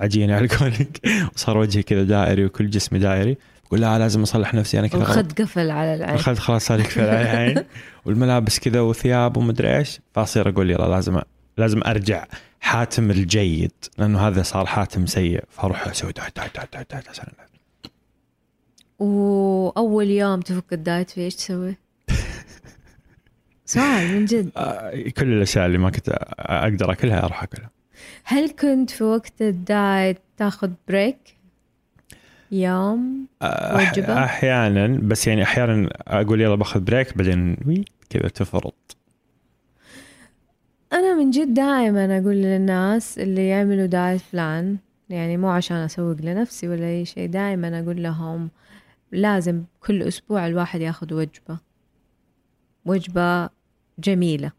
عجينه 0.00 0.34
على 0.34 0.48
قولك 0.48 1.00
وصار 1.34 1.58
وجهي 1.58 1.82
كذا 1.82 2.02
دائري 2.02 2.44
وكل 2.44 2.70
جسمي 2.70 2.98
دائري 2.98 3.36
قول 3.70 3.80
لها 3.80 3.98
لازم 3.98 4.22
أصلح 4.22 4.54
نفسي 4.54 4.78
أنا 4.78 4.86
كذا. 4.86 5.02
وخد 5.02 5.32
قفل 5.32 5.70
على 5.70 5.94
العين. 5.94 6.14
الخد 6.14 6.38
خلاص 6.38 6.66
صار 6.66 6.80
يكفي 6.80 7.00
على 7.00 7.22
العين. 7.22 7.64
والملابس 8.04 8.58
كذا 8.58 8.80
وثياب 8.80 9.36
ومدري 9.36 9.76
إيش. 9.76 10.00
فأصير 10.14 10.48
أقول 10.48 10.70
يلا 10.70 10.88
لازم 10.88 11.20
لازم 11.58 11.82
أرجع 11.86 12.26
حاتم 12.60 13.10
الجيد 13.10 13.72
لأنه 13.98 14.28
هذا 14.28 14.42
صار 14.42 14.66
حاتم 14.66 15.06
سيء. 15.06 15.44
فأروح 15.50 15.88
أسوي 15.88 16.12
diet 16.12 16.36
diet 16.36 16.54
diet 16.56 16.72
diet 16.72 16.92
diet 16.92 17.08
عشان 17.08 17.24
وأول 18.98 20.10
يوم 20.10 20.40
تفك 20.40 20.72
ال 20.72 20.80
diet 20.80 21.10
فيه 21.10 21.24
إيش 21.24 21.34
تسوي؟ 21.34 21.76
سؤال 23.64 24.14
من 24.14 24.24
جد. 24.24 24.50
آه، 24.56 25.08
كل 25.16 25.32
الأشياء 25.32 25.66
اللي 25.66 25.78
ما 25.78 25.90
كنت 25.90 26.08
أقدر 26.38 26.92
أكلها 26.92 27.24
أروح 27.24 27.42
أكلها. 27.42 27.70
هل 28.24 28.50
كنت 28.50 28.90
في 28.90 29.04
وقت 29.04 29.42
ال 29.42 29.57
diet 29.57 30.18
تاخذ 30.36 30.70
break؟ 30.88 31.37
يوم 32.52 33.26
وجبة؟ 33.74 34.24
أحيانا 34.24 34.86
بس 35.02 35.26
يعني 35.26 35.42
أحيانا 35.42 35.88
أقول 36.06 36.40
يلا 36.40 36.54
باخذ 36.54 36.80
break 36.80 37.18
بعدين 37.18 37.56
كذا 38.10 38.28
تفرط. 38.28 38.96
أنا 40.92 41.14
من 41.14 41.30
جد 41.30 41.54
دائما 41.54 42.18
أقول 42.18 42.34
للناس 42.36 43.18
اللي 43.18 43.48
يعملوا 43.48 43.86
diet 43.86 44.22
plan 44.32 44.76
يعني 45.10 45.36
مو 45.36 45.48
عشان 45.48 45.76
أسوق 45.76 46.16
لنفسي 46.20 46.68
ولا 46.68 46.86
أي 46.86 47.04
شيء 47.04 47.28
دائما 47.28 47.80
أقول 47.80 48.02
لهم 48.02 48.50
لازم 49.12 49.62
كل 49.80 50.02
أسبوع 50.02 50.46
الواحد 50.46 50.80
ياخذ 50.80 51.14
وجبة. 51.14 51.58
وجبة 52.84 53.48
جميلة. 53.98 54.52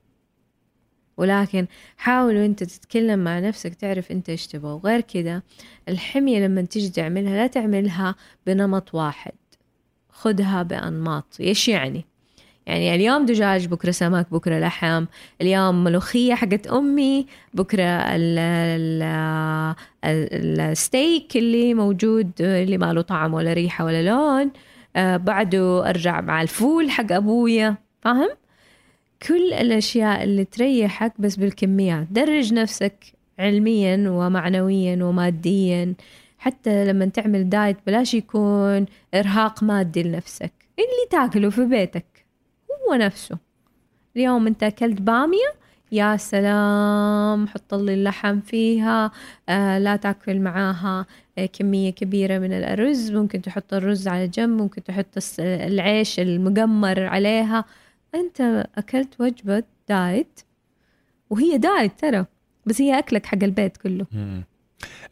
ولكن 1.20 1.66
حاولوا 1.98 2.46
أنت 2.46 2.64
تتكلم 2.64 3.20
مع 3.20 3.40
نفسك 3.40 3.74
تعرف 3.74 4.12
أنت 4.12 4.30
إيش 4.30 4.48
تبغى. 4.48 4.72
وغير 4.72 5.02
كده 5.02 5.44
الحمية 5.90 6.46
لما 6.46 6.62
تيجي 6.62 6.90
تعملها 6.90 7.36
لا 7.36 7.48
تعملها 7.48 8.16
بنمط 8.48 8.96
واحد. 8.96 9.32
خدها 10.10 10.64
بأنماط. 10.64 11.38
إيش 11.40 11.68
يعني؟ 11.68 12.06
يعني 12.66 12.96
اليوم 12.96 13.26
دجاج 13.26 13.68
بكرة 13.68 13.92
سمك 13.92 14.28
بكرة 14.32 14.60
لحم. 14.60 15.06
اليوم 15.42 15.84
ملوخية 15.84 16.36
حقت 16.36 16.68
أمي 16.68 17.26
بكرة 17.54 17.84
ال- 17.84 18.40
ال- 18.40 19.76
ال- 20.06 20.60
الستيك 20.60 21.38
اللي 21.38 21.74
موجود 21.74 22.32
اللي 22.40 22.78
ما 22.78 22.94
له 22.94 23.02
طعم 23.02 23.34
ولا 23.34 23.54
ريحة 23.54 23.86
ولا 23.86 24.04
لون. 24.04 24.52
آه، 24.96 25.18
بعده 25.18 25.90
أرجع 25.90 26.22
مع 26.22 26.42
الفول 26.42 26.90
حق 26.92 27.12
أبويا. 27.12 27.76
فاهم؟ 28.02 28.30
كل 29.28 29.54
الأشياء 29.54 30.24
اللي 30.24 30.46
تريحك 30.46 31.14
بس 31.20 31.36
بالكميات 31.36 32.08
درج 32.12 32.54
نفسك 32.54 33.14
علميا 33.40 34.10
ومعنويا 34.10 35.04
وماديا. 35.04 35.94
حتى 36.38 36.86
لما 36.86 37.06
تعمل 37.06 37.50
دايت 37.50 37.78
بلاش 37.88 38.14
يكون 38.14 38.86
إرهاق 39.14 39.64
مادي 39.64 40.04
لنفسك. 40.04 40.52
اللي 40.80 41.08
تاكله 41.12 41.50
في 41.50 41.66
بيتك 41.66 42.06
هو 42.90 42.96
نفسه. 42.96 43.38
اليوم 44.16 44.48
أنت 44.48 44.64
أكلت 44.64 45.02
بامية 45.02 45.54
يا 45.92 46.18
سلام 46.18 47.48
حط 47.48 47.74
لي 47.74 47.94
اللحم 47.94 48.40
فيها. 48.40 49.12
آه 49.50 49.80
لا 49.80 49.96
تاكل 49.96 50.40
معاها 50.40 51.06
آه 51.38 51.46
كمية 51.46 51.90
كبيرة 51.90 52.38
من 52.40 52.54
الأرز. 52.54 53.12
ممكن 53.12 53.42
تحط 53.42 53.74
الرز 53.74 54.08
على 54.08 54.28
جنب 54.28 54.62
ممكن 54.62 54.84
تحط 54.84 55.18
العيش 55.40 56.20
المقمر 56.20 57.04
عليها. 57.04 57.66
أنت 58.16 58.68
أكلت 58.76 59.22
وجبة 59.22 59.64
دايت 59.90 60.40
وهي 61.30 61.58
دايت 61.58 62.00
ترى 62.00 62.26
بس 62.66 62.82
هي 62.82 63.00
أكلك 63.00 63.26
حق 63.26 63.44
البيت 63.44 63.78
كله. 63.78 64.06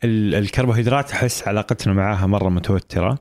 ال- 0.04 0.36
الكربوهيدرات 0.36 1.12
أحس 1.12 1.48
علاقتنا 1.48 1.93
معاها 1.93 2.28
مرة 2.28 2.50
متوترة. 2.50 3.20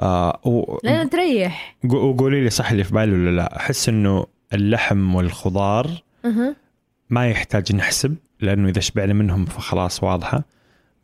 آه 0.00 0.40
و- 0.44 0.78
لأن 0.84 1.10
تريح. 1.10 1.76
قو- 1.86 1.94
وقولي 1.94 2.44
لي 2.44 2.50
صح 2.50 2.70
اللي 2.70 2.84
في 2.84 2.94
بالي 2.94 3.12
ولا 3.12 3.30
لا. 3.36 3.56
أحس 3.56 3.88
إنه 3.88 4.26
اللحم 4.52 5.14
والخضار. 5.14 5.90
ما 7.10 7.28
يحتاج 7.30 7.72
نحسب 7.76 8.16
لأنه 8.40 8.68
إذا 8.68 8.80
شبعنا 8.80 9.12
منهم 9.14 9.44
فخلاص 9.44 10.02
واضحة. 10.02 10.44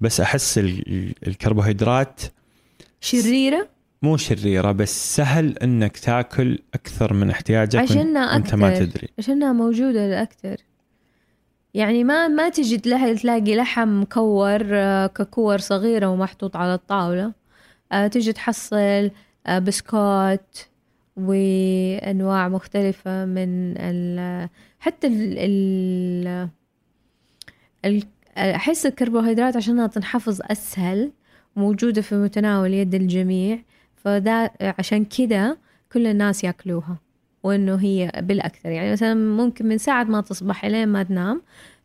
بس 0.00 0.20
ال- 0.58 1.14
الكربوهيدرات 1.26 2.20
شريرة؟ 3.00 3.68
مو 4.04 4.16
شريرة 4.16 4.72
بس 4.72 5.16
سهل 5.16 5.58
إنك 5.58 5.96
تاكل 5.98 6.58
أكثر 6.74 7.12
من 7.12 7.30
احتياجك 7.30 7.78
عشانها 7.80 8.32
وإنت 8.32 8.44
أكتر 8.46 8.56
ما 8.56 8.78
تدري. 8.78 9.08
عشانها 9.18 9.52
موجودة 9.52 10.06
الأكثر 10.06 10.56
يعني 11.74 12.04
ما 12.04 12.28
ما 12.28 12.48
تجي 12.48 12.78
تلاقي 12.78 13.14
تلاقي 13.14 13.56
لحم 13.56 14.00
مكور 14.00 14.60
آه، 14.72 15.06
ككور 15.06 15.58
صغيرة 15.58 16.06
ومحطوط 16.06 16.56
على 16.56 16.74
الطاولة. 16.74 17.32
آه، 17.92 18.06
تجي 18.06 18.32
تحصل 18.32 19.10
آه، 19.46 19.58
بسكوت 19.58 20.66
وأنواع 21.16 22.48
مختلفة 22.48 23.24
من 23.24 23.74
ال 23.78 24.48
حتى 24.80 25.06
ال 25.06 25.38
ال 25.38 26.48
ال- 27.84 28.02
أحس 28.38 28.86
الكربوهيدرات 28.86 29.56
عشانها 29.56 29.86
تنحفظ 29.86 30.40
أسهل 30.42 31.12
موجودة 31.56 32.02
في 32.02 32.14
متناول 32.14 32.74
يد 32.74 32.94
الجميع. 32.94 33.58
فده 34.04 34.52
عشان 34.78 35.04
كده 35.04 35.58
كل 35.92 36.06
الناس 36.06 36.44
ياكلوها 36.44 36.96
وإنه 37.42 37.76
هي 37.76 38.12
بالأكثر. 38.16 38.70
يعني 38.70 38.92
مثلا 38.92 39.14
ممكن 39.14 39.66
من 39.66 39.78
ساعة 39.78 40.04
ما 40.04 40.20
تصبح 40.20 40.64
الين 40.64 40.88
ما 40.88 41.02
تنام 41.02 41.42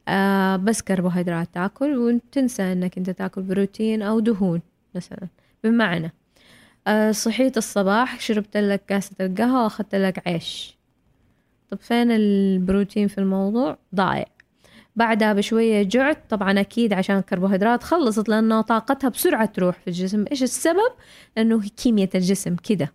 آه 0.07 0.55
بس 0.55 0.81
كربوهيدرات 0.81 1.47
تاكل 1.53 1.97
وتنسى 1.97 2.71
إنك 2.71 2.97
أنت 2.97 3.09
تاكل 3.09 3.41
بروتين 3.41 4.01
أو 4.01 4.19
دهون 4.19 4.61
مثلا 4.95 5.27
بمعنى 5.63 6.13
آه 6.87 7.11
صحيت 7.11 7.57
الصباح 7.57 8.19
شربت 8.19 8.57
لك 8.57 8.85
كاسة 8.87 9.15
القهوة 9.21 9.63
واخذت 9.63 9.95
لك 9.95 10.27
عيش. 10.27 10.77
طب 11.71 11.77
فين 11.81 12.11
البروتين 12.11 13.07
في 13.07 13.17
الموضوع؟ 13.17 13.77
ضايع. 13.95 14.25
بعدها 14.99 15.33
بشوية 15.33 15.83
جعت. 15.83 16.17
طبعا 16.29 16.59
أكيد 16.59 16.93
عشان 16.93 17.17
الكربوهيدرات 17.17 17.83
خلصت 17.83 18.29
لأنه 18.29 18.61
طاقتها 18.61 19.09
بسرعة 19.09 19.45
تروح 19.45 19.75
في 19.79 19.87
الجسم. 19.87 20.25
إيش 20.31 20.43
السبب؟ 20.43 20.91
لأنه 21.37 21.61
كيمياء 21.77 22.09
الجسم 22.15 22.55
كده. 22.55 22.93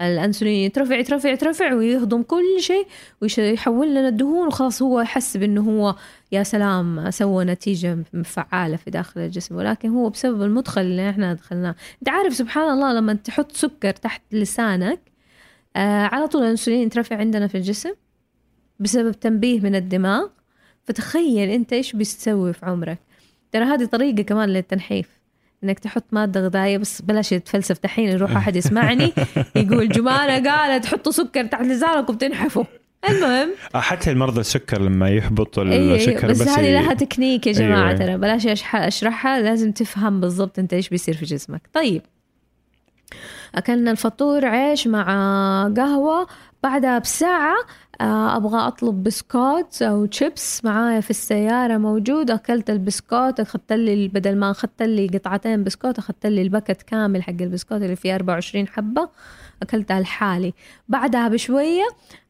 الأنسولين 0.00 0.64
يترفع 0.64 0.94
يترفع 0.94 1.28
يترفع 1.28 1.74
ويهضم 1.74 2.22
كل 2.22 2.60
شيء 2.60 2.86
ويحول 3.20 3.90
لنا 3.90 4.08
الدهون 4.08 4.46
وخلاص 4.46 4.82
هو 4.82 5.00
يحس 5.00 5.36
بأنه 5.36 5.60
هو 5.60 5.94
يا 6.32 6.42
سلام 6.42 7.10
سوى 7.10 7.44
نتيجة 7.44 7.98
فعالة 8.24 8.76
في 8.76 8.90
داخل 8.90 9.20
الجسم. 9.20 9.56
ولكن 9.56 9.88
هو 9.88 10.08
بسبب 10.08 10.42
المدخل 10.42 10.80
اللي 10.80 11.10
إحنا 11.10 11.34
دخلناه. 11.34 11.74
أنت 11.98 12.08
عارف 12.08 12.34
سبحان 12.34 12.72
الله 12.72 12.92
لما 12.92 13.14
تحط 13.14 13.52
سكر 13.52 13.90
تحت 13.92 14.22
لسانك 14.32 15.00
آه 15.76 16.02
على 16.02 16.28
طول 16.28 16.42
الأنسولين 16.42 16.86
يترفع 16.86 17.16
عندنا 17.16 17.46
في 17.46 17.54
الجسم 17.54 17.92
بسبب 18.80 19.12
تنبيه 19.12 19.60
من 19.60 19.74
الدماغ. 19.74 20.26
فتخيل 20.86 21.48
انت 21.50 21.72
إيش 21.72 21.92
بتسوي 21.96 22.52
في 22.52 22.66
عمرك. 22.66 22.98
ترى 23.52 23.64
هذه 23.64 23.84
طريقة 23.84 24.22
كمان 24.22 24.48
للتنحيف 24.48 25.08
انك 25.64 25.78
تحط 25.78 26.04
مادة 26.12 26.40
غذائية 26.40 26.78
بس 26.78 27.02
بلاش 27.02 27.30
تفلسف 27.30 27.82
دحين 27.82 28.08
يروح 28.08 28.36
أحد 28.36 28.56
يسمعني 28.56 29.12
يقول 29.56 29.88
جمانه 29.88 30.50
قالت 30.50 30.86
حطوا 30.86 31.12
سكر 31.12 31.46
تحت 31.46 31.62
لسانكم 31.62 32.14
تنحفوا 32.14 32.64
المهم 33.08 33.50
حتى 33.74 34.10
المرضى 34.10 34.40
السكر 34.40 34.80
لما 34.82 35.08
يحبطوا 35.10 35.62
إيه 35.64 35.94
السكر 35.94 36.28
بس, 36.28 36.48
هذه 36.48 36.66
ي- 36.66 36.74
لها 36.74 36.94
تكنيك 36.94 37.46
يا 37.46 37.52
جماعة 37.52 37.88
أيوة. 37.88 37.98
ترى 37.98 38.16
بلاش 38.16 38.46
أشرحها 38.74 39.40
لازم 39.40 39.72
تفهم 39.72 40.20
بالضبط 40.20 40.58
انت 40.58 40.72
إيش 40.72 40.88
بيصير 40.88 41.16
في 41.16 41.24
جسمك. 41.24 41.68
طيب 41.72 42.02
أكلنا 43.54 43.90
الفطور 43.90 44.44
عيش 44.46 44.86
مع 44.86 45.04
قهوة 45.76 46.26
بعدها 46.62 46.98
بساعة 46.98 47.56
آه، 48.00 48.36
أبغى 48.36 48.58
أطلب 48.58 49.02
بسكوت 49.02 49.82
أو 49.82 50.06
شيبس 50.10 50.64
معايا 50.64 51.00
في 51.00 51.10
السيارة 51.10 51.76
موجود. 51.76 52.30
أكلت 52.30 52.70
البسكوت 52.70 53.40
أخذت 53.40 53.72
لي 53.72 54.08
بدل 54.08 54.36
ما 54.36 54.50
أخذت 54.50 54.82
لي 54.82 55.06
قطعتين 55.06 55.64
بسكوت 55.64 55.98
أخذت 55.98 56.26
لي 56.26 56.42
ال 56.42 56.48
packet 56.48 56.82
كامل 56.82 57.22
حق 57.22 57.34
البسكوت 57.40 57.82
اللي 57.82 57.96
فيه 57.96 58.14
24 58.14 58.68
حبة. 58.68 59.08
أكلتها 59.62 60.00
لحالي. 60.00 60.54
بعدها 60.88 61.28
بشوية 61.28 61.84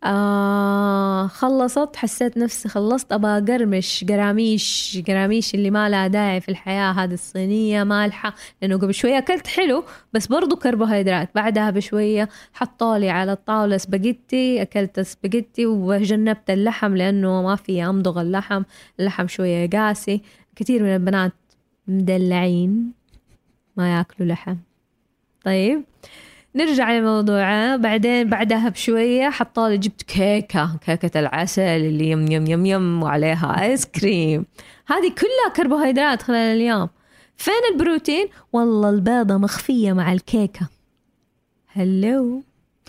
آه 0.04 1.26
خلصت 1.26 1.96
حسيت 1.96 2.38
نفسي 2.38 2.68
خلصت. 2.68 3.12
أبغى 3.12 3.38
أقرمش 3.38 4.04
قراميش 4.08 4.98
قراميش 5.08 5.54
اللي 5.54 5.70
ما 5.70 5.88
لها 5.88 6.06
داعي 6.06 6.40
في 6.40 6.48
الحياة 6.48 6.92
هذه 6.92 7.12
الصينية 7.14 7.84
مالحه 7.84 8.34
لأنه 8.62 8.76
قبل 8.76 8.94
شوية 8.94 9.18
أكلت 9.18 9.46
حلو 9.46 9.84
بس 10.12 10.26
برضو 10.26 10.56
كربوهيدرات. 10.56 11.30
بعدها 11.34 11.70
بشوية 11.70 12.28
حطولي 12.52 13.10
على 13.10 13.32
الطاولة 13.32 13.76
سباجيتي 13.76 14.62
أكلت 14.62 15.00
سباجيتي 15.00 15.66
وجنبت 15.66 16.50
اللحم 16.50 16.96
لأنه 16.96 17.42
ما 17.42 17.56
في 17.56 17.84
أمضغ 17.84 18.20
اللحم. 18.20 18.62
اللحم 19.00 19.26
شوية 19.28 19.70
قاسي. 19.70 20.22
كثير 20.56 20.82
من 20.82 20.94
البنات 20.94 21.32
مدلعين 21.88 22.92
ما 23.76 23.96
ياكلوا 23.96 24.28
لحم. 24.28 24.56
طيب. 25.44 25.84
نرجع 26.56 26.92
لموضوعنا 26.92 27.76
بعدين 27.76 28.28
بعدها 28.30 28.68
بشوية 28.68 29.30
حطالي 29.30 29.78
جبت 29.78 30.02
كيكة 30.02 30.70
كيكة 30.86 31.20
العسل 31.20 31.62
اللي 31.62 32.10
يم 32.10 32.32
يم 32.32 32.46
يم 32.46 32.66
يم 32.66 33.02
وعليها 33.02 33.62
آيس 33.62 33.86
كريم 33.86 34.46
هذه 34.86 35.08
كلها 35.08 35.52
كربوهيدرات 35.56 36.22
خلال 36.22 36.36
اليوم. 36.56 36.88
فين 37.36 37.54
البروتين؟ 37.72 38.26
والله 38.52 38.90
البيضة 38.90 39.36
مخفية 39.36 39.92
مع 39.92 40.12
الكيكة. 40.12 40.68
hello 41.72 42.42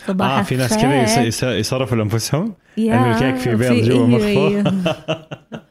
صباح 0.06 0.30
آه 0.30 0.42
في 0.42 0.56
ناس. 0.56 0.76
كذا 0.76 1.02
يص- 1.02 1.18
يص- 1.18 1.42
يصرفوا 1.44 1.96
لأنفسهم؟ 1.96 2.54
يا 2.76 2.94
إنه 2.94 3.14
الكيك 3.16 3.36
فيه 3.36 3.54
بيض 3.54 3.72
في- 3.72 3.88
جوا 3.88 4.06
مخفوق. 4.06 4.72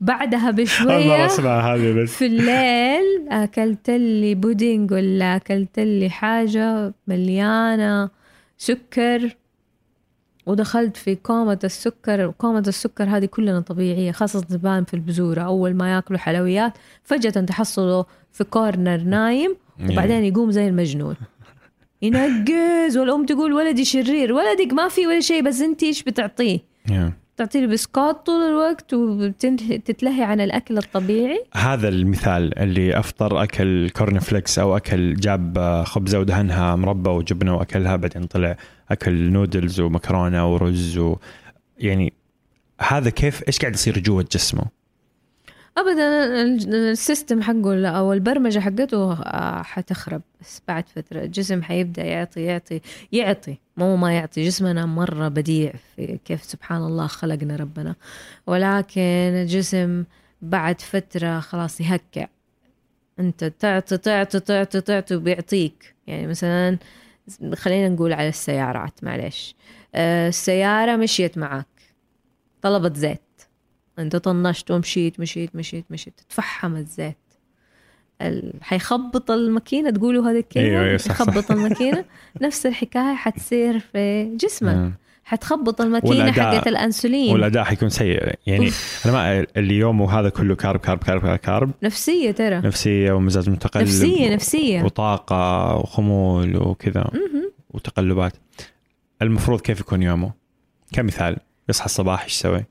بعدها 0.00 0.50
هذه 0.50 2.02
بس. 2.02 2.10
في 2.10 2.26
الليل 2.26 3.28
أكلت 3.28 3.90
لي 3.90 4.34
بودنج 4.34 4.92
ولا 4.92 5.36
أكلت 5.36 5.78
لي 5.80 6.10
حاجة 6.10 6.94
مليانة 7.06 8.10
سكر 8.58 9.36
ودخلت 10.46 10.96
في 10.96 11.14
كومة 11.14 11.58
السكر. 11.64 12.26
وكومة 12.26 12.64
السكر 12.68 13.04
هذه 13.04 13.24
كلنا 13.24 13.60
طبيعية 13.60 14.12
خاصة 14.12 14.40
تبان 14.40 14.84
في 14.84 14.94
البزورة. 14.94 15.40
أول 15.40 15.74
ما 15.74 15.94
يأكلوا 15.94 16.18
حلويات 16.18 16.72
فجأة 17.04 17.30
تحصله 17.30 18.04
في 18.32 18.44
corner 18.44 19.00
نايم 19.00 19.56
وبعدين 19.90 20.24
يقوم 20.24 20.50
زي 20.50 20.68
المجنون. 20.68 21.14
ينقز 22.02 22.98
والأم 22.98 23.26
تقول 23.26 23.52
ولدي 23.52 23.84
شرير 23.84 24.32
ولدك 24.32 24.72
ما 24.72 24.88
في 24.88 25.06
ولا 25.06 25.20
شيء 25.20 25.42
بس 25.42 25.60
أنت 25.60 25.82
إيش 25.82 26.02
بتعطيه. 26.02 26.58
تعطيه 27.40 27.66
بسكوت 27.66 28.26
طول 28.26 28.42
الوقت 28.42 28.94
وتتلهي 28.94 30.24
عن 30.24 30.40
الأكل 30.40 30.78
الطبيعي 30.78 31.44
هذا 31.54 31.88
المثال 31.88 32.58
اللي 32.58 32.98
أفطر 32.98 33.42
أكل 33.42 33.90
corn 33.90 34.18
flakes 34.18 34.58
أو 34.58 34.76
أكل 34.76 35.14
جاب 35.14 35.58
آه، 35.58 35.84
خبزه 35.84 36.20
ودهنها 36.20 36.76
مربى 36.76 37.10
وجبنة 37.10 37.56
وأكلها 37.56 37.96
بعدين 37.96 38.24
طلع 38.24 38.56
أكل 38.90 39.30
نودلز 39.30 39.80
ومكرونة 39.80 40.52
ورز 40.52 40.98
و 40.98 41.16
يعني 41.78 42.12
هذا 42.80 43.10
كيف 43.10 43.42
إيش 43.48 43.58
قاعد 43.58 43.74
يصير 43.74 43.98
جوا 43.98 44.22
جسمه؟ 44.22 44.64
ابدا 45.80 46.24
ال- 46.42 46.74
السيستم 46.74 47.42
حقه 47.42 47.88
أو 47.88 48.12
البرمجة 48.12 48.58
حقته 48.58 49.12
آه، 49.12 49.62
حتخرب. 49.62 50.22
بس 50.40 50.62
بعد 50.68 50.88
فترة 50.88 51.20
الجسم 51.24 51.62
حيبدأ 51.62 52.04
يعطي 52.04 52.40
يعطي 52.42 52.80
يعطي. 53.12 53.58
مو 53.76 53.96
ما 53.96 54.12
يعطي 54.12 54.44
جسمنا 54.46 54.86
مرة 54.86 55.28
بديع 55.28 55.72
في 55.96 56.18
كيف 56.24 56.42
سبحان 56.44 56.82
الله 56.82 57.06
خلقنا 57.06 57.56
ربنا. 57.56 57.94
ولكن 58.46 59.00
الجسم 59.42 60.04
بعد 60.42 60.80
فترة 60.80 61.40
خلاص 61.40 61.80
يهكع. 61.80 62.26
أنت 63.20 63.44
تعطي 63.44 63.96
تعطي 63.96 64.40
تعطي 64.40 64.80
تعطي 64.80 65.14
وبيعطيك. 65.16 65.94
يعني 66.06 66.26
مثلا 66.26 66.78
خلينا 67.54 67.88
نقول 67.88 68.12
على 68.12 68.28
السيارات 68.28 69.04
معلش 69.04 69.54
آه، 69.94 70.28
السيارة 70.28 70.96
مشيت 70.96 71.38
معك 71.38 71.66
طلبت 72.62 72.96
زيت. 72.96 73.20
انت 74.00 74.16
طنشت 74.16 74.70
ومشيت 74.70 75.20
مشيت 75.20 75.56
مشيت 75.56 75.84
مشيت. 75.90 76.14
تتفحم 76.20 76.76
الزيت 76.76 77.16
ال... 78.22 78.52
حيخبط 78.62 79.30
الماكينة. 79.30 79.90
تقولوا 79.90 80.30
هذه 80.30 80.38
الكلمة؟ 80.38 80.66
أيوة، 80.66 80.82
أيوة، 80.84 80.96
صح، 80.96 81.14
صح. 81.14 81.20
يخبط 81.20 81.50
الماكينة. 81.50 82.04
نفس 82.40 82.66
الحكاية 82.66 83.14
حتصير 83.14 83.78
في 83.78 84.24
جسمك. 84.36 84.74
مم. 84.74 84.94
حتخبط 85.24 85.80
الماكينة 85.80 86.32
والأداء- 86.32 86.40
حقت 86.40 86.66
الأنسولين. 86.66 87.32
والأداء 87.32 87.64
حيكون 87.64 87.88
سيء. 87.88 88.34
يعني 88.46 88.70
أنا 89.04 89.12
ما 89.12 89.46
اليوم 89.56 90.00
وهذا 90.00 90.28
كله 90.28 90.54
carb 90.54 90.80
carb 90.80 90.98
carb 90.98 91.36
carb 91.36 91.70
نفسية 91.82 92.30
ترى. 92.30 92.56
نفسية 92.56 93.12
ومزاج 93.12 93.50
متقلب. 93.50 93.82
نفسية 93.82 94.34
نفسية. 94.34 94.82
وطاقة 94.82 95.76
وخمول 95.76 96.56
وكذا. 96.56 97.10
وتقلبات. 97.70 98.32
المفروض 99.22 99.60
كيف 99.60 99.80
يكون 99.80 100.02
يومه؟ 100.02 100.32
كمثال. 100.92 101.36
يصحى 101.68 101.86
الصباح 101.86 102.22
إيش 102.22 102.32
يسوي؟ 102.34 102.64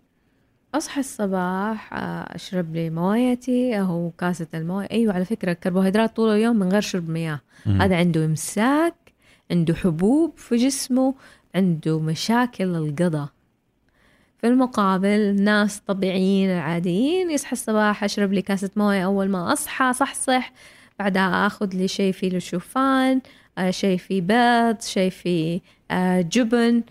أصحى 0.75 0.99
الصباح 0.99 1.93
آه، 1.93 2.35
أشرب 2.35 2.75
لي 2.75 2.89
مويتي 2.89 3.79
أو 3.79 4.11
كاسة 4.17 4.47
الموية. 4.53 4.87
أيوة 4.91 5.13
على 5.13 5.25
فكرة 5.25 5.51
الكربوهيدرات 5.51 6.15
طول 6.15 6.29
اليوم 6.29 6.55
من 6.55 6.71
غير 6.71 6.81
شرب 6.81 7.09
مياه. 7.09 7.39
مم. 7.65 7.81
هذا 7.81 7.95
عنده 7.97 8.25
إمساك 8.25 8.93
عنده 9.51 9.73
حبوب 9.73 10.33
في 10.37 10.55
جسمه 10.55 11.13
عنده 11.55 11.99
مشاكل 11.99 12.75
القضاء. 12.75 13.29
في 14.41 14.47
المقابل 14.47 15.41
ناس 15.41 15.79
طبيعيين 15.79 16.49
العاديين 16.49 17.31
يصحى 17.31 17.51
الصباح 17.51 18.03
أشرب 18.03 18.33
لي 18.33 18.41
كاسة 18.41 18.69
موية 18.75 19.05
أول 19.05 19.29
ما 19.29 19.53
أصحى 19.53 19.93
صحصح 19.93 20.51
بعدها 20.99 21.47
أخذ 21.47 21.73
لي 21.73 21.87
شيء 21.87 22.11
فيه 22.13 22.39
شوفان 22.39 23.21
آه، 23.57 23.71
شيء 23.71 23.97
فيه 23.97 24.21
بيض 24.21 24.81
شيء 24.81 25.09
فيه 25.09 25.61
آه، 25.91 26.21
جبن. 26.21 26.83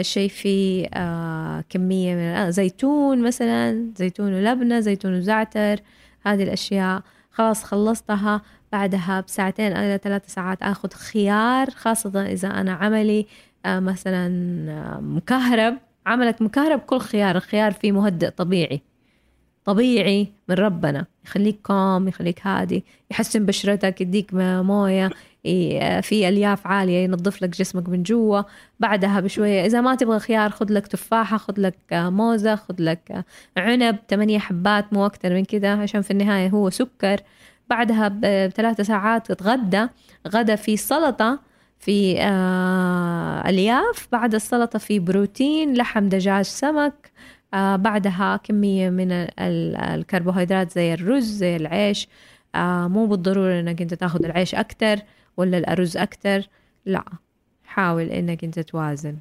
شيء 0.00 0.28
فيه 0.28 0.86
آه، 0.94 1.64
كمية 1.68 2.14
من 2.14 2.20
آه، 2.20 2.50
زيتون 2.50 3.22
مثلا 3.22 3.92
زيتون 3.96 4.34
ولبنة 4.34 4.80
زيتون 4.80 5.14
وزعتر 5.18 5.80
هذه 6.26 6.42
الأشياء. 6.42 7.02
خلاص 7.30 7.64
خلصتها. 7.64 8.42
بعدها 8.72 9.20
بساعتين 9.20 9.72
إلى 9.72 10.00
ثلاث 10.02 10.34
ساعات 10.34 10.62
آخذ 10.62 10.90
خيار 10.90 11.70
خاصة 11.70 12.22
إذا 12.26 12.48
أنا 12.48 12.72
عملي 12.72 13.26
آه، 13.66 13.80
مثلا 13.80 14.26
آه، 14.70 15.00
مكهرب. 15.00 15.76
عملك 16.06 16.42
مكهرب 16.42 16.80
كل 16.80 16.98
خيار 16.98 17.36
الخيار 17.36 17.72
فيه 17.72 17.92
مهدئ 17.92 18.30
طبيعي. 18.30 18.80
طبيعي 19.64 20.28
من 20.48 20.54
ربنا. 20.56 21.06
يخليك 21.24 21.58
كام 21.66 22.08
يخليك 22.08 22.46
هادي 22.46 22.84
يحسن 23.10 23.46
بشرتك 23.46 24.00
يديك 24.00 24.30
موية 24.34 25.10
في 26.02 26.28
ألياف 26.28 26.66
عالية 26.66 27.04
ينظف 27.04 27.42
لك 27.42 27.48
جسمك 27.48 27.88
من 27.88 28.02
جوا. 28.02 28.42
بعدها 28.80 29.20
بشوية 29.20 29.66
إذا 29.66 29.80
ما 29.80 29.94
تبغى 29.94 30.18
خيار 30.18 30.50
خذ 30.50 30.72
لك 30.72 30.86
تفاحة 30.86 31.36
خذ 31.36 31.54
لك 31.58 31.76
موزة 31.92 32.56
خذ 32.56 32.74
لك 32.78 33.24
عنب 33.56 33.96
ثمانية 34.10 34.38
حبات 34.38 34.92
مو 34.92 35.06
أكثر 35.06 35.34
من 35.34 35.44
كده 35.44 35.72
عشان 35.72 36.02
في 36.02 36.10
النهاية 36.10 36.48
هو 36.48 36.70
سكر. 36.70 37.20
بعدها 37.70 38.08
بثلاثة 38.08 38.82
ساعات 38.82 39.26
تتغدى. 39.32 39.86
غدا 40.28 40.56
في 40.56 40.76
سلطة 40.76 41.40
في 41.78 42.16
آه 42.20 43.48
ألياف. 43.48 44.08
بعد 44.12 44.34
السلطة 44.34 44.78
في 44.78 44.98
بروتين 44.98 45.74
لحم 45.74 46.08
دجاج 46.08 46.44
سمك. 46.44 47.10
آه 47.54 47.76
بعدها 47.76 48.36
كمية 48.44 48.90
من 48.90 49.12
ال- 49.12 49.30
ال- 49.40 49.76
الكربوهيدرات 49.76 50.72
زي 50.72 50.94
الرز 50.94 51.24
زي 51.24 51.56
العيش. 51.56 52.08
آه 52.54 52.88
مو 52.88 53.06
بالضرورة 53.06 53.60
إنك 53.60 53.82
أنت 53.82 53.94
تاخذ 53.94 54.24
العيش 54.24 54.54
أكتر. 54.54 54.96
ولا 55.38 55.58
الأرز 55.58 55.96
أكتر؟ 55.96 56.48
لا. 56.86 57.04
حاول 57.64 58.02
إنك 58.02 58.44
أنت 58.44 58.60
توازن. 58.60 59.16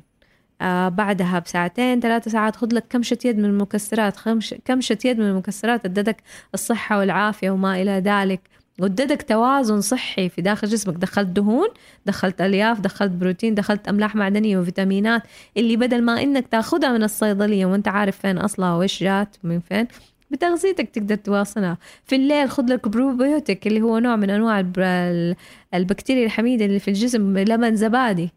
آه 0.62 0.90
بعدها 0.90 1.40
بساعتين 1.40 2.00
ثلاثة 2.00 2.32
ساعات 2.32 2.56
خذ 2.56 2.76
لك 2.76 2.86
كمشة 2.90 3.18
يد 3.26 3.38
من 3.38 3.46
المكسرات. 3.46 4.18
خمش 4.18 4.56
كمشة 4.66 4.98
يد 5.06 5.20
من 5.20 5.26
المكسرات 5.26 5.86
ادتك 5.86 6.18
الصحة 6.54 7.00
والعافية 7.00 7.50
وما 7.52 7.82
إلى 7.82 7.92
ذلك. 7.92 8.42
وادتك 8.80 9.22
توازن 9.22 9.82
صحي 9.82 10.30
في 10.30 10.42
داخل 10.42 10.68
جسمك. 10.68 10.96
دخلت 10.96 11.28
دهون 11.28 11.68
دخلت 12.06 12.42
ألياف 12.42 12.80
دخلت 12.80 13.12
بروتين 13.12 13.56
دخلت 13.56 13.88
أملاح 13.88 14.16
معدنية 14.16 14.58
وفيتامينات. 14.58 15.24
اللي 15.58 15.76
بدل 15.78 16.02
ما 16.04 16.22
إنك 16.24 16.48
تاخذها 16.48 16.92
من 16.92 17.04
الصيدلية 17.04 17.66
وأنت 17.66 17.88
عارف 17.88 18.18
فين 18.18 18.38
أصلها 18.38 18.74
وإيش 18.76 19.04
جات 19.04 19.38
من 19.44 19.60
فين 19.60 19.88
بتغذيتك 20.32 20.90
تقدر 20.90 21.16
تواصلها. 21.16 21.78
في 22.06 22.16
الليل 22.16 22.50
خذ 22.50 22.64
لك 22.74 22.88
بروبيوتيك 22.88 23.68
اللي 23.68 23.82
هو 23.82 23.98
نوع 24.00 24.16
من 24.16 24.30
أنواع 24.30 24.60
الب- 24.60 24.80
ال- 24.80 25.36
البكتيريا 25.74 26.26
الحميدة 26.26 26.66
اللي 26.66 26.80
في 26.80 26.88
الجسم 26.88 27.38
لبن 27.38 27.76
زبادي. 27.76 28.30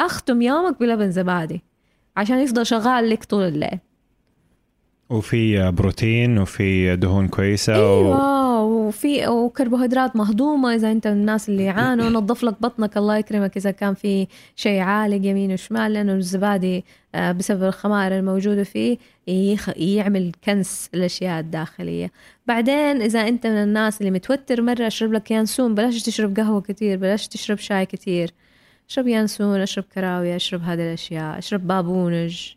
أختم 0.00 0.42
يومك 0.42 0.80
بلبن 0.80 1.10
زبادي 1.10 1.62
عشان 2.16 2.38
يفضل 2.38 2.66
شغال 2.66 3.10
لك 3.10 3.24
طول 3.24 3.42
الليل. 3.48 3.78
وفي 5.10 5.70
بروتين 5.70 6.38
وفي 6.38 6.96
دهون 6.96 7.28
كويسة 7.28 8.00
و... 8.00 8.12
وفي 8.88 9.28
وكربوهيدرات 9.28 10.16
مهضومة 10.16 10.74
إذا 10.74 10.92
أنت 10.92 11.06
من 11.06 11.12
الناس 11.12 11.48
اللي 11.48 11.64
يعانوا 11.64 12.10
نظف 12.20 12.42
لك 12.44 12.62
بطنك. 12.62 12.96
الله 12.96 13.16
يكرمك 13.16 13.56
إذا 13.56 13.70
كان 13.70 13.94
في 13.94 14.26
شيء 14.56 14.80
عالق 14.80 15.26
يمين 15.26 15.52
وشمال 15.52 15.92
لأنه 15.92 16.12
الزبادي 16.14 16.84
آه، 17.14 17.32
بسبب 17.32 17.62
الخمائر 17.64 18.18
الموجودة 18.18 18.64
فيه. 18.64 18.98
يعمل 19.76 20.32
كنس 20.44 20.90
الاشياء 20.94 21.40
الداخلية. 21.40 22.12
بعدين 22.46 23.02
إذا 23.02 23.28
أنت 23.28 23.46
من 23.46 23.52
الناس 23.62 24.00
اللي 24.00 24.10
متوتر 24.10 24.62
مرة 24.62 24.86
أشرب 24.86 25.12
لك 25.12 25.30
يانسون. 25.30 25.74
بلاش 25.74 26.02
تشرب 26.02 26.36
قهوة 26.36 26.60
كتير 26.60 26.98
بلاش 26.98 27.28
تشرب 27.28 27.58
شاي 27.58 27.86
كتير. 27.86 28.30
أشرب 28.90 29.06
يانسون 29.08 29.60
أشرب 29.60 29.84
كراوية 29.94 30.36
أشرب 30.36 30.62
هذه 30.62 30.80
الأشياء 30.88 31.38
أشرب 31.38 31.66
بابونج. 31.66 32.52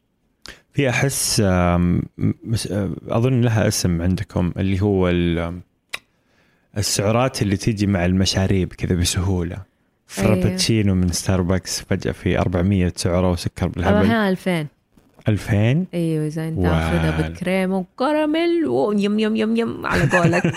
في 0.73 0.89
أحس 0.89 1.39
آه، 1.45 1.99
أظن 3.09 3.41
لها 3.41 3.67
اسم 3.67 4.01
عندكم 4.01 4.51
اللي 4.57 4.81
هو 4.81 5.09
ال- 5.09 5.59
السعرات 6.77 7.41
اللي 7.41 7.57
تيجي 7.57 7.87
مع 7.87 8.05
المشاريب 8.05 8.73
كذا 8.73 8.95
بسهولة. 8.95 9.57
فرابتشينو 10.07 10.95
من 10.95 11.11
ستاربكس 11.11 11.81
فجأة 11.81 12.11
في 12.11 12.39
400 12.39 12.93
سعرة 12.95 13.31
وسكر 13.31 13.67
بالهبل. 13.67 13.95
أحيانا 13.97 14.29
2000 14.29 14.67
2000 15.27 15.85
أيوه 15.93 16.27
اذا 16.27 16.47
انت 16.47 16.57
وال. 16.57 16.65
اخذها 16.67 17.21
بالكريم 17.21 17.73
وكراميل 17.73 18.65
ويم 18.67 19.19
يم 19.19 19.35
يم 19.35 19.55
يم 19.55 19.85
على 19.85 20.03
قولك. 20.17 20.43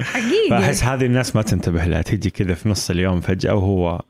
حقيقي. 0.00 0.50
فأحس 0.50 0.84
هذه 0.84 1.06
الناس 1.06 1.36
ما 1.36 1.42
تنتبه 1.42 1.84
لها. 1.84 2.02
تيجي 2.02 2.30
كذا 2.30 2.54
في 2.54 2.68
نص 2.68 2.90
اليوم 2.90 3.20
فجأة 3.20 3.54
وهو 3.54 4.00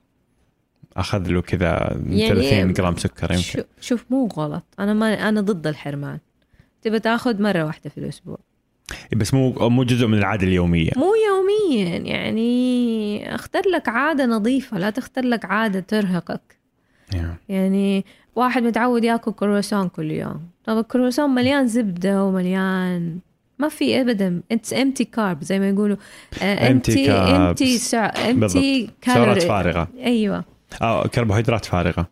أخذ 0.96 1.26
له 1.28 1.40
كذا 1.42 1.96
يعني 2.10 2.28
30 2.28 2.72
جرام 2.72 2.96
سكر 2.96 3.30
يمكن. 3.32 3.42
شو- 3.42 3.62
شوف 3.80 4.04
مو 4.10 4.26
غلط. 4.26 4.64
أنا 4.78 4.94
ما 4.94 5.28
أنا 5.28 5.40
ضد 5.40 5.66
الحرمان. 5.66 6.18
تبى 6.82 6.98
تأخذ 6.98 7.42
مرة 7.42 7.64
واحدة 7.64 7.90
في 7.90 7.98
الأسبوع. 7.98 8.38
بس 9.16 9.34
مو 9.34 9.50
مو 9.68 9.84
جزء 9.84 10.06
من 10.06 10.18
العادة 10.18 10.46
اليومية. 10.46 10.90
مو 10.96 11.12
يوميا 11.28 11.96
يعني 11.98 13.34
اختر 13.34 13.62
لك 13.74 13.88
عادة 13.88 14.26
نظيفة 14.26 14.78
لا 14.78 14.90
تختار 14.90 15.24
لك 15.24 15.44
عادة 15.44 15.80
ترهقك. 15.80 16.40
yeah. 17.14 17.16
يعني 17.48 18.04
واحد 18.36 18.62
متعود 18.62 19.04
ياكل 19.04 19.32
كرواسون 19.32 19.88
كل 19.88 20.10
يوم. 20.10 20.40
طب 20.64 20.78
الكرواسون 20.78 21.30
مليان 21.30 21.66
زبدة 21.68 22.24
ومليان 22.24 23.18
ما 23.58 23.68
في 23.68 24.00
ابدا. 24.00 24.40
it's 24.52 24.72
empty 24.72 25.04
carb 25.04 25.42
زي 25.44 25.58
ما 25.58 25.68
يقولوا. 25.68 25.96
empty. 26.42 27.10
empty 27.10 27.68
empty 28.30 28.90
سعرات 29.06 29.42
فارغة. 29.42 29.88
أيوه. 30.04 30.44
آه 30.82 31.06
كربوهيدرات 31.06 31.64
فارغة. 31.64 32.06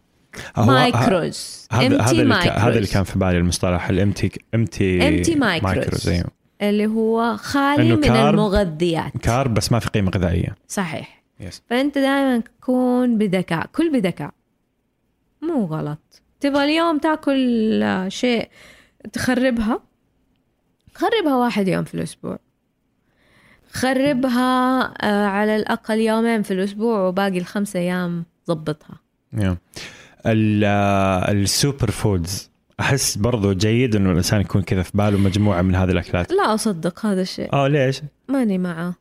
micros 0.59 1.66
هذا 1.72 1.87
هذا 1.87 2.01
empty 2.01 2.11
اللي 2.11 2.35
كان- 2.43 2.62
micros 2.64 2.97
في 3.05 3.18
بالي 3.18 3.39
المصطلح 3.39 3.89
ال 3.89 3.95
empty 3.95 4.31
empty 4.55 5.01
Empty 5.24 5.37
micros. 5.37 6.09
أيوه. 6.09 6.24
اللي 6.63 6.87
هو 6.87 7.37
خالي 7.37 7.97
من 7.97 8.01
carb. 8.01 8.35
المغذيات. 8.35 9.17
carb 9.22 9.55
بس 9.55 9.73
ما 9.73 9.79
في 9.79 9.89
قيمة 9.89 10.11
غذائية. 10.11 10.57
صحيح. 10.69 11.23
yes 11.41 11.62
فأنت 11.71 11.99
دائما 11.99 12.39
تكون 12.39 13.19
بذكاء 13.19 13.67
كل 13.67 13.93
بذكاء 13.93 14.31
مو 15.43 15.65
غلط. 15.65 16.23
تبغى 16.41 16.65
اليوم 16.65 16.99
تاكل 16.99 18.07
شيء 18.09 18.49
تخربها؟ 19.13 19.81
خربها 20.95 21.37
واحد 21.37 21.69
يوم 21.69 21.85
في 21.85 21.95
الأسبوع. 21.95 22.39
خربها 23.73 24.81
آه، 25.03 25.27
على 25.27 25.57
الأقل 25.57 25.99
يومين 25.99 26.43
في 26.43 26.51
الأسبوع 26.51 27.01
وباقي 27.09 27.39
الخمسة 27.39 27.79
أيام 27.81 28.25
ضبطها. 28.49 28.97
Yeah. 29.37 29.55
ال- 30.27 30.65
آه، 30.65 31.31
ال 31.33 31.42
super 31.42 31.91
foods. 31.91 32.49
أحس 32.81 33.16
برضو 33.16 33.53
جيد 33.53 33.97
إنه 33.97 34.11
الإنسان 34.11 34.41
يكون 34.41 34.62
كذا 34.62 34.83
في 34.83 34.91
باله 34.95 35.18
مجموعة 35.18 35.62
من 35.62 35.74
هذه 35.74 35.91
الأكلات. 35.91 36.33
لا 36.33 36.55
أصدق 36.55 37.07
هذا 37.07 37.22
الشيء. 37.22 37.53
آه 37.53 37.68
ليش؟ 37.68 38.03
ماني 38.28 38.59
معه. 38.59 38.95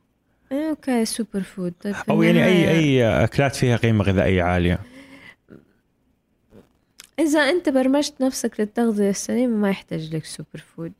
إيه، 0.52 0.70
okay 0.70 1.06
super 1.06 1.42
food. 1.42 1.74
طيب 1.82 1.96
أو 2.10 2.24
يعني 2.24 2.46
اي 2.46 2.70
أي 2.70 3.24
أكلات 3.24 3.56
فيها 3.56 3.78
قيمة 3.78 4.04
غذائية 4.04 4.44
عالية. 4.44 4.80
إذا 7.20 7.40
أنت 7.40 7.70
برمجت 7.70 8.22
نفسك 8.22 8.60
للتغذية 8.60 9.10
السليمة 9.10 9.56
ما 9.56 9.70
يحتاج 9.70 10.16
لك 10.16 10.26
super 10.26 10.64
food. 10.76 10.94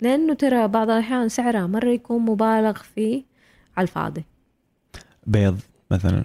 لأنه 0.00 0.34
ترى 0.34 0.68
بعض 0.68 0.90
الأحيان 0.90 1.28
سعرها 1.28 1.66
مرة 1.66 1.88
يكون 1.88 2.22
مبالغ 2.22 2.78
فيه 2.94 3.22
على 3.76 3.84
الفاضي. 3.84 4.24
بيض 5.26 5.60
مثلا. 5.90 6.24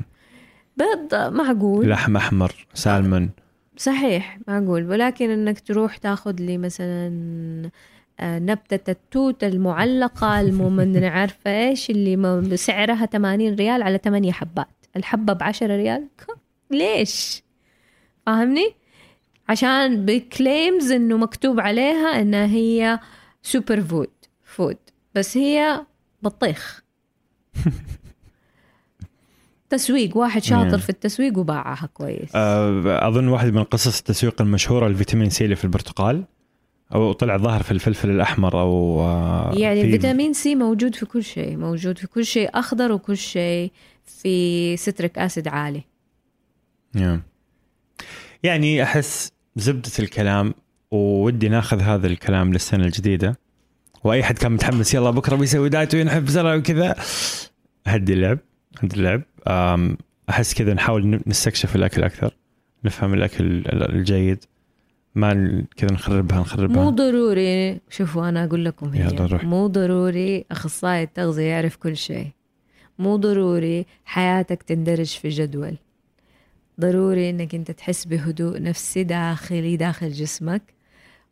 بيض 0.77 1.15
معقول. 1.15 1.89
لحم 1.89 2.17
أحمر 2.17 2.65
سالمون. 2.73 3.29
صحيح 3.77 4.39
معقول 4.47 4.89
ولكن 4.89 5.29
إنك 5.29 5.59
تروح 5.59 5.97
تاخذ 5.97 6.35
لي 6.39 6.57
مثلا 6.57 7.09
آه، 8.19 8.39
نبتة 8.39 8.91
التوت 8.91 9.43
المعلقة 9.43 10.41
المم 10.41 10.79
عارفة 11.05 11.67
إيش 11.67 11.89
اللي 11.89 12.57
سعرها 12.57 13.05
80 13.05 13.55
ريال 13.55 13.81
على 13.81 13.97
8 13.97 14.31
حبات. 14.31 14.67
الحبة 14.95 15.33
ب 15.33 15.43
10 15.43 15.75
ريال 15.75 16.07
ليش؟ 16.71 17.43
فاهمني؟ 18.25 18.75
عشان 19.49 20.05
ب 20.05 20.18
claims 20.18 20.91
إنه 20.91 21.17
مكتوب 21.17 21.59
عليها 21.59 22.21
إنها 22.21 22.45
هي 22.45 22.99
super 23.41 23.81
food 23.81 24.11
food. 24.43 24.77
بس 25.15 25.37
هي 25.37 25.85
بطيخ. 26.21 26.83
تسويق 29.69 30.17
واحد 30.17 30.43
شاطر 30.43 30.71
مم. 30.71 30.77
في 30.77 30.89
التسويق 30.89 31.37
وباعها 31.37 31.89
كويس 31.93 32.29
آه، 32.35 33.07
أظن 33.07 33.27
واحد 33.27 33.53
من 33.53 33.63
قصص 33.63 33.97
التسويق 33.97 34.41
المشهورة 34.41 34.87
الفيتامين 34.87 35.29
سي 35.29 35.43
اللي 35.43 35.55
في 35.55 35.63
البرتقال 35.63 36.23
أو 36.95 37.11
طلع 37.13 37.37
ظاهر 37.37 37.63
في 37.63 37.71
الفلفل 37.71 38.09
الأحمر 38.09 38.61
أو 38.61 38.99
آه، 39.01 39.53
يعني 39.57 39.81
في- 39.81 39.87
الفيتامين 39.87 40.33
سي 40.33 40.55
موجود 40.55 40.95
في 40.95 41.05
كل 41.05 41.23
شيء 41.23 41.57
موجود 41.57 41.97
في 41.97 42.07
كل 42.07 42.25
شيء 42.25 42.49
أخضر 42.53 42.91
وكل 42.91 43.17
شيء 43.17 43.71
في 44.05 44.77
citric 44.77 45.17
acid 45.19 45.47
عالي 45.47 45.83
نعم. 46.93 47.21
يعني 48.43 48.83
أحس 48.83 49.31
زبدة 49.55 49.91
الكلام 49.99 50.53
ودي 50.91 51.49
ناخذ 51.49 51.81
هذا 51.81 52.07
الكلام 52.07 52.53
للسنة 52.53 52.85
الجديدة 52.85 53.39
وأي 54.03 54.23
حد 54.23 54.37
كان 54.37 54.51
متحمس 54.51 54.93
يلا 54.93 55.09
بكرة 55.09 55.35
بيسوي 55.35 55.69
دايت 55.69 55.95
وينحف 55.95 56.21
بسرعة 56.21 56.57
وكذا 56.57 56.95
هدي 57.87 58.13
اللعب 58.13 58.39
هدي 58.83 58.95
اللعب. 58.95 59.21
أحس 60.29 60.53
كذا 60.53 60.73
نحاول 60.73 61.21
نستكشف 61.27 61.75
الأكل 61.75 62.03
أكثر 62.03 62.35
نفهم 62.83 63.13
الأكل 63.13 63.45
ال- 63.45 63.95
الجيد. 63.95 64.43
ما 65.15 65.63
كذا 65.77 65.91
نخربها 65.91 66.37
مو 66.37 66.41
نخربها 66.43 66.89
ضروري. 66.89 67.79
شوفوا 67.89 68.29
أنا 68.29 68.43
أقول 68.45 68.65
لكم 68.65 68.89
هي. 68.89 69.07
مو 69.43 69.67
ضروري 69.67 70.45
أخصائي 70.51 71.03
التغذية 71.03 71.43
يعرف 71.43 71.75
كل 71.75 71.97
شيء. 71.97 72.27
مو 72.99 73.15
ضروري 73.15 73.85
حياتك 74.05 74.63
تندرج 74.63 75.05
في 75.05 75.29
جدول. 75.29 75.77
ضروري 76.79 77.29
إنك 77.29 77.55
أنت 77.55 77.71
تحس 77.71 78.05
بهدوء 78.05 78.61
نفسي 78.61 79.03
داخلي 79.03 79.77
داخل 79.77 80.11
جسمك 80.11 80.61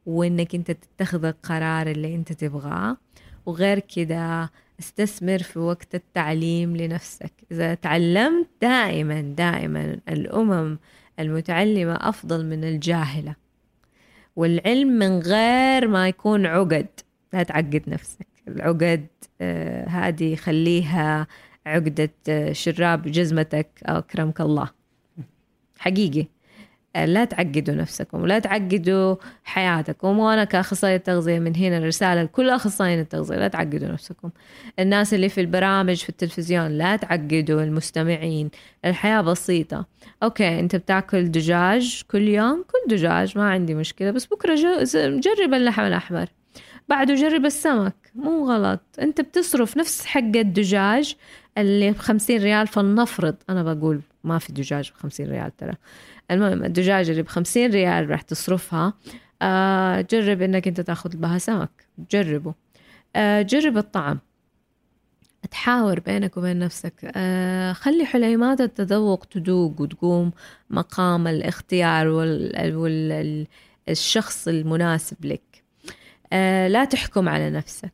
وإنك 0.05 0.55
أنت 0.55 0.71
تتخذ 0.71 1.25
القرار 1.25 1.87
اللي 1.87 2.15
أنت 2.15 2.33
تبغاه. 2.33 2.97
وغير 3.45 3.79
كده 3.79 4.51
استثمر 4.79 5.37
في 5.37 5.59
وقت 5.59 5.95
التعليم 5.95 6.77
لنفسك. 6.77 7.31
إذا 7.51 7.73
تعلمت 7.73 8.47
دائما 8.61 9.21
دائما 9.21 9.99
الأمم 10.09 10.77
المتعلمة 11.19 11.93
أفضل 11.93 12.45
من 12.45 12.63
الجاهلة. 12.63 13.35
والعلم 14.35 14.87
من 14.87 15.19
غير 15.19 15.87
ما 15.87 16.07
يكون 16.07 16.45
عقد. 16.45 16.87
لا 17.33 17.43
تعقد 17.43 17.83
نفسك. 17.87 18.27
العقد 18.47 19.07
آه، 19.41 19.87
هذه 19.87 20.35
خليها 20.35 21.27
عقدة 21.65 22.09
آه، 22.29 22.51
شراب 22.51 23.01
جزمتك. 23.01 23.67
أكرمك 23.83 24.41
الله. 24.41 24.69
حقيقي. 25.79 26.32
لا 26.95 27.25
تعقدوا 27.25 27.75
نفسكم 27.75 28.21
ولا 28.21 28.39
تعقدوا 28.39 29.15
حياتكم. 29.43 30.19
وأنا 30.19 30.43
كأخصائية 30.43 30.97
تغذيه 30.97 31.39
من 31.39 31.55
هنا 31.55 31.79
رساله 31.79 32.23
لكل 32.23 32.49
أخصائيين 32.49 32.99
التغذية 32.99 33.35
لا 33.35 33.47
تعقدوا 33.47 33.87
نفسكم. 33.87 34.29
الناس 34.79 35.13
اللي 35.13 35.29
في 35.29 35.41
البرامج 35.41 35.95
في 35.95 36.09
التلفزيون 36.09 36.67
لا 36.67 36.95
تعقدوا 36.95 37.63
المستمعين. 37.63 38.49
الحياة 38.85 39.21
بسيطة. 39.21 39.85
أوكي 40.23 40.59
أنت 40.59 40.75
بتاكل 40.75 41.31
دجاج 41.31 42.01
كل 42.11 42.27
يوم؟ 42.27 42.63
كل 42.63 42.95
دجاج 42.95 43.37
ما 43.37 43.49
عندي 43.49 43.75
مشكلة. 43.75 44.11
بس 44.11 44.25
بكرة 44.25 44.55
جرب 44.95 45.53
اللحم 45.53 45.83
الأحمر. 45.83 46.27
بعده 46.89 47.15
جرب 47.15 47.45
السمك. 47.45 47.95
مو 48.15 48.51
غلط. 48.51 48.81
أنت 49.01 49.21
بتصرف 49.21 49.77
نفس 49.77 50.05
حق 50.05 50.19
الدجاج 50.19 51.15
اللي 51.57 51.91
ب 51.91 51.97
50 51.97 52.37
ريال 52.43 52.67
فلنفرض. 52.67 53.35
أنا 53.49 53.73
بقول 53.73 54.01
ما 54.23 54.39
في 54.39 54.53
دجاج 54.53 54.91
ب 54.91 54.93
50 55.01 55.29
ريال 55.29 55.57
ترى. 55.57 55.73
المهم 56.31 56.63
الدجاجة 56.63 57.11
اللي 57.11 57.21
ب 57.21 57.27
50 57.27 57.71
ريال 57.71 58.09
راح 58.09 58.21
تصرفها. 58.21 58.93
آه 59.41 60.01
جرب 60.01 60.41
إنك 60.41 60.67
أنت 60.67 60.81
تأخذ 60.81 61.17
بها 61.17 61.37
سمك. 61.37 61.87
جربه. 62.11 62.53
آه 63.15 63.41
جرب 63.41 63.77
الطعم. 63.77 64.19
تحاور 65.51 65.99
بينك 65.99 66.37
وبين 66.37 66.59
نفسك. 66.59 67.11
آه 67.15 67.73
خلي 67.73 68.05
حليمات 68.05 68.61
التذوق 68.61 69.25
تذوق 69.25 69.81
وتقوم 69.81 70.31
مقام 70.69 71.27
الاختيار 71.27 72.07
وال 72.07 72.75
وال 72.75 73.47
الشخص 73.89 74.47
المناسب 74.47 75.25
لك. 75.25 75.63
آه 76.33 76.67
لا 76.67 76.85
تحكم 76.85 77.29
على 77.29 77.49
نفسك. 77.49 77.93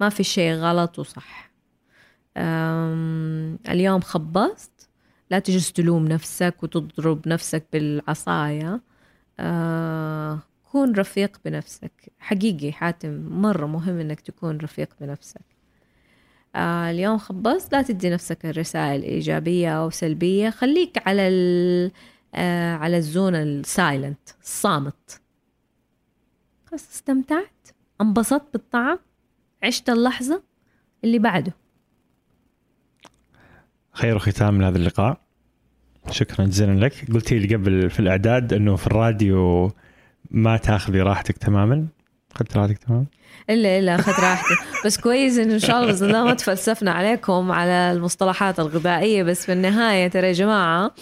ما 0.00 0.08
في 0.08 0.24
شيء 0.24 0.52
غلط 0.52 0.98
وصح. 0.98 1.50
اليوم 3.68 4.00
خبصت. 4.00 4.75
لا 5.30 5.38
تجلس 5.38 5.72
تلوم 5.72 6.08
نفسك 6.08 6.54
وتضرب 6.62 7.28
نفسك 7.28 7.66
بالعصاية. 7.72 8.80
آه 9.40 10.38
كون 10.72 10.94
رفيق 10.94 11.40
بنفسك. 11.44 12.12
حقيقي 12.18 12.72
حاتم 12.72 13.28
مرة 13.40 13.66
مهم 13.66 13.98
إنك 13.98 14.20
تكون 14.20 14.58
رفيق 14.58 14.88
بنفسك. 15.00 15.44
آه 16.56 16.90
اليوم 16.90 17.18
خبصت 17.18 17.72
لا 17.72 17.82
تدي 17.82 18.10
نفسك 18.10 18.46
الرسائل 18.46 19.02
إيجابية 19.02 19.82
أو 19.82 19.90
سلبية. 19.90 20.50
خليك 20.50 21.08
على 21.08 21.28
ال 21.28 21.92
آه 22.34 22.74
على 22.74 22.96
الزون 22.96 23.34
السايلنت 23.34 24.28
الصامت 24.42 25.20
خلاص 26.66 26.90
استمتعت 26.90 27.68
انبسطت 28.00 28.52
بالطعم 28.52 28.98
عشت 29.62 29.90
اللحظة 29.90 30.42
اللي 31.04 31.18
بعده. 31.18 31.52
خير 33.96 34.18
ختام 34.18 34.62
لهذا 34.62 34.78
اللقاء. 34.78 35.20
شكرا 36.10 36.46
جزيلا 36.46 36.84
لك. 36.84 37.12
قلتي 37.14 37.38
لي 37.38 37.54
قبل 37.54 37.90
في 37.90 38.00
الإعداد 38.00 38.52
إنه 38.52 38.76
في 38.76 38.86
الراديو 38.86 39.72
ما 40.30 40.56
تأخذي 40.56 41.00
راحتك 41.00 41.38
تماما. 41.38 41.86
أخذت 42.34 42.56
راحتك 42.56 42.78
تماما؟ 42.78 43.04
الا 43.50 43.78
إلا 43.78 43.94
أخذت 43.94 44.20
راحتي. 44.20 44.54
بس 44.86 45.00
كويس 45.00 45.38
إنه 45.38 45.54
إن 45.54 45.58
شاء 45.58 45.76
الله 45.76 45.86
باذن 45.86 46.06
الله 46.06 46.24
ما 46.24 46.34
تفلسفنا 46.34 46.92
عليكم 46.92 47.52
على 47.52 47.92
المصطلحات 47.92 48.60
الغذائية. 48.60 49.22
بس 49.22 49.46
في 49.46 49.52
النهاية 49.52 50.08
ترى 50.08 50.26
يا 50.26 50.32
جماعة 50.32 50.94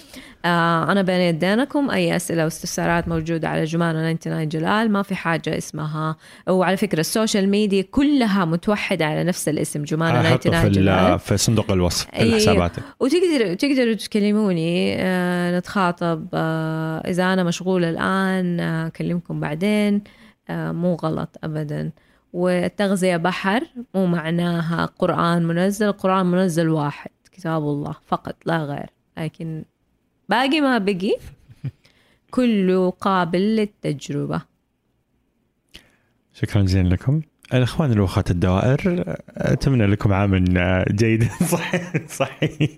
آه 0.45 0.93
أنا 0.93 1.03
بين 1.03 1.21
يدينكم 1.21 1.91
أي 1.91 2.17
أسئلة 2.17 2.45
واستفسارات 2.45 3.09
موجودة 3.09 3.49
على 3.49 3.65
جمانة 3.65 4.13
99 4.13 4.49
جلال 4.49 4.91
ما 4.93 5.03
في 5.03 5.15
حاجة 5.15 5.59
اسمها. 5.59 6.17
وعلى 6.49 6.77
فكرة 6.77 7.01
ال 7.01 7.08
social 7.08 7.49
media 7.49 7.83
كلها 7.91 8.45
متوحدة 8.45 9.07
على 9.07 9.25
نفس 9.25 9.49
الاسم 9.49 9.83
جمانة 9.83 10.37
99 10.37 10.63
في, 10.63 10.69
جلال. 10.71 11.19
في 11.19 11.37
صندوق 11.37 11.71
الوصف 11.73 12.07
في 12.11 12.17
أي- 12.17 12.21
الحسابات 12.21 12.73
وتقدروا 13.01 13.55
تقدروا 13.55 13.95
تكلموني 13.95 14.95
آه 14.99 15.59
نتخاطب 15.59 16.29
آه 16.35 16.99
إذا 16.99 17.33
أنا 17.33 17.43
مشغولة 17.45 17.91
الآن 17.91 18.61
آه 18.61 18.87
أكلمكم 18.87 19.41
بعدين. 19.41 20.03
آه 20.51 20.73
مو 20.73 20.95
غلط 20.95 21.37
أبدا. 21.45 21.91
والتغذية 22.33 23.17
بحر 23.17 23.65
مو 23.95 24.07
معناها 24.07 24.87
قرآن 24.99 25.43
منزل 25.45 25.93
قرآن 25.93 26.27
منزل 26.27 26.69
واحد 26.69 27.11
كتاب 27.33 27.63
الله 27.63 27.95
فقط 28.07 28.37
لا 28.47 28.59
غير. 28.59 28.87
لكن 29.19 29.65
باقي 30.29 30.61
ما 30.61 30.79
بقي. 30.79 31.17
كله 32.31 32.91
قابل 32.91 33.57
للتجربة. 33.57 34.43
شكرا 36.33 36.63
جزيلا 36.63 36.89
لكم. 36.89 37.21
الأخوان 37.55 37.93
الاخوات 37.93 38.31
الدوائر 38.31 39.05
أتمنى 39.29 39.87
لكم 39.87 40.13
عام 40.13 40.45
جيد. 40.91 41.25
صحي 41.53 41.79
صحي 42.09 42.69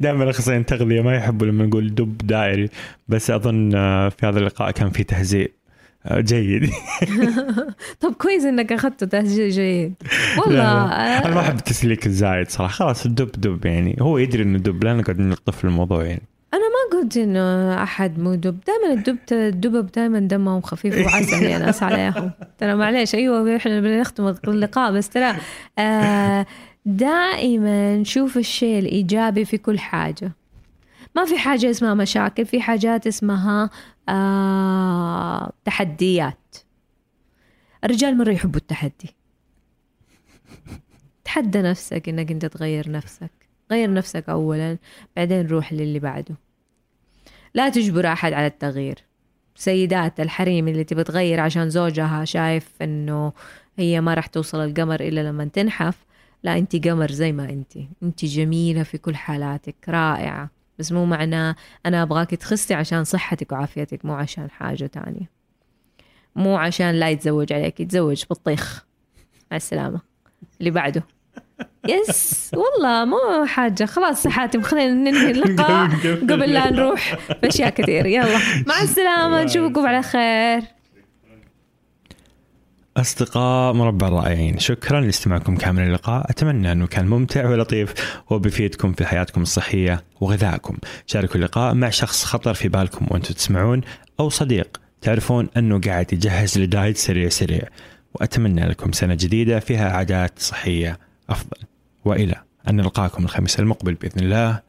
دائما 0.00 0.24
الأخصائيين 0.24 0.60
التغذية 0.60 1.00
ما 1.00 1.14
يحبوا 1.14 1.46
لما 1.46 1.66
نقول 1.66 1.94
دب 1.94 2.18
دائري 2.18 2.68
بس 3.08 3.30
أظن 3.30 3.70
في 4.08 4.26
هذا 4.26 4.38
اللقاء 4.38 4.70
كان 4.70 4.90
في 4.90 5.04
تهزيء. 5.04 5.52
جيد. 6.12 6.70
طب 8.00 8.12
كويس 8.14 8.44
إنك 8.44 8.72
اخذته 8.72 9.06
تسجيل 9.06 9.50
جيد. 9.50 9.94
والله 10.38 10.56
لا، 10.56 11.26
أنا 11.26 11.34
ما 11.34 11.40
آه، 11.40 11.44
أحب 11.44 11.56
التسليك 11.56 12.06
الزايد 12.06 12.48
صراحة. 12.50 12.72
خلاص 12.74 13.06
الدب 13.06 13.30
دب 13.32 13.66
يعني. 13.66 13.96
هو 14.00 14.18
يدري 14.18 14.42
إنه 14.42 14.58
دب 14.58 14.84
لا 14.84 14.94
نقعد 14.94 15.18
نلطف 15.18 15.64
الموضوع 15.64 16.04
يعني. 16.04 16.22
قلت 16.92 17.16
انه 17.16 17.82
أحد 17.82 18.18
مو 18.18 18.34
دب. 18.34 18.60
دائما 18.66 18.92
الدب 18.92 19.18
الدبب 19.32 19.86
دائما 19.92 20.18
دمهم 20.18 20.60
خفيف 20.60 21.06
وعسل 21.06 21.42
يا 21.42 21.58
ناس 21.58 21.82
عليهم 21.82 22.30
ترى 22.58 22.74
معليش 22.74 23.14
أيوه 23.14 23.56
إحنا 23.56 23.80
بنختم 23.80 24.34
اللقاء 24.48 24.92
بس 24.92 25.08
ترى 25.08 25.36
آه 25.78 26.46
دائما 26.86 28.04
شوف 28.04 28.36
الشيء 28.36 28.78
الإيجابي 28.78 29.44
في 29.44 29.58
كل 29.58 29.78
حاجة. 29.78 30.32
ما 31.16 31.24
في 31.24 31.38
حاجة 31.38 31.70
اسمها 31.70 31.94
مشاكل 31.94 32.46
في 32.46 32.60
حاجات 32.60 33.06
اسمها 33.06 33.70
آه 34.08 35.52
تحديات. 35.64 36.56
الرجال 37.84 38.18
مرة 38.18 38.30
يحبوا 38.30 38.60
التحدي. 38.60 39.16
تحدى 41.24 41.62
نفسك 41.62 42.08
إنك 42.08 42.30
أنت 42.30 42.46
تغير 42.46 42.90
نفسك. 42.90 43.30
غير 43.70 43.92
نفسك 43.92 44.28
اولا 44.28 44.78
بعدين 45.16 45.46
روح 45.46 45.72
للي 45.72 45.98
بعده. 45.98 46.34
لا 47.54 47.68
تجبر 47.68 48.06
أحد 48.06 48.32
على 48.32 48.46
التغيير. 48.46 49.04
سيدات 49.54 50.20
الحريم 50.20 50.68
اللي 50.68 50.84
تبي 50.84 51.04
تغير 51.04 51.40
عشان 51.40 51.70
زوجها 51.70 52.24
شايف 52.24 52.68
إنه 52.82 53.32
هي 53.78 54.00
ما 54.00 54.14
راح 54.14 54.26
توصل 54.26 54.64
القمر 54.64 55.00
إلا 55.00 55.28
لما 55.28 55.44
تنحف. 55.44 56.04
لا 56.42 56.58
انت 56.58 56.86
قمر 56.88 57.10
زي 57.10 57.32
ما 57.32 57.44
انت. 57.44 57.76
انت 58.02 58.24
جميلة 58.24 58.82
في 58.82 58.98
كل 58.98 59.16
حالاتك 59.16 59.74
رائعة. 59.88 60.50
بس 60.78 60.92
مو 60.92 61.04
معناه 61.04 61.56
أنا 61.86 62.02
أبغاك 62.02 62.30
تخسي 62.30 62.74
عشان 62.74 63.04
صحتك 63.04 63.52
وعافيتك 63.52 64.04
مو 64.04 64.14
عشان 64.14 64.50
حاجة 64.50 64.86
تانية. 64.86 65.30
مو 66.36 66.56
عشان 66.56 66.90
لا 66.90 67.10
يتزوج 67.10 67.52
عليك 67.52 67.80
يتزوج 67.80 68.24
بطيخ 68.30 68.86
مع 69.50 69.56
السلامة. 69.56 70.00
اللي 70.60 70.70
بعده. 70.70 71.02
يس 71.88 72.50
والله 72.54 73.04
مو 73.04 73.44
حاجة. 73.46 73.84
خلاص 73.84 74.26
حاتم 74.26 74.62
خلينا 74.62 74.94
ننهي 75.10 75.30
اللقاء 75.30 75.88
قبل 76.30 76.52
لا 76.52 76.70
نروح 76.70 77.14
في 77.40 77.48
اشياء 77.48 77.70
كثير. 77.70 78.06
يلا. 78.06 78.38
مع 78.66 78.82
السلامة. 78.82 79.42
نشوفكم 79.44 79.86
على 79.86 80.02
خير. 80.02 80.62
أصدقاء 82.96 83.72
مربع 83.72 84.08
الرائعين 84.08 84.58
شكرا 84.58 85.00
لاستماعكم 85.00 85.56
كامل 85.56 85.82
اللقاء. 85.82 86.30
أتمنى 86.30 86.72
أنه 86.72 86.86
كان 86.86 87.06
ممتع 87.06 87.48
ولطيف 87.48 87.94
وبيفيدكم 88.30 88.92
في 88.92 89.06
حياتكم 89.06 89.42
الصحية 89.42 90.04
وغذائكم. 90.20 90.76
شاركوا 91.06 91.36
اللقاء 91.36 91.74
مع 91.74 91.90
شخص 91.90 92.24
خطر 92.24 92.54
في 92.54 92.68
بالكم 92.68 93.06
وأنتم 93.10 93.34
تسمعون 93.34 93.80
أو 94.20 94.28
صديق. 94.28 94.80
تعرفون 95.00 95.48
أنه 95.56 95.80
قاعد 95.80 96.12
يجهز 96.12 96.58
لدايت 96.58 96.96
سريع 96.96 97.28
سريع. 97.28 97.62
وأتمنى 98.14 98.64
لكم 98.68 98.92
سنة 98.92 99.14
جديدة 99.14 99.58
فيها 99.60 99.90
عادات 99.90 100.32
صحية. 100.38 101.07
أفضل. 101.30 101.58
وإلى 102.04 102.42
أن 102.68 102.76
نلقاكم 102.76 103.24
الخميس 103.24 103.60
المقبل 103.60 103.94
بإذن 103.94 104.24
الله. 104.24 104.60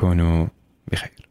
كونوا 0.00 0.46
بخير. 0.92 1.23